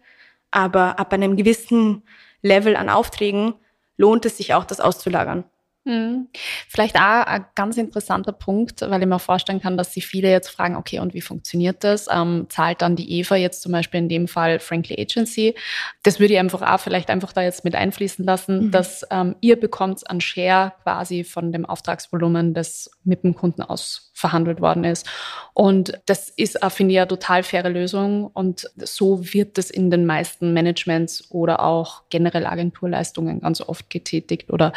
aber 0.50 0.99
ab 0.99 1.12
einem 1.12 1.37
gewissen 1.37 2.02
Level 2.42 2.76
an 2.76 2.88
Aufträgen 2.88 3.54
lohnt 3.97 4.25
es 4.25 4.37
sich 4.37 4.54
auch, 4.54 4.64
das 4.64 4.80
auszulagern. 4.80 5.45
Mhm. 5.88 6.28
Vielleicht 6.68 6.97
auch 6.97 7.26
ein 7.26 7.47
ganz 7.54 7.78
interessanter 7.78 8.33
Punkt, 8.33 8.83
weil 8.83 9.00
ich 9.00 9.09
mir 9.09 9.18
vorstellen 9.18 9.61
kann, 9.61 9.78
dass 9.78 9.95
sich 9.95 10.07
viele 10.07 10.30
jetzt 10.30 10.49
fragen, 10.49 10.76
okay, 10.76 10.99
und 10.99 11.14
wie 11.14 11.23
funktioniert 11.23 11.83
das? 11.83 12.09
Ähm, 12.12 12.47
zahlt 12.50 12.83
dann 12.83 12.95
die 12.95 13.18
Eva 13.18 13.37
jetzt 13.37 13.62
zum 13.62 13.73
Beispiel 13.73 14.00
in 14.00 14.09
dem 14.09 14.28
Fall 14.28 14.61
Frankly 14.61 15.00
Agency? 15.00 15.54
Das 16.02 16.21
würde 16.21 16.35
ich 16.35 16.40
einfach 16.40 16.62
auch 16.62 16.80
vielleicht 16.80 17.09
einfach 17.09 17.33
da 17.33 17.42
jetzt 17.42 17.64
mit 17.64 17.75
einfließen 17.75 18.25
lassen, 18.25 18.66
mhm. 18.66 18.71
dass 18.71 19.07
ähm, 19.11 19.37
ihr 19.40 19.59
bekommt 19.59 20.09
an 20.11 20.21
Share 20.21 20.75
quasi 20.83 21.25
von 21.25 21.52
dem 21.52 21.64
Auftragsvolumen, 21.64 22.52
das 22.52 22.90
mit 23.04 23.25
dem 23.25 23.35
Kunden 23.35 23.62
aus 23.62 24.08
verhandelt 24.18 24.60
worden 24.60 24.82
ist. 24.82 25.06
Und 25.54 25.92
das 26.06 26.28
ist, 26.28 26.58
finde 26.70 26.94
ich, 26.94 26.98
eine 26.98 27.06
total 27.06 27.44
faire 27.44 27.70
Lösung. 27.70 28.26
Und 28.26 28.68
so 28.76 29.32
wird 29.32 29.58
das 29.58 29.70
in 29.70 29.90
den 29.90 30.06
meisten 30.06 30.52
Managements 30.52 31.30
oder 31.30 31.60
auch 31.62 32.02
generell 32.10 32.44
Agenturleistungen 32.44 33.40
ganz 33.40 33.60
oft 33.60 33.88
getätigt 33.90 34.50
oder 34.50 34.72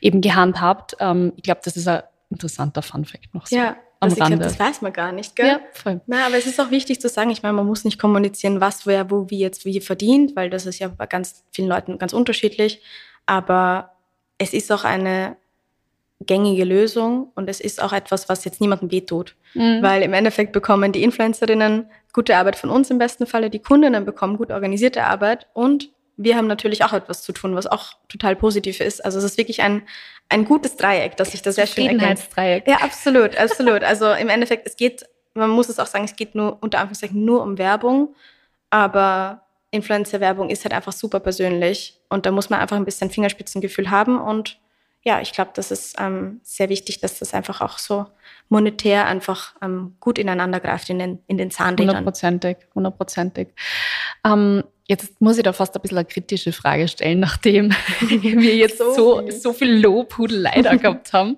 eben 0.00 0.20
gehandhabt. 0.20 0.96
Ähm, 1.00 1.32
ich 1.36 1.42
glaube, 1.42 1.60
das 1.64 1.76
ist 1.76 1.88
ein 1.88 2.02
interessanter 2.30 2.82
Funfact 2.82 3.34
noch 3.34 3.46
so. 3.46 3.56
Ja. 3.56 3.76
Am 4.00 4.10
also 4.10 4.22
Rande. 4.22 4.38
Glaub, 4.38 4.48
das 4.48 4.60
weiß 4.60 4.82
man 4.82 4.92
gar 4.92 5.12
nicht, 5.12 5.34
gell? 5.34 5.46
Ja, 5.46 5.60
voll. 5.72 6.00
Na, 6.06 6.26
aber 6.26 6.36
es 6.36 6.46
ist 6.46 6.60
auch 6.60 6.70
wichtig 6.70 7.00
zu 7.00 7.08
sagen, 7.08 7.30
ich 7.30 7.42
meine, 7.42 7.54
man 7.54 7.66
muss 7.66 7.84
nicht 7.84 7.98
kommunizieren, 7.98 8.60
was, 8.60 8.86
wer, 8.86 9.10
wo, 9.10 9.30
wie 9.30 9.38
jetzt 9.38 9.64
wie 9.64 9.80
verdient, 9.80 10.36
weil 10.36 10.50
das 10.50 10.66
ist 10.66 10.78
ja 10.78 10.88
bei 10.88 11.06
ganz 11.06 11.42
vielen 11.52 11.68
Leuten 11.68 11.98
ganz 11.98 12.12
unterschiedlich. 12.12 12.82
Aber 13.26 13.92
es 14.36 14.52
ist 14.52 14.70
auch 14.70 14.84
eine 14.84 15.36
gängige 16.26 16.64
Lösung 16.64 17.30
und 17.34 17.48
es 17.48 17.60
ist 17.60 17.82
auch 17.82 17.92
etwas, 17.92 18.28
was 18.28 18.44
jetzt 18.44 18.60
niemandem 18.60 18.90
wehtut. 18.90 19.36
Mhm. 19.54 19.82
Weil 19.82 20.02
im 20.02 20.12
Endeffekt 20.12 20.52
bekommen 20.52 20.92
die 20.92 21.02
Influencerinnen 21.02 21.90
gute 22.12 22.36
Arbeit 22.36 22.56
von 22.56 22.70
uns 22.70 22.90
im 22.90 22.98
besten 22.98 23.26
Falle, 23.26 23.50
die 23.50 23.60
Kundinnen 23.60 24.04
bekommen 24.04 24.36
gut 24.36 24.50
organisierte 24.50 25.04
Arbeit 25.04 25.48
und 25.52 25.90
wir 26.16 26.36
haben 26.36 26.46
natürlich 26.46 26.84
auch 26.84 26.92
etwas 26.92 27.22
zu 27.22 27.32
tun, 27.32 27.56
was 27.56 27.66
auch 27.66 27.94
total 28.08 28.36
positiv 28.36 28.80
ist. 28.80 29.04
Also 29.04 29.18
es 29.18 29.24
ist 29.24 29.38
wirklich 29.38 29.62
ein, 29.62 29.82
ein 30.28 30.44
gutes 30.44 30.76
Dreieck, 30.76 31.16
das 31.16 31.32
sich 31.32 31.42
da 31.42 31.52
sehr 31.52 31.66
schön. 31.66 31.98
Dreieck. 31.98 32.68
Ja, 32.68 32.76
absolut, 32.76 33.36
absolut. 33.36 33.82
Also 33.82 34.12
im 34.12 34.28
Endeffekt, 34.28 34.66
es 34.66 34.76
geht, 34.76 35.06
man 35.34 35.50
muss 35.50 35.68
es 35.68 35.80
auch 35.80 35.86
sagen, 35.86 36.04
es 36.04 36.14
geht 36.14 36.34
nur 36.34 36.58
unter 36.60 36.78
Anführungszeichen 36.78 37.24
nur 37.24 37.42
um 37.42 37.58
Werbung, 37.58 38.14
aber 38.70 39.42
Influencer-Werbung 39.72 40.50
ist 40.50 40.64
halt 40.64 40.72
einfach 40.72 40.92
super 40.92 41.18
persönlich 41.18 42.00
und 42.08 42.26
da 42.26 42.30
muss 42.30 42.48
man 42.48 42.60
einfach 42.60 42.76
ein 42.76 42.84
bisschen 42.84 43.10
Fingerspitzengefühl 43.10 43.90
haben 43.90 44.20
und 44.20 44.60
ja, 45.04 45.20
ich 45.20 45.32
glaube, 45.32 45.50
das 45.54 45.70
ist 45.70 45.96
ähm, 45.98 46.40
sehr 46.42 46.70
wichtig, 46.70 47.00
dass 47.00 47.18
das 47.18 47.34
einfach 47.34 47.60
auch 47.60 47.78
so 47.78 48.06
monetär 48.48 49.06
einfach 49.06 49.54
ähm, 49.62 49.96
gut 50.00 50.18
ineinander 50.18 50.60
greift 50.60 50.88
in 50.88 50.98
den, 50.98 51.18
in 51.26 51.36
den 51.36 51.50
Zahnrädern. 51.50 51.96
Hundertprozentig, 51.96 52.56
hundertprozentig. 52.74 53.48
Ähm, 54.26 54.64
jetzt 54.86 55.20
muss 55.20 55.36
ich 55.36 55.42
da 55.42 55.52
fast 55.52 55.76
ein 55.76 55.82
bisschen 55.82 55.98
eine 55.98 56.06
kritische 56.06 56.52
Frage 56.52 56.88
stellen, 56.88 57.20
nachdem 57.20 57.70
wir 58.00 58.56
jetzt 58.56 58.78
so, 58.78 58.94
so, 58.94 59.22
viel, 59.22 59.32
so 59.32 59.52
viel 59.52 59.78
Lobhudelei 59.78 60.62
da 60.62 60.74
gehabt 60.76 61.12
haben. 61.12 61.36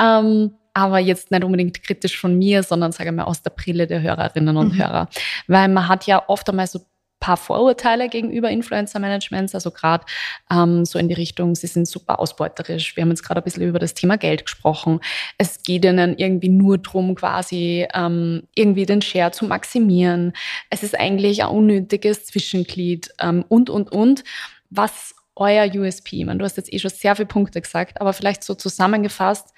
Ähm, 0.00 0.54
aber 0.74 0.98
jetzt 0.98 1.30
nicht 1.30 1.44
unbedingt 1.44 1.82
kritisch 1.82 2.18
von 2.18 2.38
mir, 2.38 2.62
sondern 2.62 2.92
sage 2.92 3.12
mal 3.12 3.24
aus 3.24 3.42
der 3.42 3.50
Brille 3.50 3.86
der 3.86 4.00
Hörerinnen 4.00 4.56
und 4.56 4.72
mhm. 4.72 4.78
Hörer. 4.78 5.08
Weil 5.46 5.68
man 5.68 5.86
hat 5.86 6.06
ja 6.06 6.22
oft 6.28 6.48
einmal 6.48 6.66
so 6.66 6.80
paar 7.22 7.38
Vorurteile 7.38 8.08
gegenüber 8.08 8.50
Influencer-Managements, 8.50 9.54
also 9.54 9.70
gerade 9.70 10.04
ähm, 10.50 10.84
so 10.84 10.98
in 10.98 11.08
die 11.08 11.14
Richtung, 11.14 11.54
sie 11.54 11.68
sind 11.68 11.88
super 11.88 12.18
ausbeuterisch. 12.18 12.96
Wir 12.96 13.02
haben 13.02 13.10
jetzt 13.10 13.22
gerade 13.22 13.40
ein 13.40 13.44
bisschen 13.44 13.62
über 13.62 13.78
das 13.78 13.94
Thema 13.94 14.18
Geld 14.18 14.44
gesprochen. 14.44 15.00
Es 15.38 15.62
geht 15.62 15.84
ihnen 15.84 16.18
irgendwie 16.18 16.50
nur 16.50 16.78
darum, 16.78 17.14
quasi 17.14 17.86
ähm, 17.94 18.42
irgendwie 18.54 18.84
den 18.84 19.00
Share 19.00 19.30
zu 19.30 19.46
maximieren. 19.46 20.32
Es 20.68 20.82
ist 20.82 20.98
eigentlich 20.98 21.42
ein 21.42 21.48
unnötiges 21.48 22.26
Zwischenglied 22.26 23.10
ähm, 23.20 23.44
und, 23.48 23.70
und, 23.70 23.90
und. 23.90 24.24
Was 24.68 25.14
euer 25.36 25.66
USP? 25.72 26.16
Ich 26.16 26.26
meine, 26.26 26.38
du 26.38 26.44
hast 26.44 26.56
jetzt 26.56 26.72
eh 26.72 26.78
schon 26.78 26.90
sehr 26.90 27.16
viele 27.16 27.26
Punkte 27.26 27.60
gesagt, 27.60 28.00
aber 28.00 28.12
vielleicht 28.12 28.42
so 28.42 28.54
zusammengefasst, 28.54 29.54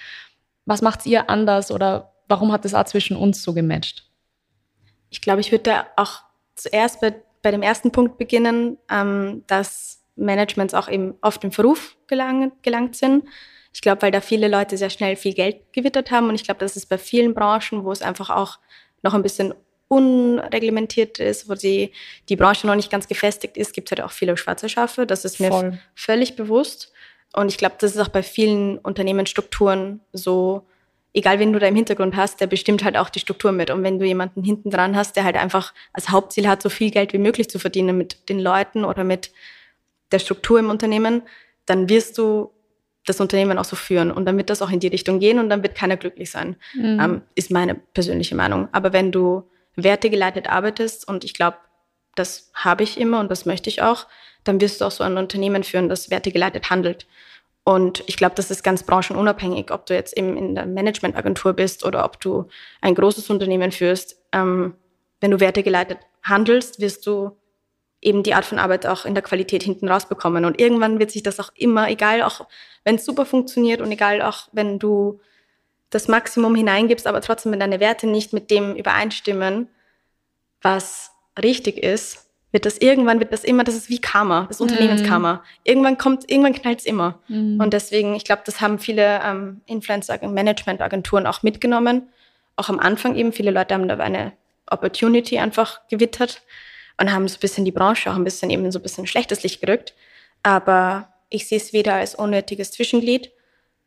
was 0.67 0.83
macht 0.83 1.07
ihr 1.07 1.31
anders 1.31 1.71
oder 1.71 2.13
warum 2.29 2.53
hat 2.53 2.65
das 2.65 2.75
auch 2.75 2.85
zwischen 2.85 3.17
uns 3.17 3.43
so 3.43 3.55
gematcht? 3.55 4.09
Ich 5.11 5.21
glaube, 5.21 5.41
ich 5.41 5.51
würde 5.51 5.65
da 5.65 5.87
auch 5.97 6.23
zuerst 6.57 7.01
bei 7.01 7.15
bei 7.45 7.51
dem 7.51 7.63
ersten 7.63 7.93
Punkt 7.93 8.17
beginnen, 8.17 8.79
ähm, 8.91 9.45
dass 9.47 10.03
Managements 10.17 10.73
auch 10.73 10.89
eben 10.89 11.15
oft 11.21 11.45
im 11.45 11.53
Verruf 11.53 11.95
gelangt, 12.07 12.63
gelangt 12.63 12.97
sind. 12.97 13.25
Ich 13.73 13.83
glaube, 13.83 14.01
weil 14.03 14.11
da 14.11 14.23
viele 14.23 14.49
Leute 14.49 14.79
sehr 14.79 14.89
schnell 14.89 15.15
viel 15.15 15.35
Geld 15.35 15.73
gewittert 15.73 16.11
haben 16.11 16.31
und 16.31 16.37
ich 16.37 16.45
glaube, 16.45 16.61
das 16.61 16.75
ist 16.75 16.87
bei 16.87 16.97
vielen 16.97 17.35
Branchen, 17.35 17.85
wo 17.85 17.93
es 17.93 18.01
einfach 18.01 18.31
auch 18.31 18.59
noch 19.03 19.13
ein 19.13 19.23
bisschen 19.23 19.53
unreglementiert 19.89 21.19
ist, 21.19 21.49
wo 21.49 21.55
die, 21.55 21.93
die 22.31 22.37
Branche 22.37 22.67
noch 22.67 22.77
nicht 22.77 22.91
ganz 22.91 23.09
gefestigt 23.09 23.59
ist, 23.59 23.75
gibt 23.75 23.89
es 23.89 23.97
halt 23.97 24.09
auch 24.09 24.13
viele 24.13 24.37
schwarze 24.39 24.71
Schafe. 24.71 25.07
Das 25.07 25.27
ist 25.27 25.39
mir 25.39 25.51
Voll. 25.51 25.79
völlig 25.95 26.37
bewusst. 26.37 26.93
Und 27.35 27.51
ich 27.51 27.59
glaube, 27.59 27.75
das 27.79 27.95
ist 27.95 28.01
auch 28.01 28.09
bei 28.09 28.23
vielen 28.23 28.79
Unternehmensstrukturen 28.79 30.01
so, 30.13 30.67
egal 31.15 31.39
wen 31.39 31.53
du 31.53 31.59
da 31.59 31.69
im 31.69 31.77
Hintergrund 31.77 32.17
hast, 32.17 32.41
der 32.41 32.49
bestimmt 32.49 32.85
halt 32.85 32.97
auch 32.97 33.09
die 33.09 33.21
Struktur 33.21 33.53
mit. 33.53 33.71
Und 33.71 33.83
wenn 33.83 33.99
du 33.99 34.05
jemanden 34.05 34.43
hinten 34.43 34.71
dran 34.71 34.97
hast, 34.97 35.17
der 35.17 35.25
halt 35.25 35.37
einfach 35.37 35.73
als 35.93 36.11
Hauptziel 36.11 36.49
hat, 36.49 36.61
so 36.61 36.69
viel 36.69 36.91
Geld 36.91 37.13
wie 37.13 37.19
möglich 37.19 37.49
zu 37.49 37.59
verdienen 37.59 37.97
mit 37.97 38.29
den 38.29 38.41
Leuten 38.41 38.85
oder 38.85 39.05
mit 39.05 39.31
der 40.11 40.19
Struktur 40.19 40.59
im 40.59 40.69
Unternehmen, 40.69 41.23
dann 41.67 41.89
wirst 41.89 42.19
du 42.19 42.51
das 43.07 43.21
Unternehmen 43.21 43.59
auch 43.59 43.65
so 43.65 43.77
führen 43.77 44.11
und 44.11 44.25
dann 44.27 44.37
wird 44.37 44.51
das 44.51 44.63
auch 44.63 44.71
in 44.71 44.81
die 44.81 44.89
Richtung 44.89 45.21
gehen 45.21 45.39
und 45.39 45.49
dann 45.51 45.63
wird 45.63 45.75
keiner 45.75 45.97
glücklich 45.97 46.31
sein, 46.31 46.57
mhm. 46.75 47.01
ähm, 47.01 47.23
ist 47.35 47.51
meine 47.51 47.75
persönliche 47.75 48.35
Meinung. 48.35 48.69
Aber 48.73 48.93
wenn 48.93 49.13
du 49.13 49.45
wertegeleitet 49.77 50.49
arbeitest 50.49 51.07
und 51.07 51.25
ich 51.25 51.35
glaube, 51.35 51.59
das 52.15 52.51
habe 52.55 52.83
ich 52.83 52.99
immer 52.99 53.21
und 53.21 53.31
das 53.31 53.45
möchte 53.45 53.69
ich 53.69 53.83
auch, 53.83 54.07
dann 54.45 54.61
wirst 54.61 54.81
du 54.81 54.85
auch 54.85 54.91
so 54.91 55.05
ein 55.05 55.17
Unternehmen 55.19 55.65
führen, 55.65 55.89
das 55.89 56.11
wertegeleitet 56.11 56.71
handelt. 56.71 57.07
Und 57.65 58.05
ich 58.07 58.19
glaube, 58.19 58.35
das 58.35 58.51
ist 58.51 58.63
ganz 58.63 58.83
branchenunabhängig, 58.83 59.71
ob 59.71 59.87
du 59.87 59.95
jetzt 59.95 60.17
eben 60.17 60.37
in 60.37 60.55
der 60.55 60.67
Managementagentur 60.67 61.55
bist 61.55 61.85
oder 61.85 62.05
ob 62.05 62.21
du 62.21 62.47
ein 62.83 62.95
großes 62.95 63.31
Unternehmen 63.31 63.73
führst. 63.73 64.17
Ähm, 64.33 64.75
wenn 65.21 65.31
du 65.31 65.41
wertegeleitet 65.41 65.99
handelst, 66.23 66.81
wirst 66.81 67.07
du 67.07 67.37
eben 68.03 68.23
die 68.23 68.35
Art 68.35 68.45
von 68.45 68.59
Arbeit 68.59 68.87
auch 68.87 69.07
in 69.07 69.15
der 69.15 69.23
Qualität 69.23 69.63
hinten 69.63 69.89
rausbekommen. 69.89 70.45
Und 70.45 70.61
irgendwann 70.61 70.99
wird 70.99 71.11
sich 71.11 71.23
das 71.23 71.41
auch 71.41 71.51
immer, 71.55 71.89
egal 71.89 72.23
auch 72.23 72.47
wenn 72.85 72.97
es 72.97 73.07
super 73.07 73.25
funktioniert 73.25 73.81
und 73.81 73.91
egal 73.91 74.21
auch 74.21 74.49
wenn 74.53 74.79
du 74.79 75.21
das 75.89 76.07
Maximum 76.07 76.55
hineingibst, 76.55 77.07
aber 77.07 77.23
trotzdem 77.23 77.53
wenn 77.53 77.61
deine 77.61 77.81
Werte 77.81 78.07
nicht 78.07 78.35
mit 78.35 78.51
dem 78.51 78.75
übereinstimmen, 78.75 79.69
was 80.61 81.13
richtig 81.43 81.79
ist, 81.79 82.27
wird 82.55 82.67
das 82.67 82.79
irgendwann, 82.79 83.19
wird 83.19 83.33
das 83.33 83.43
immer, 83.43 83.65
das 83.65 83.75
ist 83.75 83.91
wie 83.91 84.01
Karma, 84.01 84.47
das 84.47 84.61
Unternehmenskarma. 84.61 85.35
Mhm. 85.35 85.41
Irgendwann 85.65 85.99
kommt, 85.99 86.31
irgendwann 86.31 86.55
knallt 86.55 86.79
es 86.79 86.87
immer. 86.87 87.19
Mhm. 87.27 87.61
Und 87.61 87.75
deswegen, 87.75 88.15
ich 88.15 88.25
glaube, 88.25 88.43
das 88.47 88.61
haben 88.61 88.79
viele 88.79 89.21
ähm, 89.25 89.61
Influencer- 89.67 90.23
und 90.23 90.35
Management-Agenturen 90.35 91.27
auch 91.27 91.43
mitgenommen. 91.43 92.11
Auch 92.55 92.69
am 92.69 92.79
Anfang 92.79 93.17
eben, 93.17 93.33
viele 93.33 93.51
Leute 93.51 93.75
haben 93.75 93.89
da 93.89 93.97
eine 93.97 94.35
Opportunity 94.71 95.37
einfach 95.41 95.81
gewittert 95.89 96.43
und 96.97 97.13
haben 97.13 97.27
so 97.27 97.39
ein 97.39 97.41
bisschen 97.41 97.65
die 97.65 97.73
Branche 97.73 98.09
auch 98.09 98.15
ein 98.15 98.23
bisschen 98.23 98.51
eben 98.51 98.71
so 98.71 98.79
ein 98.79 98.83
bisschen 98.83 99.09
schlechtes 99.09 99.43
Licht 99.43 99.61
gerückt. 99.61 99.93
Aber 100.45 101.09
ich 101.31 101.49
sehe 101.49 101.59
es 101.59 101.73
weder 101.73 101.95
als 101.95 102.15
unnötiges 102.15 102.71
Zwischenglied 102.71 103.33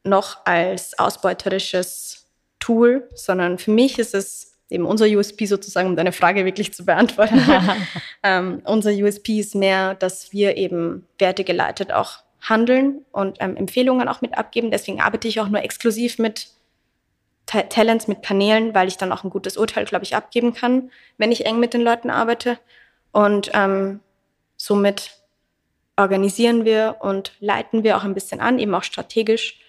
noch 0.04 0.46
als 0.46 1.00
ausbeuterisches 1.00 2.28
Tool, 2.60 3.08
sondern 3.16 3.60
für 3.60 3.72
mich 3.72 3.98
ist 3.98 4.14
es 4.14 4.57
eben 4.70 4.86
unser 4.86 5.06
USP 5.06 5.46
sozusagen, 5.46 5.88
um 5.88 5.96
deine 5.96 6.12
Frage 6.12 6.46
wirklich 6.46 6.74
zu 6.74 6.86
beantworten. 6.86 7.40
ähm, 8.24 8.62
unser 8.66 8.92
USP 8.92 9.40
ist 9.40 9.56
mehr, 9.56 9.96
dass 9.96 10.34
wir 10.34 10.58
eben 10.58 11.06
wertegeleitet 11.20 11.92
auch 11.92 12.20
handeln 12.42 13.06
und 13.12 13.38
ähm, 13.40 13.56
Empfehlungen 13.56 14.08
auch 14.08 14.22
mit 14.22 14.38
abgeben. 14.38 14.72
Deswegen 14.72 15.02
arbeite 15.02 15.28
ich 15.28 15.40
auch 15.40 15.48
nur 15.48 15.62
exklusiv 15.62 16.20
mit 16.20 16.50
Ta 17.46 17.64
Talents, 17.64 18.08
mit 18.08 18.24
Kanälen, 18.24 18.76
weil 18.76 18.90
ich 18.90 18.98
dann 18.98 19.12
auch 19.12 19.24
ein 19.24 19.30
gutes 19.30 19.56
Urteil, 19.56 19.86
glaube 19.86 20.04
ich, 20.04 20.16
abgeben 20.16 20.54
kann, 20.54 20.92
wenn 21.18 21.32
ich 21.32 21.46
eng 21.46 21.60
mit 21.60 21.74
den 21.74 21.82
Leuten 21.82 22.10
arbeite. 22.10 22.60
Und 23.12 23.52
ähm, 23.54 24.02
somit 24.58 25.12
organisieren 25.96 26.66
wir 26.66 26.98
und 27.00 27.32
leiten 27.40 27.84
wir 27.84 27.98
auch 27.98 28.04
ein 28.04 28.14
bisschen 28.14 28.42
an, 28.42 28.60
eben 28.60 28.76
auch 28.76 28.84
strategisch, 28.84 29.60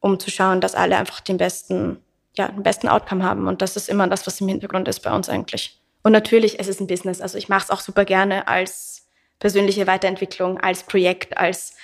um 0.00 0.20
zu 0.20 0.30
schauen, 0.30 0.60
dass 0.60 0.74
alle 0.74 0.96
einfach 0.96 1.20
den 1.20 1.36
besten 1.36 1.98
ja, 2.34 2.48
den 2.48 2.62
besten 2.62 2.88
Outcome 2.88 3.24
haben. 3.24 3.46
Und 3.46 3.62
das 3.62 3.76
ist 3.76 3.88
immer 3.88 4.06
das, 4.08 4.26
was 4.26 4.40
im 4.40 4.48
Hintergrund 4.48 4.88
ist 4.88 5.00
bei 5.00 5.12
uns 5.12 5.28
eigentlich. 5.28 5.80
Und 6.02 6.12
natürlich, 6.12 6.60
es 6.60 6.68
ist 6.68 6.80
ein 6.80 6.86
Business. 6.86 7.20
Also 7.20 7.38
ich 7.38 7.48
mache 7.48 7.64
es 7.64 7.70
auch 7.70 7.80
super 7.80 8.04
gerne 8.04 8.46
als 8.48 9.06
persönliche 9.38 9.86
Weiterentwicklung, 9.86 10.58
als 10.60 10.82
Projekt, 10.82 11.38
als 11.38 11.76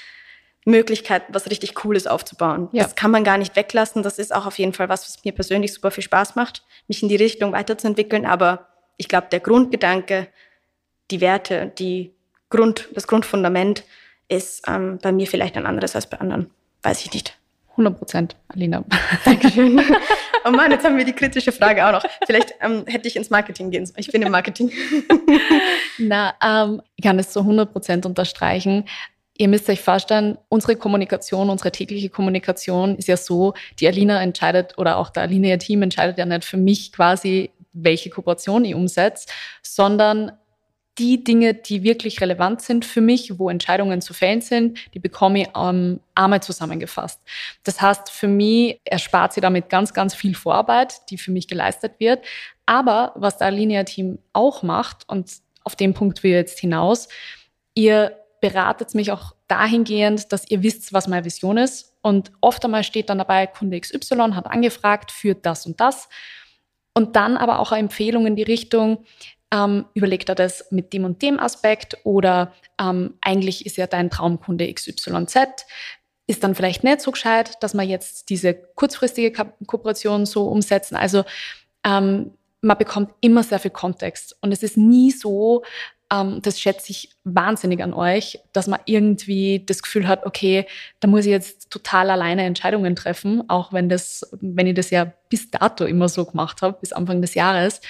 Möglichkeit, 0.65 1.23
was 1.29 1.51
richtig 1.51 1.75
Cooles 1.75 2.07
aufzubauen. 2.07 2.69
Ja. 2.73 2.85
Das 2.85 2.95
kann 2.95 3.11
man 3.11 3.25
gar 3.25 3.39
nicht 3.39 3.57
weglassen. 3.57 4.03
Das 4.03 4.19
ist 4.19 4.35
auch 4.35 4.47
auf 4.47 4.59
jeden 4.59 4.73
Fall 4.73 4.89
was, 4.89 5.05
was 5.05 5.25
mir 5.25 5.33
persönlich 5.33 5.73
super 5.73 5.91
viel 5.91 6.05
Spaß 6.05 6.37
macht, 6.37 6.65
mich 6.87 7.03
in 7.03 7.09
die 7.09 7.17
Richtung 7.17 7.53
weiterzuentwickeln. 7.53 8.27
Aber 8.27 8.69
ich 8.97 9.09
glaube, 9.09 9.29
der 9.33 9.41
Grundgedanke, 9.41 10.29
die 11.11 11.21
Werte, 11.21 11.73
die 11.79 12.15
Grund, 12.51 12.89
das 12.95 13.07
Grundfundament 13.07 13.85
ist 14.29 14.69
ähm, 14.69 14.99
bei 15.01 15.13
mir 15.13 15.27
vielleicht 15.27 15.57
ein 15.57 15.67
anderes 15.67 15.95
als 15.95 16.09
bei 16.09 16.19
anderen. 16.19 16.51
Weiß 16.83 17.01
ich 17.01 17.13
nicht. 17.13 17.39
100 17.73 17.99
Prozent, 17.99 18.37
Alina. 18.49 18.85
Dankeschön. 19.25 19.81
Oh 20.45 20.51
Mann, 20.51 20.71
jetzt 20.71 20.85
haben 20.85 20.97
wir 20.97 21.05
die 21.05 21.13
kritische 21.13 21.53
Frage 21.53 21.87
auch 21.87 21.93
noch. 21.93 22.05
Vielleicht 22.27 22.55
ähm, 22.61 22.85
hätte 22.87 23.09
ich 23.09 23.17
ins 23.17 23.31
Marketing 23.31 23.71
gehen 23.71 23.87
sollen. 23.87 23.99
Ich 23.99 24.11
bin 24.11 24.23
im 24.23 24.31
Marketing. 24.31 24.73
Na, 25.99 26.35
ähm, 26.43 26.83
ich 26.97 27.05
kann 27.05 27.19
es 27.19 27.31
zu 27.31 27.41
100 27.41 27.73
Prozent 27.73 28.07
unterstreichen. 28.07 28.85
Ihr 29.37 29.49
müsst 29.49 29.69
euch 29.69 29.81
vorstellen, 29.81 30.39
unsere 30.49 30.77
Kommunikation, 30.77 31.49
unsere 31.51 31.73
tägliche 31.73 32.11
Kommunikation 32.11 32.97
ist 32.97 33.09
ja 33.09 33.17
so, 33.17 33.55
die 33.79 33.89
Alina 33.89 34.23
entscheidet 34.23 34.77
oder 34.77 34.99
auch 34.99 35.11
der 35.11 35.23
Alina 35.25 35.49
ihr 35.49 35.59
Team 35.59 35.83
entscheidet 35.83 36.19
ja 36.19 36.27
nicht 36.27 36.45
für 36.45 36.59
mich 36.59 36.93
quasi, 36.93 37.51
welche 37.73 38.11
Kooperation 38.11 38.65
ich 38.65 38.75
umsetze, 38.75 39.27
sondern 39.63 40.33
die 41.01 41.25
Dinge, 41.25 41.55
die 41.55 41.83
wirklich 41.83 42.21
relevant 42.21 42.61
sind 42.61 42.85
für 42.85 43.01
mich, 43.01 43.39
wo 43.39 43.49
Entscheidungen 43.49 44.03
zu 44.03 44.13
fällen 44.13 44.43
sind, 44.43 44.79
die 44.93 44.99
bekomme 44.99 45.43
ich 45.43 45.49
ähm, 45.57 46.01
einmal 46.15 46.43
zusammengefasst. 46.43 47.19
Das 47.65 47.81
heißt, 47.81 48.11
für 48.11 48.29
mich 48.29 48.79
erspart 48.85 49.33
sie 49.33 49.41
damit 49.41 49.71
ganz, 49.71 49.95
ganz 49.95 50.15
viel 50.15 50.35
Vorarbeit, 50.35 51.09
die 51.09 51.17
für 51.17 51.31
mich 51.31 51.49
geleistet 51.49 51.95
wird. 51.99 52.23
Aber 52.67 53.13
was 53.17 53.39
der 53.39 53.47
Alinea-Team 53.47 54.19
auch 54.35 54.63
macht, 54.63 55.09
und 55.09 55.33
auf 55.65 55.75
den 55.75 55.95
Punkt 55.95 56.23
will 56.23 56.33
ich 56.33 56.37
jetzt 56.37 56.59
hinaus, 56.59 57.09
ihr 57.75 58.15
beratet 58.43 58.95
mich 58.95 59.11
auch 59.11 59.35
dahingehend, 59.49 60.33
dass 60.33 60.51
ihr 60.51 60.63
wisst, 60.63 60.93
was 60.93 61.09
meine 61.09 61.25
Vision 61.25 61.57
ist. 61.57 61.95
Und 62.03 62.31
oft 62.43 62.63
einmal 62.63 62.85
steht 62.85 63.09
dann 63.09 63.19
dabei, 63.19 63.47
Kunde 63.47 63.81
XY 63.81 64.33
hat 64.35 64.47
angefragt 64.47 65.13
für 65.13 65.35
das 65.35 65.65
und 65.65 65.81
das. 65.81 66.11
Und 66.93 67.17
dann 67.17 67.39
aber 67.39 67.59
auch 67.59 67.73
eine 67.73 67.81
Empfehlung 67.81 68.27
in 68.27 68.37
die 68.37 68.43
Richtung, 68.43 69.05
ähm, 69.53 69.87
überlegt 69.95 70.29
er 70.29 70.35
das 70.35 70.67
mit 70.71 70.93
dem 70.93 71.05
und 71.05 71.23
dem 71.23 71.41
Aspekt 71.41 71.99
oder 72.05 72.53
ähm, 72.81 73.15
eigentlich 73.21 73.67
ist 73.67 73.77
ja 73.77 73.87
dein 73.87 74.11
Traumkunde 74.11 74.73
XYZ. 74.73 75.37
ist 76.27 76.45
dann 76.45 76.55
vielleicht 76.55 76.85
nicht 76.85 77.01
so 77.01 77.11
gescheit, 77.11 77.55
dass 77.61 77.75
wir 77.75 77.83
jetzt 77.83 78.31
diese 78.31 78.55
kurzfristige 78.55 79.33
Ko 79.33 79.45
Kooperation 79.67 80.27
so 80.27 80.47
umsetzen. 80.47 80.95
Also 80.95 81.25
ähm, 81.85 82.33
man 82.61 82.79
bekommt 82.79 83.11
immer 83.21 83.43
sehr 83.43 83.59
viel 83.59 83.71
Kontext 83.71 84.37
und 84.41 84.53
es 84.53 84.63
ist 84.63 84.77
nie 84.77 85.11
so, 85.11 85.65
ähm, 86.13 86.41
das 86.43 86.61
schätze 86.61 86.93
ich 86.93 87.11
wahnsinnig 87.25 87.83
an 87.83 87.95
euch, 87.95 88.39
dass 88.53 88.69
man 88.69 88.81
irgendwie 88.85 89.65
das 89.65 89.83
Gefühl 89.83 90.07
hat, 90.07 90.27
okay, 90.27 90.67
da 91.01 91.09
muss 91.09 91.25
ich 91.25 91.31
jetzt 91.31 91.71
total 91.71 92.11
alleine 92.11 92.45
Entscheidungen 92.45 92.95
treffen, 92.95 93.49
auch 93.49 93.73
wenn 93.73 93.89
das, 93.89 94.29
wenn 94.41 94.67
ich 94.67 94.75
das 94.75 94.91
ja 94.91 95.13
bis 95.29 95.51
dato 95.51 95.85
immer 95.87 96.09
so 96.09 96.25
gemacht 96.25 96.63
habe, 96.63 96.79
bis 96.81 96.93
Anfang 96.93 97.23
des 97.23 97.35
Jahres 97.35 97.81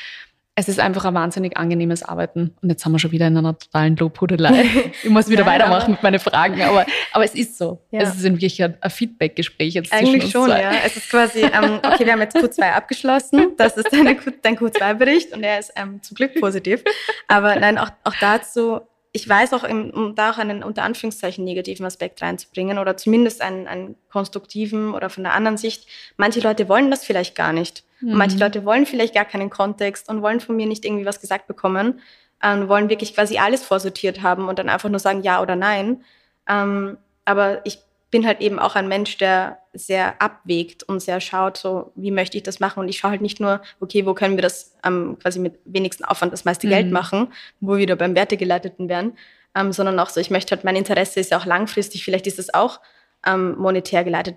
es 0.60 0.68
ist 0.68 0.78
einfach 0.78 1.06
ein 1.06 1.14
wahnsinnig 1.14 1.56
angenehmes 1.56 2.02
Arbeiten. 2.02 2.54
Und 2.60 2.68
jetzt 2.68 2.84
haben 2.84 2.92
wir 2.92 2.98
schon 2.98 3.12
wieder 3.12 3.26
in 3.26 3.36
einer 3.36 3.58
totalen 3.58 3.96
Lobhudelei. 3.96 4.66
Ich 5.02 5.08
muss 5.08 5.28
wieder 5.28 5.44
Nein, 5.44 5.60
weitermachen 5.60 5.92
mit 5.92 6.02
meinen 6.02 6.18
Fragen, 6.18 6.60
aber, 6.62 6.84
aber 7.12 7.24
es 7.24 7.34
ist 7.34 7.56
so. 7.56 7.80
Ja. 7.90 8.00
Es 8.00 8.16
ist 8.16 8.22
wirklich 8.24 8.62
ein, 8.62 8.76
ein 8.80 8.90
Feedback-Gespräch 8.90 9.74
jetzt 9.74 9.92
Eigentlich 9.92 10.30
schon, 10.30 10.48
zwei. 10.48 10.60
ja. 10.60 10.72
Es 10.84 10.96
ist 10.96 11.08
quasi, 11.08 11.40
ähm, 11.40 11.80
okay, 11.82 12.04
wir 12.04 12.12
haben 12.12 12.20
jetzt 12.20 12.36
Q2 12.36 12.72
abgeschlossen. 12.72 13.52
Das 13.56 13.76
ist 13.76 13.90
deine, 13.92 14.16
dein 14.42 14.58
Q2-Bericht 14.58 15.32
und 15.32 15.42
er 15.42 15.58
ist 15.58 15.72
ähm, 15.76 16.02
zum 16.02 16.14
Glück 16.14 16.38
positiv. 16.38 16.84
Aber 17.28 17.56
nein, 17.56 17.78
auch, 17.78 17.90
auch 18.04 18.14
dazu, 18.20 18.80
ich 19.12 19.28
weiß 19.28 19.54
auch, 19.54 19.68
um 19.68 20.14
da 20.14 20.30
auch 20.30 20.38
einen 20.38 20.62
unter 20.62 20.82
Anführungszeichen 20.82 21.44
negativen 21.44 21.86
Aspekt 21.86 22.20
reinzubringen 22.20 22.78
oder 22.78 22.96
zumindest 22.96 23.40
einen, 23.40 23.66
einen 23.66 23.96
konstruktiven 24.10 24.92
oder 24.92 25.08
von 25.08 25.24
der 25.24 25.34
anderen 25.34 25.56
Sicht, 25.56 25.86
manche 26.16 26.40
Leute 26.40 26.68
wollen 26.68 26.90
das 26.90 27.04
vielleicht 27.04 27.34
gar 27.34 27.52
nicht. 27.52 27.84
Mhm. 28.00 28.16
Manche. 28.16 28.38
Leute 28.38 28.64
wollen 28.64 28.86
vielleicht 28.86 29.14
gar 29.14 29.24
keinen 29.24 29.50
Kontext 29.50 30.08
und 30.08 30.22
wollen 30.22 30.40
von 30.40 30.56
mir 30.56 30.66
nicht 30.66 30.84
irgendwie 30.84 31.06
was 31.06 31.20
gesagt 31.20 31.46
bekommen, 31.46 32.00
ähm, 32.42 32.68
wollen 32.68 32.88
wirklich 32.88 33.14
quasi 33.14 33.38
alles 33.38 33.62
vorsortiert 33.62 34.22
haben 34.22 34.48
und 34.48 34.58
dann 34.58 34.68
einfach 34.68 34.88
nur 34.88 34.98
sagen 34.98 35.22
ja 35.22 35.42
oder 35.42 35.56
nein. 35.56 36.02
Ähm, 36.48 36.96
aber 37.24 37.64
ich 37.64 37.78
bin 38.10 38.26
halt 38.26 38.40
eben 38.40 38.58
auch 38.58 38.74
ein 38.74 38.88
Mensch, 38.88 39.18
der 39.18 39.58
sehr 39.72 40.20
abwägt 40.20 40.82
und 40.82 41.00
sehr 41.00 41.20
schaut, 41.20 41.56
so 41.56 41.92
wie 41.94 42.10
möchte 42.10 42.36
ich 42.36 42.42
das 42.42 42.58
machen. 42.58 42.80
Und 42.80 42.88
ich 42.88 42.98
schaue 42.98 43.12
halt 43.12 43.20
nicht 43.20 43.38
nur, 43.38 43.62
okay, 43.78 44.04
wo 44.04 44.14
können 44.14 44.36
wir 44.36 44.42
das 44.42 44.74
ähm, 44.84 45.16
quasi 45.20 45.38
mit 45.38 45.60
wenigsten 45.64 46.04
Aufwand 46.04 46.32
das 46.32 46.44
meiste 46.44 46.66
mhm. 46.66 46.70
Geld 46.70 46.90
machen, 46.90 47.28
wo 47.60 47.72
wir 47.72 47.78
wieder 47.78 47.96
beim 47.96 48.16
Wertegeleiteten 48.16 48.88
wären, 48.88 49.16
ähm, 49.54 49.72
sondern 49.72 49.98
auch 50.00 50.08
so, 50.08 50.20
ich 50.20 50.30
möchte 50.30 50.54
halt, 50.54 50.64
mein 50.64 50.76
Interesse 50.76 51.20
ist 51.20 51.30
ja 51.30 51.38
auch 51.38 51.46
langfristig, 51.46 52.04
vielleicht 52.04 52.26
ist 52.26 52.38
es 52.38 52.52
auch 52.52 52.80
ähm, 53.24 53.56
monetär 53.58 54.02
geleitet. 54.02 54.36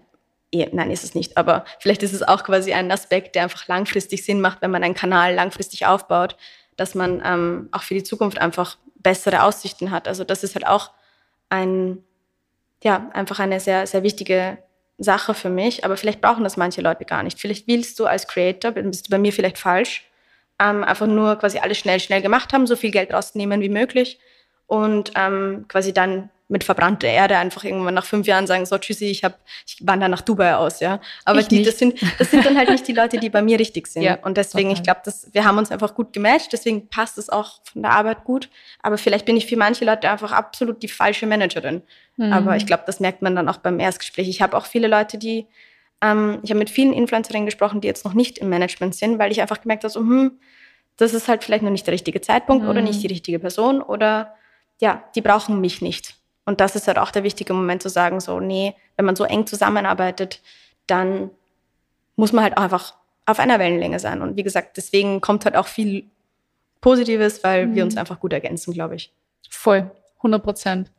Nein, 0.54 0.92
ist 0.92 1.04
es 1.04 1.16
nicht, 1.16 1.38
aber 1.38 1.66
vielleicht 1.80 2.04
ist 2.04 2.14
es 2.14 2.22
auch 2.22 2.44
quasi 2.44 2.74
ein 2.74 2.92
Aspekt, 2.92 3.36
der 3.36 3.44
einfach 3.44 3.68
langfristig 3.68 4.24
Sinn 4.24 4.40
macht, 4.40 4.62
wenn 4.62 4.72
man 4.72 4.84
einen 4.84 4.94
Kanal 4.94 5.34
langfristig 5.34 5.86
aufbaut, 5.86 6.36
dass 6.78 6.94
man 6.94 7.22
ähm, 7.26 7.70
auch 7.72 7.84
für 7.84 7.96
die 7.96 8.04
Zukunft 8.04 8.38
einfach 8.40 8.78
bessere 8.96 9.44
Aussichten 9.44 9.90
hat. 9.92 10.08
Also 10.08 10.24
das 10.24 10.44
ist 10.44 10.56
halt 10.56 10.68
auch 10.68 10.92
ein 11.50 12.04
ja, 12.84 13.10
einfach 13.14 13.40
eine 13.40 13.60
sehr, 13.60 13.88
sehr 13.88 14.04
wichtige 14.04 14.58
Sache 14.98 15.34
für 15.34 15.50
mich. 15.50 15.86
Aber 15.86 15.98
vielleicht 15.98 16.22
brauchen 16.22 16.44
das 16.44 16.58
manche 16.58 16.82
Leute 16.82 17.06
gar 17.06 17.24
nicht. 17.24 17.40
Vielleicht 17.40 17.68
willst 17.68 18.00
du 18.00 18.06
als 18.06 18.28
Creator, 18.28 18.72
bist 18.72 19.08
du 19.08 19.10
bei 19.10 19.18
mir 19.18 19.34
vielleicht 19.34 19.58
falsch, 19.58 20.06
ähm, 20.60 20.84
einfach 20.84 21.08
nur 21.08 21.38
quasi 21.38 21.60
alles 21.60 21.78
schnell, 21.78 22.00
schnell 22.00 22.22
gemacht 22.22 22.54
haben, 22.54 22.68
so 22.68 22.76
viel 22.76 22.92
Geld 22.92 23.14
rausnehmen 23.14 23.62
wie 23.62 23.70
möglich 23.70 24.20
und 24.68 25.12
ähm, 25.16 25.66
quasi 25.68 25.94
dann 25.94 26.30
mit 26.54 26.64
verbrannter 26.64 27.08
Erde 27.08 27.36
einfach 27.38 27.64
irgendwann 27.64 27.96
nach 27.96 28.06
fünf 28.06 28.28
Jahren 28.28 28.46
sagen, 28.46 28.68
so 28.68 28.78
tschüssi, 28.78 29.06
ich 29.06 29.24
hab, 29.24 29.40
ich 29.66 29.78
wandere 29.82 30.08
nach 30.08 30.22
Dubai 30.22 30.54
aus, 30.56 30.82
ja. 30.82 31.02
Aber 31.26 31.40
ich 31.40 31.48
die, 31.48 31.64
das 31.64 31.80
sind, 31.80 32.00
das 32.20 32.30
sind 32.30 32.46
dann 32.46 32.56
halt 32.56 32.70
nicht 32.70 32.88
die 32.88 32.94
Leute, 32.94 33.18
die 33.18 33.32
bei 33.32 33.42
mir 33.42 33.60
richtig 33.60 33.88
sind. 33.88 34.04
Ja, 34.04 34.20
und 34.22 34.38
deswegen, 34.38 34.70
okay. 34.70 34.78
ich 34.78 34.84
glaube, 34.84 35.02
wir 35.32 35.46
haben 35.46 35.58
uns 35.58 35.72
einfach 35.72 35.96
gut 35.96 36.14
gematcht, 36.14 36.54
deswegen 36.54 36.90
passt 36.90 37.18
es 37.18 37.32
auch 37.32 37.60
von 37.64 37.82
der 37.82 37.92
Arbeit 37.92 38.24
gut. 38.24 38.50
Aber 38.84 39.00
vielleicht 39.00 39.26
bin 39.26 39.36
ich 39.36 39.48
für 39.48 39.58
manche 39.58 39.84
Leute 39.84 40.08
einfach 40.12 40.32
absolut 40.32 40.84
die 40.84 40.88
falsche 40.88 41.26
Managerin. 41.26 41.82
Mhm. 42.18 42.32
Aber 42.32 42.56
ich 42.56 42.68
glaube, 42.68 42.84
das 42.86 43.00
merkt 43.00 43.24
man 43.24 43.36
dann 43.36 43.50
auch 43.50 43.58
beim 43.58 43.80
Erstgespräch. 43.80 44.30
Ich 44.30 44.44
habe 44.44 44.56
auch 44.56 44.68
viele 44.68 44.88
Leute, 44.88 45.18
die, 45.18 45.48
ähm, 46.02 46.38
ich 46.44 46.52
habe 46.52 46.60
mit 46.60 46.70
vielen 46.70 46.94
Influencerinnen 46.94 47.48
gesprochen, 47.48 47.82
die 47.82 47.88
jetzt 47.88 48.06
noch 48.06 48.14
nicht 48.14 48.38
im 48.38 48.50
Management 48.50 48.94
sind, 48.94 49.18
weil 49.18 49.32
ich 49.32 49.42
einfach 49.42 49.60
gemerkt 49.60 49.86
habe, 49.86 49.92
so, 49.92 50.02
hm, 50.02 50.40
das 50.98 51.16
ist 51.16 51.28
halt 51.28 51.44
vielleicht 51.44 51.64
noch 51.64 51.72
nicht 51.72 51.88
der 51.88 51.96
richtige 51.96 52.22
Zeitpunkt 52.22 52.66
mhm. 52.66 52.70
oder 52.70 52.82
nicht 52.84 53.02
die 53.02 53.08
richtige 53.08 53.40
Person 53.40 53.82
oder 53.82 54.36
ja, 54.80 55.04
die 55.16 55.22
brauchen 55.22 55.60
mich 55.60 55.82
nicht. 55.82 56.16
Und 56.46 56.60
das 56.60 56.76
ist 56.76 56.88
halt 56.88 56.98
auch 56.98 57.12
der 57.12 57.24
wichtige 57.24 57.54
Moment 57.54 57.82
zu 57.82 57.90
sagen, 57.90 58.20
so, 58.20 58.40
nee, 58.40 58.76
wenn 58.98 59.06
man 59.06 59.16
so 59.16 59.24
eng 59.24 59.48
zusammenarbeitet, 59.48 60.42
dann 60.88 61.30
muss 62.16 62.34
man 62.34 62.44
halt 62.44 62.58
auch 62.58 62.64
einfach 62.64 62.94
auf 63.26 63.40
einer 63.40 63.60
Wellenlänge 63.60 64.00
sein. 64.00 64.22
Und 64.22 64.36
wie 64.36 64.44
gesagt, 64.44 64.78
deswegen 64.78 65.22
kommt 65.22 65.46
halt 65.46 65.56
auch 65.56 65.68
viel 65.68 66.06
Positives, 66.82 67.44
weil 67.44 67.68
mhm. 67.68 67.76
wir 67.76 67.84
uns 67.84 67.98
einfach 67.98 68.20
gut 68.20 68.34
ergänzen, 68.34 68.74
glaube 68.74 68.96
ich. 68.96 69.14
Voll, 69.50 69.90
100 70.18 70.44
Prozent. 70.44 70.92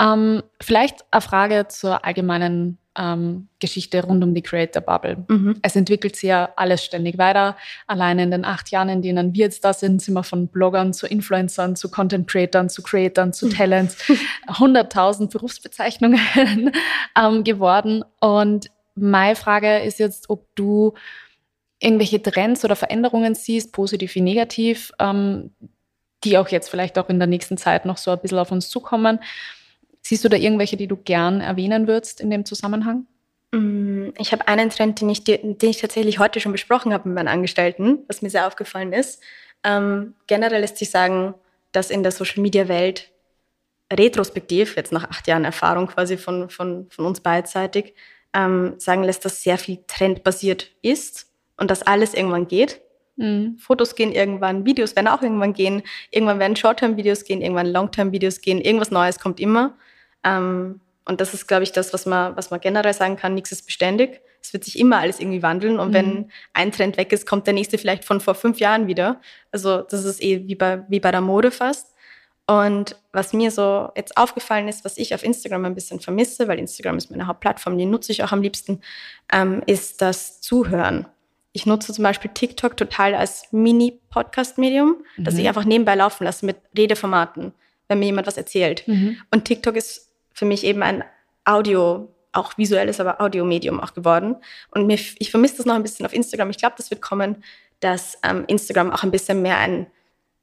Ähm, 0.00 0.42
vielleicht 0.60 1.04
eine 1.10 1.20
Frage 1.20 1.66
zur 1.68 2.04
allgemeinen 2.04 2.78
ähm, 2.98 3.48
Geschichte 3.60 4.02
rund 4.04 4.22
um 4.24 4.34
die 4.34 4.42
Creator 4.42 4.82
Bubble. 4.82 5.24
Mhm. 5.28 5.58
Es 5.62 5.76
entwickelt 5.76 6.16
sich 6.16 6.28
ja 6.28 6.50
alles 6.56 6.84
ständig 6.84 7.16
weiter. 7.16 7.56
Allein 7.86 8.18
in 8.18 8.30
den 8.30 8.44
acht 8.44 8.70
Jahren, 8.70 8.88
in 8.88 9.02
denen 9.02 9.34
wir 9.34 9.46
jetzt 9.46 9.64
da 9.64 9.72
sind, 9.72 10.02
sind 10.02 10.14
wir 10.14 10.24
von 10.24 10.48
Bloggern 10.48 10.92
zu 10.92 11.06
Influencern, 11.06 11.76
zu 11.76 11.90
Content 11.90 12.28
Creatern, 12.28 12.68
zu 12.68 12.82
Creatern, 12.82 13.32
zu 13.32 13.48
Talents, 13.48 13.96
100.000 14.48 15.30
Berufsbezeichnungen 15.30 16.20
ähm, 17.16 17.44
geworden. 17.44 18.04
Und 18.20 18.70
meine 18.94 19.36
Frage 19.36 19.78
ist 19.78 20.00
jetzt, 20.00 20.28
ob 20.28 20.46
du 20.56 20.94
irgendwelche 21.80 22.20
Trends 22.20 22.64
oder 22.64 22.74
Veränderungen 22.74 23.36
siehst, 23.36 23.72
positiv 23.72 24.14
wie 24.16 24.20
negativ, 24.20 24.92
ähm, 24.98 25.52
die 26.24 26.36
auch 26.36 26.48
jetzt 26.48 26.68
vielleicht 26.68 26.98
auch 26.98 27.08
in 27.08 27.20
der 27.20 27.28
nächsten 27.28 27.56
Zeit 27.56 27.84
noch 27.84 27.96
so 27.96 28.10
ein 28.10 28.18
bisschen 28.18 28.38
auf 28.38 28.50
uns 28.50 28.68
zukommen. 28.68 29.20
Siehst 30.08 30.24
du 30.24 30.30
da 30.30 30.38
irgendwelche, 30.38 30.78
die 30.78 30.86
du 30.86 30.96
gern 30.96 31.42
erwähnen 31.42 31.86
würdest 31.86 32.22
in 32.22 32.30
dem 32.30 32.46
Zusammenhang? 32.46 33.06
Mm, 33.52 34.08
ich 34.16 34.32
habe 34.32 34.48
einen 34.48 34.70
Trend, 34.70 35.02
den 35.02 35.10
ich, 35.10 35.22
den 35.22 35.58
ich 35.60 35.82
tatsächlich 35.82 36.18
heute 36.18 36.40
schon 36.40 36.52
besprochen 36.52 36.94
habe 36.94 37.10
mit 37.10 37.14
meinen 37.14 37.28
Angestellten, 37.28 37.98
was 38.08 38.22
mir 38.22 38.30
sehr 38.30 38.46
aufgefallen 38.46 38.94
ist. 38.94 39.22
Ähm, 39.64 40.14
generell 40.26 40.62
lässt 40.62 40.78
sich 40.78 40.88
sagen, 40.88 41.34
dass 41.72 41.90
in 41.90 42.02
der 42.02 42.12
Social-Media-Welt 42.12 43.10
retrospektiv, 43.92 44.76
jetzt 44.76 44.92
nach 44.92 45.10
acht 45.10 45.28
Jahren 45.28 45.44
Erfahrung 45.44 45.88
quasi 45.88 46.16
von, 46.16 46.48
von, 46.48 46.86
von 46.88 47.04
uns 47.04 47.20
beidseitig, 47.20 47.92
ähm, 48.32 48.76
sagen 48.78 49.04
lässt, 49.04 49.26
dass 49.26 49.42
sehr 49.42 49.58
viel 49.58 49.80
trendbasiert 49.88 50.70
ist 50.80 51.26
und 51.58 51.70
dass 51.70 51.82
alles 51.82 52.14
irgendwann 52.14 52.48
geht. 52.48 52.80
Mhm. 53.16 53.58
Fotos 53.58 53.94
gehen 53.94 54.12
irgendwann, 54.12 54.64
Videos 54.64 54.96
werden 54.96 55.08
auch 55.08 55.20
irgendwann 55.20 55.52
gehen, 55.52 55.82
irgendwann 56.10 56.38
werden 56.38 56.56
Short-Term-Videos 56.56 57.24
gehen, 57.24 57.42
irgendwann 57.42 57.66
Long-Term-Videos 57.66 58.40
gehen, 58.40 58.58
irgendwas 58.58 58.90
Neues 58.90 59.20
kommt 59.20 59.38
immer. 59.38 59.76
Ähm, 60.24 60.80
und 61.04 61.20
das 61.22 61.32
ist, 61.32 61.48
glaube 61.48 61.62
ich, 61.62 61.72
das, 61.72 61.92
was 61.94 62.04
man, 62.04 62.36
was 62.36 62.50
man 62.50 62.60
generell 62.60 62.92
sagen 62.92 63.16
kann. 63.16 63.34
Nichts 63.34 63.50
ist 63.50 63.64
beständig. 63.64 64.20
Es 64.42 64.52
wird 64.52 64.64
sich 64.64 64.78
immer 64.78 64.98
alles 64.98 65.20
irgendwie 65.20 65.42
wandeln. 65.42 65.78
Und 65.78 65.88
mhm. 65.88 65.94
wenn 65.94 66.30
ein 66.52 66.70
Trend 66.70 66.96
weg 66.96 67.12
ist, 67.12 67.26
kommt 67.26 67.46
der 67.46 67.54
nächste 67.54 67.78
vielleicht 67.78 68.04
von 68.04 68.20
vor 68.20 68.34
fünf 68.34 68.60
Jahren 68.60 68.86
wieder. 68.86 69.20
Also 69.50 69.82
das 69.82 70.04
ist 70.04 70.22
eh 70.22 70.46
wie 70.46 70.54
bei, 70.54 70.84
wie 70.88 71.00
bei 71.00 71.10
der 71.10 71.22
Mode 71.22 71.50
fast. 71.50 71.94
Und 72.46 72.96
was 73.12 73.34
mir 73.34 73.50
so 73.50 73.90
jetzt 73.94 74.16
aufgefallen 74.16 74.68
ist, 74.68 74.84
was 74.84 74.96
ich 74.96 75.14
auf 75.14 75.22
Instagram 75.22 75.66
ein 75.66 75.74
bisschen 75.74 76.00
vermisse, 76.00 76.48
weil 76.48 76.58
Instagram 76.58 76.96
ist 76.96 77.10
meine 77.10 77.26
Hauptplattform, 77.26 77.76
die 77.76 77.84
nutze 77.84 78.10
ich 78.10 78.22
auch 78.24 78.32
am 78.32 78.40
liebsten, 78.40 78.80
ähm, 79.30 79.62
ist 79.66 80.00
das 80.00 80.40
Zuhören. 80.40 81.06
Ich 81.52 81.66
nutze 81.66 81.92
zum 81.92 82.04
Beispiel 82.04 82.30
TikTok 82.32 82.76
total 82.76 83.14
als 83.14 83.48
Mini-Podcast-Medium, 83.52 84.96
mhm. 85.16 85.24
das 85.24 85.36
ich 85.36 85.46
einfach 85.46 85.64
nebenbei 85.64 85.94
laufen 85.94 86.24
lasse 86.24 86.46
mit 86.46 86.56
Redeformaten, 86.76 87.52
wenn 87.88 87.98
mir 87.98 88.06
jemand 88.06 88.26
was 88.26 88.38
erzählt. 88.38 88.86
Mhm. 88.88 89.18
Und 89.30 89.44
TikTok 89.44 89.76
ist 89.76 90.07
für 90.38 90.44
mich 90.44 90.64
eben 90.64 90.82
ein 90.82 91.04
Audio, 91.44 92.14
auch 92.32 92.56
visuelles, 92.56 93.00
aber 93.00 93.20
Audiomedium 93.20 93.80
auch 93.80 93.94
geworden. 93.94 94.36
Und 94.70 94.86
mir, 94.86 94.98
ich 95.18 95.30
vermisse 95.30 95.58
das 95.58 95.66
noch 95.66 95.74
ein 95.74 95.82
bisschen 95.82 96.06
auf 96.06 96.12
Instagram. 96.12 96.50
Ich 96.50 96.58
glaube, 96.58 96.74
das 96.76 96.90
wird 96.90 97.02
kommen, 97.02 97.42
dass 97.80 98.18
ähm, 98.22 98.44
Instagram 98.46 98.92
auch 98.92 99.02
ein 99.02 99.10
bisschen 99.10 99.42
mehr 99.42 99.58
ein 99.58 99.86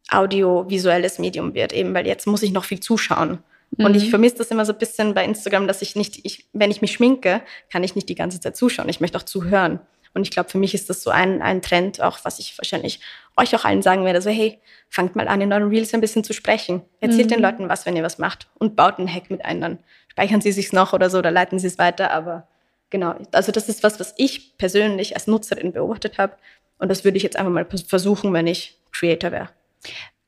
audiovisuelles 0.09 1.19
Medium 1.19 1.53
wird, 1.53 1.73
eben 1.73 1.93
weil 1.93 2.05
jetzt 2.05 2.27
muss 2.27 2.43
ich 2.43 2.51
noch 2.51 2.65
viel 2.65 2.79
zuschauen. 2.79 3.39
Mhm. 3.77 3.85
Und 3.85 3.95
ich 3.95 4.09
vermisse 4.09 4.35
das 4.37 4.51
immer 4.51 4.65
so 4.65 4.73
ein 4.73 4.77
bisschen 4.77 5.13
bei 5.13 5.25
Instagram, 5.25 5.67
dass 5.67 5.81
ich 5.81 5.95
nicht, 5.95 6.19
ich, 6.23 6.45
wenn 6.53 6.71
ich 6.71 6.81
mich 6.81 6.93
schminke, 6.93 7.41
kann 7.71 7.83
ich 7.83 7.95
nicht 7.95 8.09
die 8.09 8.15
ganze 8.15 8.39
Zeit 8.39 8.55
zuschauen. 8.55 8.89
Ich 8.89 8.99
möchte 8.99 9.17
auch 9.17 9.23
zuhören. 9.23 9.79
Und 10.13 10.23
ich 10.23 10.31
glaube, 10.31 10.49
für 10.49 10.57
mich 10.57 10.73
ist 10.73 10.89
das 10.89 11.03
so 11.03 11.09
ein, 11.09 11.41
ein 11.41 11.61
Trend, 11.61 12.01
auch 12.01 12.19
was 12.23 12.39
ich 12.39 12.57
wahrscheinlich 12.57 13.01
euch 13.37 13.55
auch 13.55 13.65
allen 13.65 13.81
sagen 13.81 14.05
werde. 14.05 14.21
So, 14.21 14.29
hey, 14.29 14.59
fangt 14.89 15.15
mal 15.15 15.27
an, 15.27 15.41
in 15.41 15.51
euren 15.51 15.69
Reels 15.69 15.93
ein 15.93 16.01
bisschen 16.01 16.23
zu 16.23 16.33
sprechen. 16.33 16.81
Erzählt 16.99 17.27
mhm. 17.27 17.35
den 17.35 17.41
Leuten 17.41 17.69
was, 17.69 17.85
wenn 17.85 17.95
ihr 17.95 18.03
was 18.03 18.17
macht 18.17 18.47
und 18.59 18.75
baut 18.75 18.99
einen 18.99 19.13
Hack 19.13 19.29
mit 19.29 19.43
ein. 19.43 19.61
Dann 19.61 19.79
speichern 20.07 20.41
sie 20.41 20.51
sich's 20.51 20.73
noch 20.73 20.93
oder 20.93 21.09
so 21.09 21.19
oder 21.19 21.31
leiten 21.31 21.59
sie 21.59 21.67
es 21.67 21.77
weiter. 21.77 22.11
Aber 22.11 22.47
genau, 22.89 23.15
also 23.31 23.51
das 23.51 23.69
ist 23.69 23.83
was, 23.83 23.99
was 23.99 24.13
ich 24.17 24.57
persönlich 24.57 25.15
als 25.15 25.27
Nutzerin 25.27 25.73
beobachtet 25.73 26.17
habe. 26.17 26.33
Und 26.77 26.89
das 26.89 27.03
würde 27.03 27.17
ich 27.17 27.23
jetzt 27.23 27.37
einfach 27.37 27.51
mal 27.51 27.65
versuchen, 27.87 28.33
wenn 28.33 28.47
ich 28.47 28.79
Creator 28.91 29.31
wäre. 29.31 29.49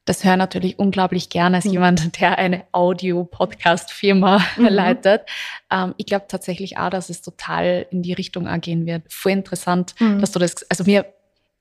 Das 0.08 0.24
höre 0.24 0.38
natürlich 0.38 0.80
unglaublich 0.80 1.30
gerne 1.30 1.58
als 1.58 1.66
mhm. 1.66 1.74
jemand, 1.74 2.22
der 2.22 2.38
eine 2.38 2.64
Audio-Podcast-Firma 2.72 4.42
mhm. 4.56 4.66
leitet. 4.66 5.24
Ähm, 5.70 5.94
ich 5.98 6.06
glaube 6.06 6.26
tatsächlich 6.30 6.78
auch, 6.78 6.90
dass 6.90 7.10
es 7.10 7.22
total 7.22 7.86
in 7.92 8.04
die 8.04 8.14
Richtung 8.14 8.48
gehen 8.62 8.86
wird. 8.86 9.04
Voll 9.12 9.34
interessant, 9.34 9.96
mhm. 10.00 10.20
dass 10.20 10.32
du 10.32 10.40
das, 10.40 10.66
also 10.70 10.86
mir 10.86 11.06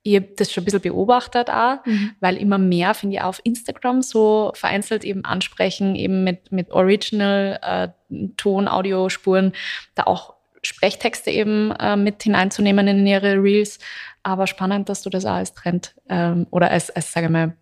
ich 0.06 0.16
habe 0.16 0.28
das 0.36 0.52
schon 0.52 0.62
ein 0.62 0.66
bisschen 0.66 0.82
beobachtet 0.82 1.50
auch, 1.50 1.84
mhm. 1.84 2.12
weil 2.20 2.36
immer 2.36 2.58
mehr, 2.58 2.94
finde 2.94 3.16
ich, 3.16 3.22
auf 3.22 3.40
Instagram 3.44 4.02
so 4.02 4.52
vereinzelt 4.54 5.04
eben 5.04 5.24
ansprechen, 5.24 5.96
eben 5.96 6.24
mit, 6.24 6.52
mit 6.52 6.70
Original 6.70 7.58
äh, 7.62 7.88
Ton, 8.36 8.68
Audiospuren, 8.68 9.52
da 9.94 10.04
auch 10.04 10.34
Sprechtexte 10.62 11.30
eben 11.30 11.72
äh, 11.72 11.96
mit 11.96 12.22
hineinzunehmen 12.22 12.86
in 12.88 13.06
ihre 13.06 13.42
Reels. 13.42 13.78
Aber 14.22 14.46
spannend, 14.46 14.88
dass 14.88 15.02
du 15.02 15.10
das 15.10 15.24
auch 15.24 15.34
als 15.34 15.54
Trend 15.54 15.94
ähm, 16.08 16.46
oder 16.50 16.70
als, 16.70 16.90
als 16.90 17.12
sage 17.12 17.26
ich 17.26 17.32
mal, 17.32 17.56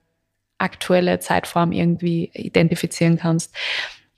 aktuelle 0.59 1.18
Zeitform 1.18 1.72
irgendwie 1.72 2.30
identifizieren 2.33 3.18
kannst. 3.18 3.54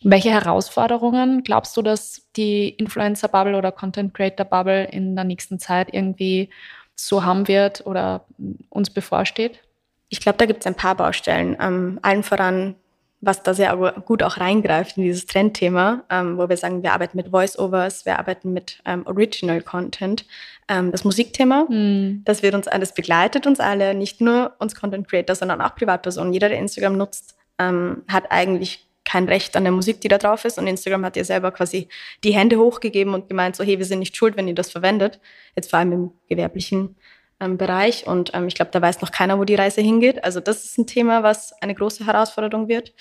Welche 0.03 0.31
Herausforderungen 0.31 1.43
glaubst 1.43 1.77
du, 1.77 1.83
dass 1.83 2.29
die 2.37 2.69
Influencer-Bubble 2.69 3.57
oder 3.57 3.73
Content-Creator-Bubble 3.73 4.85
in 4.85 5.17
der 5.17 5.25
nächsten 5.25 5.59
Zeit 5.59 5.89
irgendwie 5.93 6.51
so 6.97 7.25
haben 7.25 7.47
wird 7.49 7.87
oder 7.87 8.25
uns 8.71 8.91
bevorsteht? 8.91 9.61
Ich 10.09 10.21
glaube, 10.21 10.39
da 10.39 10.47
gibt 10.47 10.61
es 10.61 10.67
ein 10.67 10.75
paar 10.75 10.95
Baustellen. 10.95 11.57
Ähm, 11.61 11.99
allen 12.03 12.23
voran, 12.23 12.77
was 13.21 13.43
da 13.43 13.55
sehr 13.55 13.77
gut 14.05 14.23
auch 14.23 14.39
reingreift 14.39 14.97
in 14.97 15.03
dieses 15.03 15.27
Trendthema, 15.27 16.05
ähm, 16.11 16.39
wo 16.39 16.49
wir 16.49 16.57
sagen, 16.57 16.83
wir 16.83 16.93
arbeiten 16.93 17.17
mit 17.17 17.29
Voice-Overs, 17.29 18.07
wir 18.07 18.19
arbeiten 18.19 18.53
mit 18.53 18.81
ähm, 18.85 19.07
Original 19.07 19.63
Content. 19.63 20.27
Ähm, 20.69 20.93
das 20.93 21.05
Musikthema, 21.05 21.67
mhm. 21.69 22.23
das 22.25 22.43
wird 22.43 22.55
uns 22.55 22.69
alles 22.69 22.93
begleitet, 22.93 23.47
uns 23.47 23.59
alle, 23.59 23.95
nicht 23.95 24.21
nur 24.21 24.55
uns 24.59 24.75
Content 24.75 25.09
Creator, 25.09 25.35
sondern 25.35 25.61
auch 25.61 25.75
Privatpersonen. 25.75 26.33
Jeder, 26.33 26.49
der 26.49 26.59
Instagram 26.59 26.97
nutzt, 26.97 27.37
ähm, 27.59 28.03
hat 28.09 28.31
eigentlich 28.31 28.86
kein 29.17 29.29
Recht 29.29 29.57
an 29.57 29.65
der 29.65 29.73
Musik, 29.73 30.03
die 30.03 30.09
da 30.09 30.19
drauf 30.19 30.45
ist. 30.45 30.59
Und 30.59 30.67
Instagram 30.67 31.05
hat 31.07 31.17
ihr 31.17 31.25
selber 31.25 31.51
quasi 31.51 31.89
die 32.23 32.35
Hände 32.35 32.59
hochgegeben 32.59 33.15
und 33.15 33.29
gemeint, 33.29 33.57
so 33.57 33.65
hey, 33.65 33.79
wir 33.79 33.87
sind 33.87 34.01
nicht 34.01 34.15
schuld, 34.15 34.37
wenn 34.37 34.47
ihr 34.47 34.55
das 34.55 34.71
verwendet. 34.71 35.21
Jetzt 35.55 35.71
vor 35.71 35.79
allem 35.79 35.93
im 35.93 36.13
gewerblichen 36.29 36.97
ähm, 37.41 37.57
Bereich. 37.57 38.07
Und 38.07 38.33
ähm, 38.35 38.47
ich 38.47 38.55
glaube, 38.55 38.73
da 38.73 38.83
weiß 38.83 39.01
noch 39.01 39.11
keiner, 39.11 39.39
wo 39.39 39.45
die 39.45 39.55
Reise 39.55 39.81
hingeht. 39.81 40.23
Also 40.23 40.41
das 40.41 40.67
ist 40.67 40.77
ein 40.77 40.87
Thema, 40.87 41.23
was 41.23 41.55
eine 41.63 41.75
große 41.75 42.05
Herausforderung 42.05 42.69
wird. 42.69 42.93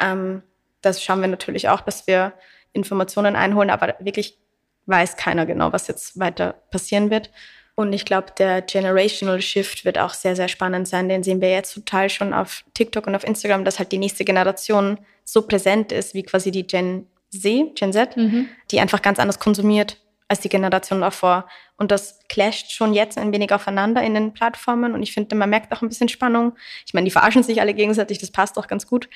Ähm, 0.00 0.42
das 0.82 1.04
schauen 1.04 1.20
wir 1.20 1.28
natürlich 1.28 1.68
auch, 1.68 1.82
dass 1.82 2.08
wir 2.08 2.32
Informationen 2.72 3.36
einholen, 3.36 3.70
aber 3.70 3.94
wirklich 4.00 4.38
weiß 4.86 5.16
keiner 5.16 5.46
genau, 5.46 5.72
was 5.72 5.86
jetzt 5.86 6.18
weiter 6.18 6.54
passieren 6.72 7.10
wird. 7.10 7.30
Und 7.76 7.92
ich 7.92 8.04
glaube, 8.04 8.32
der 8.36 8.60
Generational 8.60 9.40
Shift 9.40 9.84
wird 9.84 9.98
auch 9.98 10.14
sehr, 10.14 10.34
sehr 10.34 10.48
spannend 10.48 10.88
sein. 10.88 11.08
Den 11.08 11.22
sehen 11.22 11.40
wir 11.40 11.50
jetzt 11.50 11.74
total 11.74 12.10
schon 12.10 12.34
auf 12.34 12.64
TikTok 12.74 13.06
und 13.06 13.14
auf 13.14 13.24
Instagram, 13.24 13.64
dass 13.64 13.78
halt 13.78 13.92
die 13.92 13.98
nächste 13.98 14.24
Generation 14.24 14.98
so 15.32 15.42
präsent 15.42 15.92
ist 15.92 16.14
wie 16.14 16.22
quasi 16.22 16.50
die 16.50 16.66
Gen 16.66 17.06
Z, 17.30 17.76
Gen 17.76 17.92
Z, 17.92 18.16
mhm. 18.16 18.48
die 18.70 18.80
einfach 18.80 19.02
ganz 19.02 19.18
anders 19.18 19.38
konsumiert 19.38 19.98
als 20.28 20.40
die 20.40 20.48
Generation 20.48 21.00
davor. 21.00 21.48
Und 21.76 21.90
das 21.90 22.20
clasht 22.28 22.70
schon 22.70 22.94
jetzt 22.94 23.18
ein 23.18 23.32
wenig 23.32 23.52
aufeinander 23.52 24.02
in 24.02 24.14
den 24.14 24.32
Plattformen. 24.32 24.94
Und 24.94 25.02
ich 25.02 25.12
finde, 25.12 25.34
man 25.34 25.50
merkt 25.50 25.72
auch 25.72 25.82
ein 25.82 25.88
bisschen 25.88 26.08
Spannung. 26.08 26.52
Ich 26.86 26.94
meine, 26.94 27.04
die 27.04 27.10
verarschen 27.10 27.42
sich 27.42 27.60
alle 27.60 27.74
gegenseitig, 27.74 28.18
das 28.18 28.30
passt 28.30 28.58
auch 28.58 28.68
ganz 28.68 28.86
gut. 28.86 29.08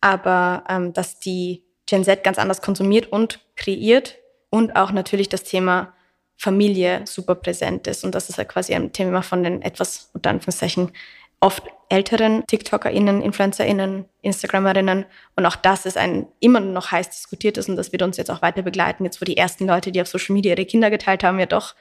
Aber 0.00 0.64
ähm, 0.68 0.92
dass 0.92 1.20
die 1.20 1.64
Gen 1.86 2.04
Z 2.04 2.22
ganz 2.22 2.38
anders 2.38 2.60
konsumiert 2.60 3.10
und 3.10 3.40
kreiert 3.56 4.16
und 4.50 4.76
auch 4.76 4.92
natürlich 4.92 5.28
das 5.28 5.42
Thema 5.42 5.94
Familie 6.36 7.02
super 7.06 7.34
präsent 7.34 7.86
ist. 7.86 8.04
Und 8.04 8.14
das 8.14 8.28
ist 8.28 8.36
ja 8.36 8.44
quasi 8.44 8.74
ein 8.74 8.92
Thema 8.92 9.22
von 9.22 9.42
den 9.42 9.62
etwas, 9.62 10.10
unter 10.12 10.30
Anführungszeichen, 10.30 10.92
oft 11.40 11.62
älteren 11.88 12.44
TikTokerInnen, 12.46 13.22
InfluencerInnen, 13.22 14.04
Instagramerinnen. 14.22 15.06
Und 15.36 15.46
auch 15.46 15.56
das 15.56 15.86
ist 15.86 15.96
ein 15.96 16.26
immer 16.40 16.60
noch 16.60 16.90
heiß 16.90 17.08
diskutiertes 17.10 17.68
und 17.68 17.76
das 17.76 17.92
wird 17.92 18.02
uns 18.02 18.16
jetzt 18.16 18.30
auch 18.30 18.42
weiter 18.42 18.62
begleiten. 18.62 19.04
Jetzt, 19.04 19.20
wo 19.20 19.24
die 19.24 19.36
ersten 19.36 19.66
Leute, 19.66 19.92
die 19.92 20.02
auf 20.02 20.08
Social 20.08 20.34
Media 20.34 20.52
ihre 20.52 20.66
Kinder 20.66 20.90
geteilt 20.90 21.24
haben, 21.24 21.38
ja 21.38 21.46
doch 21.46 21.74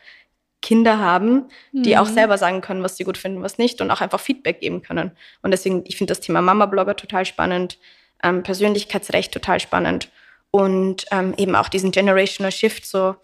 Kinder 0.61 0.99
haben, 0.99 1.49
die 1.71 1.93
mhm. 1.93 1.99
auch 1.99 2.07
selber 2.07 2.37
sagen 2.37 2.61
können, 2.61 2.83
was 2.83 2.97
sie 2.97 3.03
gut 3.03 3.17
finden, 3.17 3.43
was 3.43 3.57
nicht 3.57 3.79
und 3.81 3.91
auch 3.91 4.01
einfach 4.01 4.19
Feedback 4.19 4.59
geben 4.59 4.81
können. 4.81 5.11
Und 5.41 5.51
deswegen, 5.51 5.83
ich 5.85 5.97
finde 5.97 6.11
das 6.11 6.19
Thema 6.19 6.41
Mama-Blogger 6.41 6.95
total 6.95 7.25
spannend, 7.25 7.77
ähm, 8.23 8.43
Persönlichkeitsrecht 8.43 9.31
total 9.31 9.59
spannend 9.59 10.09
und 10.49 11.05
ähm, 11.11 11.35
eben 11.37 11.55
auch 11.55 11.69
diesen 11.69 11.91
Generational 11.91 12.51
Shift 12.51 12.85
so, 12.85 13.15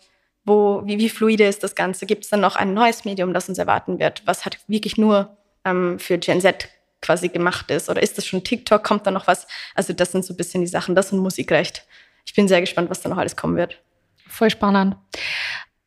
wo, 0.45 0.81
wie, 0.85 0.99
wie 0.99 1.09
fluide 1.09 1.45
ist 1.45 1.63
das 1.63 1.73
Ganze? 1.73 2.05
Gibt 2.05 2.25
es 2.25 2.29
dann 2.29 2.41
noch 2.41 2.55
ein 2.55 2.73
neues 2.73 3.05
Medium, 3.05 3.33
das 3.33 3.49
uns 3.49 3.57
erwarten 3.57 3.97
wird? 3.97 4.21
Was 4.25 4.45
hat 4.45 4.59
wirklich 4.67 4.97
nur 4.97 5.35
ähm, 5.65 5.99
für 5.99 6.17
Gen 6.17 6.41
Z 6.41 6.69
quasi 7.01 7.29
gemacht 7.29 7.69
ist? 7.71 7.89
Oder 7.89 8.01
ist 8.01 8.17
das 8.17 8.25
schon 8.25 8.43
TikTok? 8.43 8.83
Kommt 8.83 9.05
da 9.05 9.11
noch 9.11 9.27
was? 9.27 9.47
Also 9.75 9.93
das 9.93 10.11
sind 10.11 10.25
so 10.25 10.33
ein 10.33 10.37
bisschen 10.37 10.61
die 10.61 10.67
Sachen, 10.67 10.95
das 10.95 11.11
und 11.11 11.19
Musikrecht. 11.19 11.85
Ich 12.25 12.33
bin 12.33 12.47
sehr 12.47 12.61
gespannt, 12.61 12.89
was 12.89 13.01
da 13.01 13.09
noch 13.09 13.17
alles 13.17 13.35
kommen 13.35 13.57
wird. 13.57 13.81
Voll 14.27 14.49
spannend. 14.49 14.95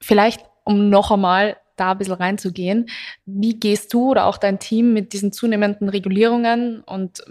Vielleicht, 0.00 0.44
um 0.64 0.90
noch 0.90 1.10
einmal 1.10 1.56
da 1.76 1.92
ein 1.92 1.98
bisschen 1.98 2.14
reinzugehen, 2.14 2.88
wie 3.24 3.58
gehst 3.58 3.92
du 3.92 4.10
oder 4.10 4.26
auch 4.26 4.38
dein 4.38 4.58
Team 4.58 4.92
mit 4.92 5.12
diesen 5.12 5.32
zunehmenden 5.32 5.88
Regulierungen 5.88 6.80
und 6.82 7.22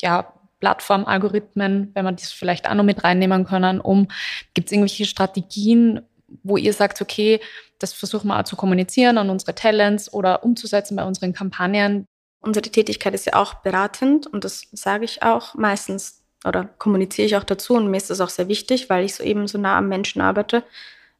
ja, 0.00 0.32
Plattformalgorithmen, 0.60 1.92
wenn 1.94 2.04
man 2.04 2.16
das 2.16 2.32
vielleicht 2.32 2.68
auch 2.68 2.74
noch 2.74 2.84
mit 2.84 3.04
reinnehmen 3.04 3.44
können, 3.44 3.80
um, 3.80 4.08
gibt 4.54 4.68
es 4.68 4.72
irgendwelche 4.72 5.04
Strategien, 5.04 6.02
wo 6.42 6.56
ihr 6.56 6.72
sagt, 6.72 7.00
okay, 7.00 7.40
das 7.78 7.92
versuchen 7.92 8.28
wir 8.28 8.38
auch 8.38 8.44
zu 8.44 8.56
kommunizieren 8.56 9.18
an 9.18 9.30
unsere 9.30 9.54
Talents 9.54 10.12
oder 10.12 10.44
umzusetzen 10.44 10.96
bei 10.96 11.04
unseren 11.04 11.32
Kampagnen? 11.32 12.06
Unsere 12.40 12.68
Tätigkeit 12.68 13.14
ist 13.14 13.26
ja 13.26 13.34
auch 13.34 13.54
beratend 13.54 14.26
und 14.26 14.44
das 14.44 14.62
sage 14.72 15.04
ich 15.04 15.22
auch 15.22 15.54
meistens 15.54 16.22
oder 16.44 16.64
kommuniziere 16.64 17.26
ich 17.26 17.36
auch 17.36 17.44
dazu 17.44 17.74
und 17.74 17.90
mir 17.90 17.96
ist 17.96 18.10
das 18.10 18.20
auch 18.20 18.28
sehr 18.28 18.48
wichtig, 18.48 18.88
weil 18.88 19.04
ich 19.04 19.14
so 19.14 19.24
eben 19.24 19.48
so 19.48 19.58
nah 19.58 19.78
am 19.78 19.88
Menschen 19.88 20.20
arbeite. 20.20 20.62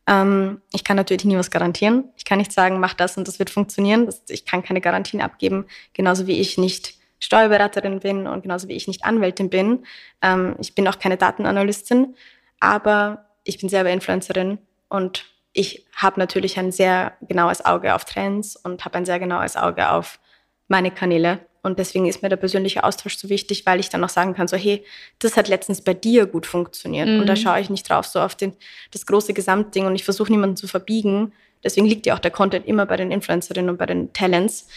Ähm, 0.06 0.62
ich 0.72 0.84
kann 0.84 0.96
natürlich 0.96 1.24
nie 1.24 1.36
was 1.36 1.50
garantieren. 1.50 2.04
Ich 2.16 2.24
kann 2.24 2.38
nicht 2.38 2.52
sagen, 2.52 2.80
mach 2.80 2.94
das 2.94 3.16
und 3.16 3.26
das 3.26 3.38
wird 3.38 3.50
funktionieren. 3.50 4.06
Das, 4.06 4.22
ich 4.28 4.44
kann 4.44 4.62
keine 4.62 4.80
Garantien 4.80 5.20
abgeben, 5.20 5.66
genauso 5.92 6.26
wie 6.26 6.40
ich 6.40 6.56
nicht 6.56 6.94
Steuerberaterin 7.20 8.00
bin 8.00 8.26
und 8.26 8.42
genauso 8.42 8.68
wie 8.68 8.74
ich 8.74 8.86
nicht 8.86 9.04
Anwältin 9.04 9.50
bin. 9.50 9.84
Ähm, 10.22 10.56
ich 10.60 10.74
bin 10.74 10.86
auch 10.86 10.98
keine 10.98 11.16
Datenanalystin, 11.16 12.14
aber 12.60 13.26
ich 13.44 13.58
bin 13.58 13.68
selber 13.68 13.90
Influencerin 13.90 14.58
und 14.88 15.24
ich 15.52 15.86
habe 15.94 16.20
natürlich 16.20 16.58
ein 16.58 16.72
sehr 16.72 17.12
genaues 17.22 17.64
Auge 17.64 17.94
auf 17.94 18.04
Trends 18.04 18.56
und 18.56 18.84
habe 18.84 18.98
ein 18.98 19.06
sehr 19.06 19.18
genaues 19.18 19.56
Auge 19.56 19.90
auf 19.90 20.20
meine 20.68 20.90
Kanäle. 20.90 21.40
Und 21.62 21.78
deswegen 21.78 22.06
ist 22.06 22.22
mir 22.22 22.28
der 22.28 22.36
persönliche 22.36 22.84
Austausch 22.84 23.16
so 23.16 23.28
wichtig, 23.28 23.66
weil 23.66 23.80
ich 23.80 23.88
dann 23.88 24.04
auch 24.04 24.08
sagen 24.08 24.34
kann, 24.34 24.48
so 24.48 24.56
hey, 24.56 24.84
das 25.18 25.36
hat 25.36 25.48
letztens 25.48 25.82
bei 25.82 25.94
dir 25.94 26.26
gut 26.26 26.46
funktioniert. 26.46 27.08
Mhm. 27.08 27.20
Und 27.20 27.26
da 27.26 27.34
mhm. 27.34 27.38
schaue 27.38 27.60
ich 27.60 27.70
nicht 27.70 27.88
drauf, 27.88 28.06
so 28.06 28.20
auf 28.20 28.34
den, 28.34 28.54
das 28.92 29.06
große 29.06 29.34
Gesamtding 29.34 29.86
und 29.86 29.94
ich 29.94 30.04
versuche 30.04 30.30
niemanden 30.30 30.56
zu 30.56 30.68
verbiegen. 30.68 31.32
Deswegen 31.64 31.86
liegt 31.86 32.06
ja 32.06 32.14
auch 32.14 32.20
der 32.20 32.30
Content 32.30 32.66
immer 32.66 32.86
bei 32.86 32.96
den 32.96 33.10
Influencerinnen 33.10 33.70
und 33.70 33.78
bei 33.78 33.86
den 33.86 34.12
Talents. 34.12 34.68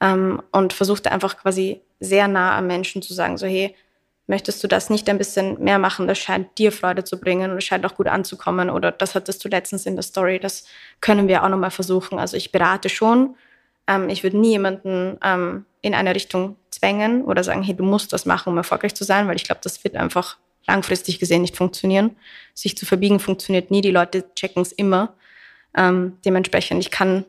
Ähm, 0.00 0.42
und 0.50 0.72
versuche 0.72 1.10
einfach 1.10 1.36
quasi 1.36 1.80
sehr 2.00 2.26
nah 2.26 2.58
am 2.58 2.66
Menschen 2.66 3.00
zu 3.00 3.14
sagen, 3.14 3.38
so 3.38 3.46
hey, 3.46 3.76
möchtest 4.26 4.62
du 4.64 4.68
das 4.68 4.90
nicht 4.90 5.08
ein 5.08 5.18
bisschen 5.18 5.62
mehr 5.62 5.78
machen? 5.78 6.06
Das 6.06 6.18
scheint 6.18 6.56
dir 6.58 6.72
Freude 6.72 7.04
zu 7.04 7.20
bringen 7.20 7.50
und 7.50 7.58
es 7.58 7.64
scheint 7.64 7.84
auch 7.84 7.94
gut 7.94 8.06
anzukommen. 8.06 8.70
Oder 8.70 8.92
das 8.92 9.14
hattest 9.14 9.44
du 9.44 9.48
letztens 9.48 9.86
in 9.86 9.96
der 9.96 10.02
Story. 10.02 10.38
Das 10.38 10.64
können 11.00 11.28
wir 11.28 11.44
auch 11.44 11.48
nochmal 11.48 11.70
versuchen. 11.70 12.18
Also 12.18 12.36
ich 12.36 12.52
berate 12.52 12.88
schon. 12.88 13.36
Ähm, 13.86 14.08
ich 14.08 14.22
würde 14.22 14.38
nie 14.38 14.50
jemanden 14.50 15.18
ähm, 15.22 15.66
in 15.82 15.94
eine 15.94 16.14
Richtung 16.14 16.56
zwängen 16.70 17.24
oder 17.24 17.44
sagen, 17.44 17.62
hey, 17.62 17.74
du 17.74 17.84
musst 17.84 18.12
das 18.12 18.24
machen, 18.24 18.50
um 18.50 18.56
erfolgreich 18.56 18.94
zu 18.94 19.04
sein, 19.04 19.28
weil 19.28 19.36
ich 19.36 19.44
glaube, 19.44 19.60
das 19.62 19.84
wird 19.84 19.96
einfach 19.96 20.38
langfristig 20.66 21.18
gesehen 21.18 21.42
nicht 21.42 21.56
funktionieren. 21.56 22.16
Sich 22.54 22.76
zu 22.76 22.86
verbiegen 22.86 23.20
funktioniert 23.20 23.70
nie. 23.70 23.82
Die 23.82 23.90
Leute 23.90 24.24
checken 24.34 24.62
es 24.62 24.72
immer. 24.72 25.14
Ähm, 25.76 26.16
dementsprechend, 26.24 26.80
ich 26.80 26.90
kann 26.90 27.26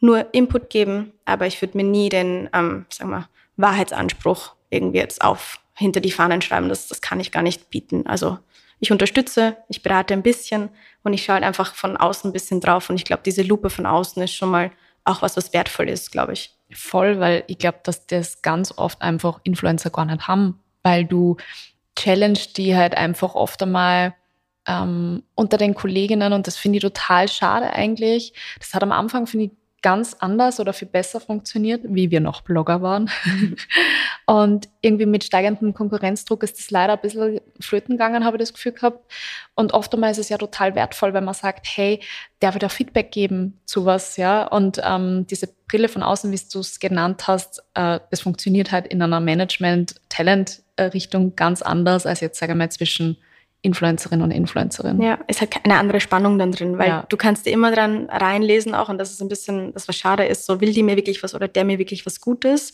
nur 0.00 0.34
Input 0.34 0.68
geben, 0.68 1.12
aber 1.24 1.46
ich 1.46 1.62
würde 1.62 1.78
mir 1.78 1.84
nie 1.84 2.10
den, 2.10 2.50
ähm, 2.52 2.84
sagen 2.90 3.10
wir, 3.10 3.28
Wahrheitsanspruch 3.56 4.54
irgendwie 4.68 4.98
jetzt 4.98 5.22
auf 5.22 5.60
hinter 5.76 6.00
die 6.00 6.10
Fahnen 6.10 6.42
schreiben, 6.42 6.68
das, 6.68 6.88
das 6.88 7.00
kann 7.00 7.20
ich 7.20 7.32
gar 7.32 7.42
nicht 7.42 7.70
bieten. 7.70 8.06
Also 8.06 8.38
ich 8.78 8.92
unterstütze, 8.92 9.56
ich 9.68 9.82
berate 9.82 10.14
ein 10.14 10.22
bisschen 10.22 10.70
und 11.02 11.12
ich 11.12 11.24
schaue 11.24 11.34
halt 11.34 11.44
einfach 11.44 11.74
von 11.74 11.96
außen 11.96 12.30
ein 12.30 12.32
bisschen 12.32 12.60
drauf. 12.60 12.90
Und 12.90 12.96
ich 12.96 13.04
glaube, 13.04 13.22
diese 13.24 13.42
Lupe 13.42 13.70
von 13.70 13.86
außen 13.86 14.22
ist 14.22 14.34
schon 14.34 14.50
mal 14.50 14.70
auch 15.04 15.22
was, 15.22 15.36
was 15.36 15.52
wertvoll 15.52 15.88
ist, 15.88 16.12
glaube 16.12 16.32
ich. 16.32 16.54
Voll, 16.72 17.20
weil 17.20 17.44
ich 17.46 17.58
glaube, 17.58 17.78
dass 17.84 18.06
das 18.06 18.42
ganz 18.42 18.76
oft 18.76 19.00
einfach 19.00 19.40
Influencer 19.44 19.90
gar 19.90 20.04
nicht 20.04 20.26
haben, 20.26 20.60
weil 20.82 21.04
du 21.04 21.36
challenge 21.96 22.40
die 22.56 22.76
halt 22.76 22.96
einfach 22.96 23.34
oft 23.34 23.62
einmal 23.62 24.14
ähm, 24.66 25.22
unter 25.34 25.56
den 25.56 25.74
Kolleginnen 25.74 26.32
und 26.32 26.46
das 26.46 26.56
finde 26.56 26.78
ich 26.78 26.82
total 26.82 27.28
schade 27.28 27.72
eigentlich. 27.72 28.32
Das 28.58 28.74
hat 28.74 28.82
am 28.82 28.92
Anfang, 28.92 29.26
finde 29.26 29.46
ich, 29.46 29.52
ganz 29.86 30.16
anders 30.18 30.58
oder 30.58 30.72
viel 30.72 30.88
besser 30.88 31.20
funktioniert, 31.20 31.82
wie 31.84 32.10
wir 32.10 32.18
noch 32.18 32.40
Blogger 32.40 32.82
waren. 32.82 33.08
und 34.26 34.68
irgendwie 34.80 35.06
mit 35.06 35.22
steigendem 35.22 35.74
Konkurrenzdruck 35.74 36.42
ist 36.42 36.58
das 36.58 36.72
leider 36.72 36.94
ein 36.94 37.00
bisschen 37.00 37.40
flöten 37.60 37.94
gegangen, 37.94 38.24
habe 38.24 38.36
ich 38.36 38.40
das 38.40 38.52
Gefühl 38.52 38.72
gehabt. 38.72 39.08
Und 39.54 39.74
oft 39.74 39.94
einmal 39.94 40.10
ist 40.10 40.18
es 40.18 40.28
ja 40.28 40.38
total 40.38 40.74
wertvoll, 40.74 41.14
wenn 41.14 41.22
man 41.22 41.34
sagt, 41.34 41.68
hey, 41.68 42.00
der 42.42 42.52
wird 42.52 42.64
da 42.64 42.68
Feedback 42.68 43.12
geben 43.12 43.60
zu 43.64 43.84
was, 43.84 44.16
ja. 44.16 44.48
Und 44.48 44.80
ähm, 44.82 45.24
diese 45.28 45.50
Brille 45.68 45.88
von 45.88 46.02
außen, 46.02 46.32
wie 46.32 46.40
du 46.52 46.58
es 46.58 46.80
genannt 46.80 47.28
hast, 47.28 47.62
äh, 47.74 48.00
das 48.10 48.22
funktioniert 48.22 48.72
halt 48.72 48.88
in 48.88 49.00
einer 49.02 49.20
Management-Talent-Richtung 49.20 51.36
ganz 51.36 51.62
anders 51.62 52.06
als 52.06 52.18
jetzt, 52.18 52.40
sage 52.40 52.54
ich 52.54 52.58
mal, 52.58 52.72
zwischen 52.72 53.18
Influencerin 53.66 54.22
und 54.22 54.30
Influencerin. 54.30 55.02
Ja, 55.02 55.18
ist 55.26 55.40
halt 55.40 55.56
eine 55.64 55.76
andere 55.76 56.00
Spannung 56.00 56.38
dann 56.38 56.52
drin, 56.52 56.78
weil 56.78 56.88
ja. 56.88 57.06
du 57.08 57.16
kannst 57.16 57.46
dir 57.46 57.50
immer 57.50 57.72
dran 57.72 58.08
reinlesen 58.08 58.74
auch 58.74 58.88
und 58.88 58.98
das 58.98 59.10
ist 59.10 59.20
ein 59.20 59.28
bisschen, 59.28 59.74
das 59.74 59.88
was 59.88 59.96
schade 59.96 60.24
ist, 60.24 60.46
so 60.46 60.60
will 60.60 60.72
die 60.72 60.82
mir 60.82 60.96
wirklich 60.96 61.22
was 61.22 61.34
oder 61.34 61.48
der 61.48 61.64
mir 61.64 61.78
wirklich 61.78 62.06
was 62.06 62.20
Gutes 62.20 62.72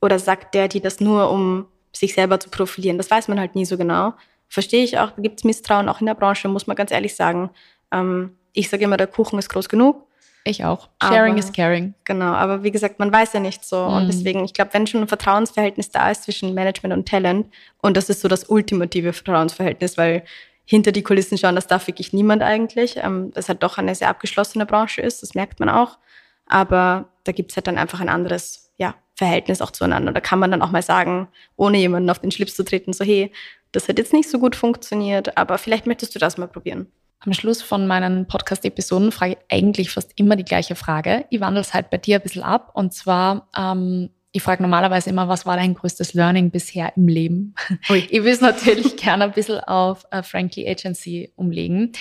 oder 0.00 0.18
sagt 0.18 0.54
der 0.54 0.68
die 0.68 0.80
das 0.80 1.00
nur, 1.00 1.30
um 1.30 1.66
sich 1.92 2.14
selber 2.14 2.38
zu 2.38 2.48
profilieren. 2.50 2.98
Das 2.98 3.10
weiß 3.10 3.28
man 3.28 3.40
halt 3.40 3.56
nie 3.56 3.64
so 3.64 3.76
genau. 3.76 4.14
Verstehe 4.48 4.84
ich 4.84 4.98
auch, 4.98 5.12
gibt 5.18 5.40
es 5.40 5.44
Misstrauen 5.44 5.88
auch 5.88 6.00
in 6.00 6.06
der 6.06 6.14
Branche, 6.14 6.48
muss 6.48 6.66
man 6.66 6.76
ganz 6.76 6.90
ehrlich 6.90 7.16
sagen. 7.16 7.50
Ähm, 7.92 8.36
ich 8.52 8.68
sage 8.68 8.84
immer, 8.84 8.96
der 8.96 9.08
Kuchen 9.08 9.38
ist 9.38 9.48
groß 9.50 9.68
genug. 9.68 10.07
Ich 10.48 10.64
auch. 10.64 10.88
Sharing 11.02 11.32
aber, 11.32 11.40
is 11.40 11.52
caring. 11.52 11.92
Genau, 12.04 12.32
aber 12.32 12.62
wie 12.62 12.70
gesagt, 12.70 12.98
man 12.98 13.12
weiß 13.12 13.34
ja 13.34 13.40
nicht 13.40 13.66
so. 13.66 13.86
Mhm. 13.86 13.92
Und 13.94 14.08
deswegen, 14.08 14.44
ich 14.46 14.54
glaube, 14.54 14.72
wenn 14.72 14.86
schon 14.86 15.02
ein 15.02 15.08
Vertrauensverhältnis 15.08 15.90
da 15.90 16.10
ist 16.10 16.22
zwischen 16.22 16.54
Management 16.54 16.94
und 16.94 17.06
Talent, 17.06 17.52
und 17.82 17.98
das 17.98 18.08
ist 18.08 18.22
so 18.22 18.28
das 18.28 18.44
ultimative 18.44 19.12
Vertrauensverhältnis, 19.12 19.98
weil 19.98 20.24
hinter 20.64 20.90
die 20.90 21.02
Kulissen 21.02 21.36
schauen, 21.36 21.54
das 21.54 21.66
darf 21.66 21.86
wirklich 21.86 22.14
niemand 22.14 22.42
eigentlich. 22.42 22.96
Ähm, 22.96 23.30
das 23.34 23.50
halt 23.50 23.62
doch 23.62 23.76
eine 23.76 23.94
sehr 23.94 24.08
abgeschlossene 24.08 24.64
Branche 24.64 25.02
ist, 25.02 25.22
das 25.22 25.34
merkt 25.34 25.60
man 25.60 25.68
auch. 25.68 25.98
Aber 26.46 27.10
da 27.24 27.32
gibt 27.32 27.50
es 27.50 27.56
halt 27.56 27.66
dann 27.66 27.76
einfach 27.76 28.00
ein 28.00 28.08
anderes 28.08 28.72
ja, 28.78 28.94
Verhältnis 29.16 29.60
auch 29.60 29.70
zueinander. 29.70 30.12
Da 30.12 30.20
kann 30.20 30.38
man 30.38 30.50
dann 30.50 30.62
auch 30.62 30.70
mal 30.70 30.82
sagen, 30.82 31.28
ohne 31.56 31.76
jemanden 31.76 32.08
auf 32.08 32.20
den 32.20 32.30
Schlips 32.30 32.56
zu 32.56 32.64
treten, 32.64 32.94
so 32.94 33.04
hey, 33.04 33.32
das 33.72 33.86
hat 33.86 33.98
jetzt 33.98 34.14
nicht 34.14 34.30
so 34.30 34.38
gut 34.38 34.56
funktioniert, 34.56 35.36
aber 35.36 35.58
vielleicht 35.58 35.86
möchtest 35.86 36.14
du 36.14 36.18
das 36.18 36.38
mal 36.38 36.48
probieren. 36.48 36.90
Am 37.20 37.32
Schluss 37.32 37.62
von 37.62 37.86
meinen 37.88 38.26
Podcast-Episoden 38.26 39.10
frage 39.10 39.32
ich 39.32 39.38
eigentlich 39.56 39.90
fast 39.90 40.12
immer 40.16 40.36
die 40.36 40.44
gleiche 40.44 40.76
Frage. 40.76 41.24
Ich 41.30 41.40
wandle 41.40 41.60
es 41.60 41.74
halt 41.74 41.90
bei 41.90 41.98
dir 41.98 42.16
ein 42.16 42.22
bisschen 42.22 42.44
ab. 42.44 42.70
Und 42.74 42.94
zwar, 42.94 43.48
ähm, 43.56 44.10
ich 44.30 44.42
frage 44.42 44.62
normalerweise 44.62 45.10
immer, 45.10 45.26
was 45.26 45.44
war 45.44 45.56
dein 45.56 45.74
größtes 45.74 46.14
Learning 46.14 46.52
bisher 46.52 46.96
im 46.96 47.08
Leben? 47.08 47.54
Ui. 47.90 47.98
Ich 48.10 48.22
will 48.22 48.32
es 48.32 48.40
natürlich 48.40 48.96
gerne 48.96 49.24
ein 49.24 49.32
bisschen 49.32 49.58
auf 49.58 50.06
äh, 50.12 50.22
Frankly 50.22 50.68
Agency 50.68 51.32
umlegen 51.34 51.92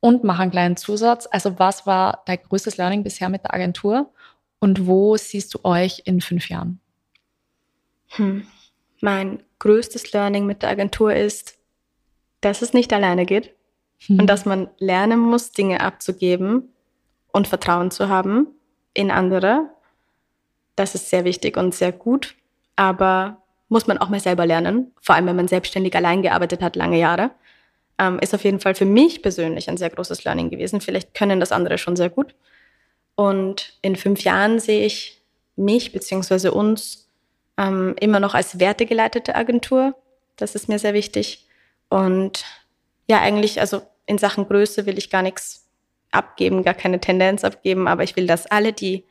und 0.00 0.24
mache 0.24 0.42
einen 0.42 0.50
kleinen 0.50 0.76
Zusatz. 0.76 1.28
Also 1.30 1.60
was 1.60 1.86
war 1.86 2.22
dein 2.26 2.42
größtes 2.42 2.76
Learning 2.76 3.04
bisher 3.04 3.28
mit 3.28 3.44
der 3.44 3.54
Agentur 3.54 4.12
und 4.58 4.84
wo 4.84 5.16
siehst 5.16 5.54
du 5.54 5.60
euch 5.62 6.02
in 6.06 6.20
fünf 6.20 6.48
Jahren? 6.48 6.80
Hm. 8.08 8.48
Mein 9.00 9.44
größtes 9.60 10.12
Learning 10.12 10.44
mit 10.44 10.62
der 10.62 10.70
Agentur 10.70 11.14
ist, 11.14 11.56
dass 12.40 12.62
es 12.62 12.72
nicht 12.72 12.92
alleine 12.92 13.26
geht 13.26 13.54
hm. 14.06 14.20
und 14.20 14.26
dass 14.26 14.44
man 14.44 14.68
lernen 14.78 15.20
muss, 15.20 15.52
Dinge 15.52 15.80
abzugeben 15.80 16.72
und 17.32 17.48
Vertrauen 17.48 17.90
zu 17.90 18.08
haben 18.08 18.48
in 18.94 19.10
andere. 19.10 19.70
Das 20.76 20.94
ist 20.94 21.10
sehr 21.10 21.24
wichtig 21.24 21.56
und 21.56 21.74
sehr 21.74 21.92
gut, 21.92 22.34
aber 22.76 23.38
muss 23.68 23.86
man 23.86 23.98
auch 23.98 24.08
mal 24.08 24.20
selber 24.20 24.46
lernen, 24.46 24.92
vor 25.00 25.14
allem 25.14 25.26
wenn 25.26 25.36
man 25.36 25.48
selbstständig 25.48 25.94
allein 25.94 26.22
gearbeitet 26.22 26.60
hat, 26.60 26.76
lange 26.76 26.98
Jahre. 26.98 27.30
Ähm, 27.98 28.18
ist 28.20 28.34
auf 28.34 28.44
jeden 28.44 28.60
Fall 28.60 28.74
für 28.74 28.84
mich 28.84 29.22
persönlich 29.22 29.68
ein 29.68 29.76
sehr 29.76 29.90
großes 29.90 30.24
Learning 30.24 30.50
gewesen. 30.50 30.80
Vielleicht 30.80 31.14
können 31.14 31.38
das 31.38 31.52
andere 31.52 31.78
schon 31.78 31.96
sehr 31.96 32.10
gut. 32.10 32.34
Und 33.14 33.78
in 33.82 33.96
fünf 33.96 34.22
Jahren 34.22 34.58
sehe 34.58 34.84
ich 34.86 35.22
mich 35.54 35.92
bzw. 35.92 36.48
uns 36.48 37.08
ähm, 37.58 37.94
immer 38.00 38.18
noch 38.18 38.34
als 38.34 38.58
wertegeleitete 38.58 39.34
Agentur. 39.34 39.94
Das 40.36 40.54
ist 40.54 40.68
mir 40.68 40.78
sehr 40.78 40.94
wichtig. 40.94 41.46
Und 41.90 42.44
ja, 43.10 43.20
eigentlich, 43.20 43.60
also 43.60 43.82
in 44.06 44.18
Sachen 44.18 44.46
Größe 44.46 44.86
will 44.86 44.96
ich 44.96 45.10
gar 45.10 45.22
nichts 45.22 45.68
abgeben, 46.12 46.62
gar 46.62 46.74
keine 46.74 47.00
Tendenz 47.00 47.42
abgeben, 47.42 47.88
aber 47.88 48.04
ich 48.04 48.14
will, 48.14 48.28
dass 48.28 48.46
alle, 48.46 48.72
die 48.72 49.04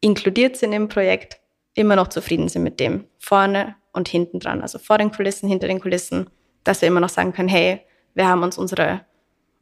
inkludiert 0.00 0.56
sind 0.56 0.72
im 0.72 0.88
Projekt, 0.88 1.38
immer 1.74 1.94
noch 1.94 2.08
zufrieden 2.08 2.48
sind 2.48 2.64
mit 2.64 2.80
dem. 2.80 3.04
Vorne 3.20 3.76
und 3.92 4.08
hinten 4.08 4.40
dran, 4.40 4.62
also 4.62 4.80
vor 4.80 4.98
den 4.98 5.12
Kulissen, 5.12 5.48
hinter 5.48 5.68
den 5.68 5.80
Kulissen, 5.80 6.28
dass 6.64 6.80
wir 6.80 6.88
immer 6.88 6.98
noch 6.98 7.08
sagen 7.08 7.32
können, 7.32 7.48
hey, 7.48 7.82
wir 8.14 8.26
haben 8.26 8.42
uns 8.42 8.58
unsere, 8.58 9.02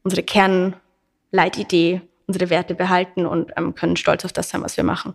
unsere 0.03 0.23
Kernleitidee, 0.23 2.01
unsere 2.27 2.49
Werte 2.49 2.75
behalten 2.75 3.27
und 3.27 3.53
ähm, 3.59 3.75
können 3.75 3.97
stolz 3.97 4.25
auf 4.25 4.33
das 4.33 4.49
sein, 4.49 4.63
was 4.63 4.79
wir 4.79 4.85
machen. 4.85 5.13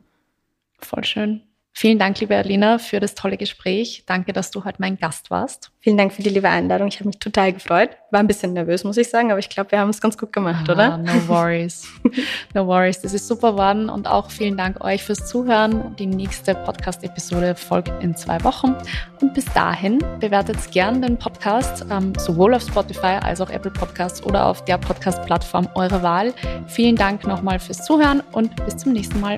Voll 0.78 1.04
schön. 1.04 1.42
Vielen 1.72 1.98
Dank, 1.98 2.20
liebe 2.20 2.36
Alina, 2.36 2.78
für 2.78 3.00
das 3.00 3.16
tolle 3.16 3.38
Gespräch. 3.38 4.04
Danke, 4.06 4.34
dass 4.34 4.52
du 4.52 4.66
heute 4.66 4.80
mein 4.82 4.98
Gast 4.98 5.30
warst. 5.30 5.72
Vielen 5.80 5.98
Dank 5.98 6.12
für 6.12 6.22
die 6.22 6.30
liebe 6.30 6.50
Einladung. 6.50 6.90
Ich 6.90 6.96
habe 6.96 7.08
mich 7.08 7.20
total 7.20 7.54
gefreut. 7.54 7.92
War 8.12 8.20
ein 8.20 8.28
bisschen 8.28 8.52
nervös, 8.52 8.84
muss 8.84 8.98
ich 8.98 9.10
sagen, 9.10 9.32
aber 9.32 9.40
ich 9.40 9.48
glaube, 9.48 9.72
wir 9.72 9.80
haben 9.80 9.90
es 9.90 10.02
ganz 10.02 10.18
gut 10.18 10.34
gemacht, 10.34 10.66
ah, 10.68 10.74
oder? 10.74 10.98
No 10.98 11.28
worries. 11.28 11.88
no 12.54 12.68
worries. 12.68 13.00
Das 13.00 13.14
ist 13.14 13.28
super 13.28 13.54
geworden. 13.54 13.90
Und 13.90 14.08
auch 14.08 14.30
vielen 14.30 14.58
Dank 14.58 14.84
euch 14.84 15.04
fürs 15.04 15.26
Zuhören. 15.28 15.96
Die 15.98 16.06
nächste 16.06 16.54
Podcast-Episode 16.54 17.56
folgt 17.56 17.92
in 18.04 18.14
zwei 18.16 18.44
Wochen. 18.44 18.76
Und 19.22 19.34
bis 19.34 19.46
dahin 19.54 20.00
bewertet 20.20 20.58
gern 20.72 21.02
den 21.02 21.18
Podcast, 21.18 21.86
ähm, 21.90 22.14
sowohl 22.18 22.56
auf 22.56 22.64
Spotify 22.64 23.20
als 23.22 23.40
auch 23.40 23.50
Apple 23.50 23.72
Podcasts 23.72 24.22
oder 24.24 24.48
auf 24.48 24.66
der 24.66 24.78
Podcast-Plattform 24.80 25.70
eurer 25.76 26.04
Wahl. 26.04 26.34
Vielen 26.68 26.98
Dank 26.98 27.26
nochmal 27.26 27.60
fürs 27.60 27.86
Zuhören 27.86 28.22
und 28.34 28.54
bis 28.66 28.76
zum 28.76 28.92
nächsten 28.92 29.22
Mal. 29.22 29.38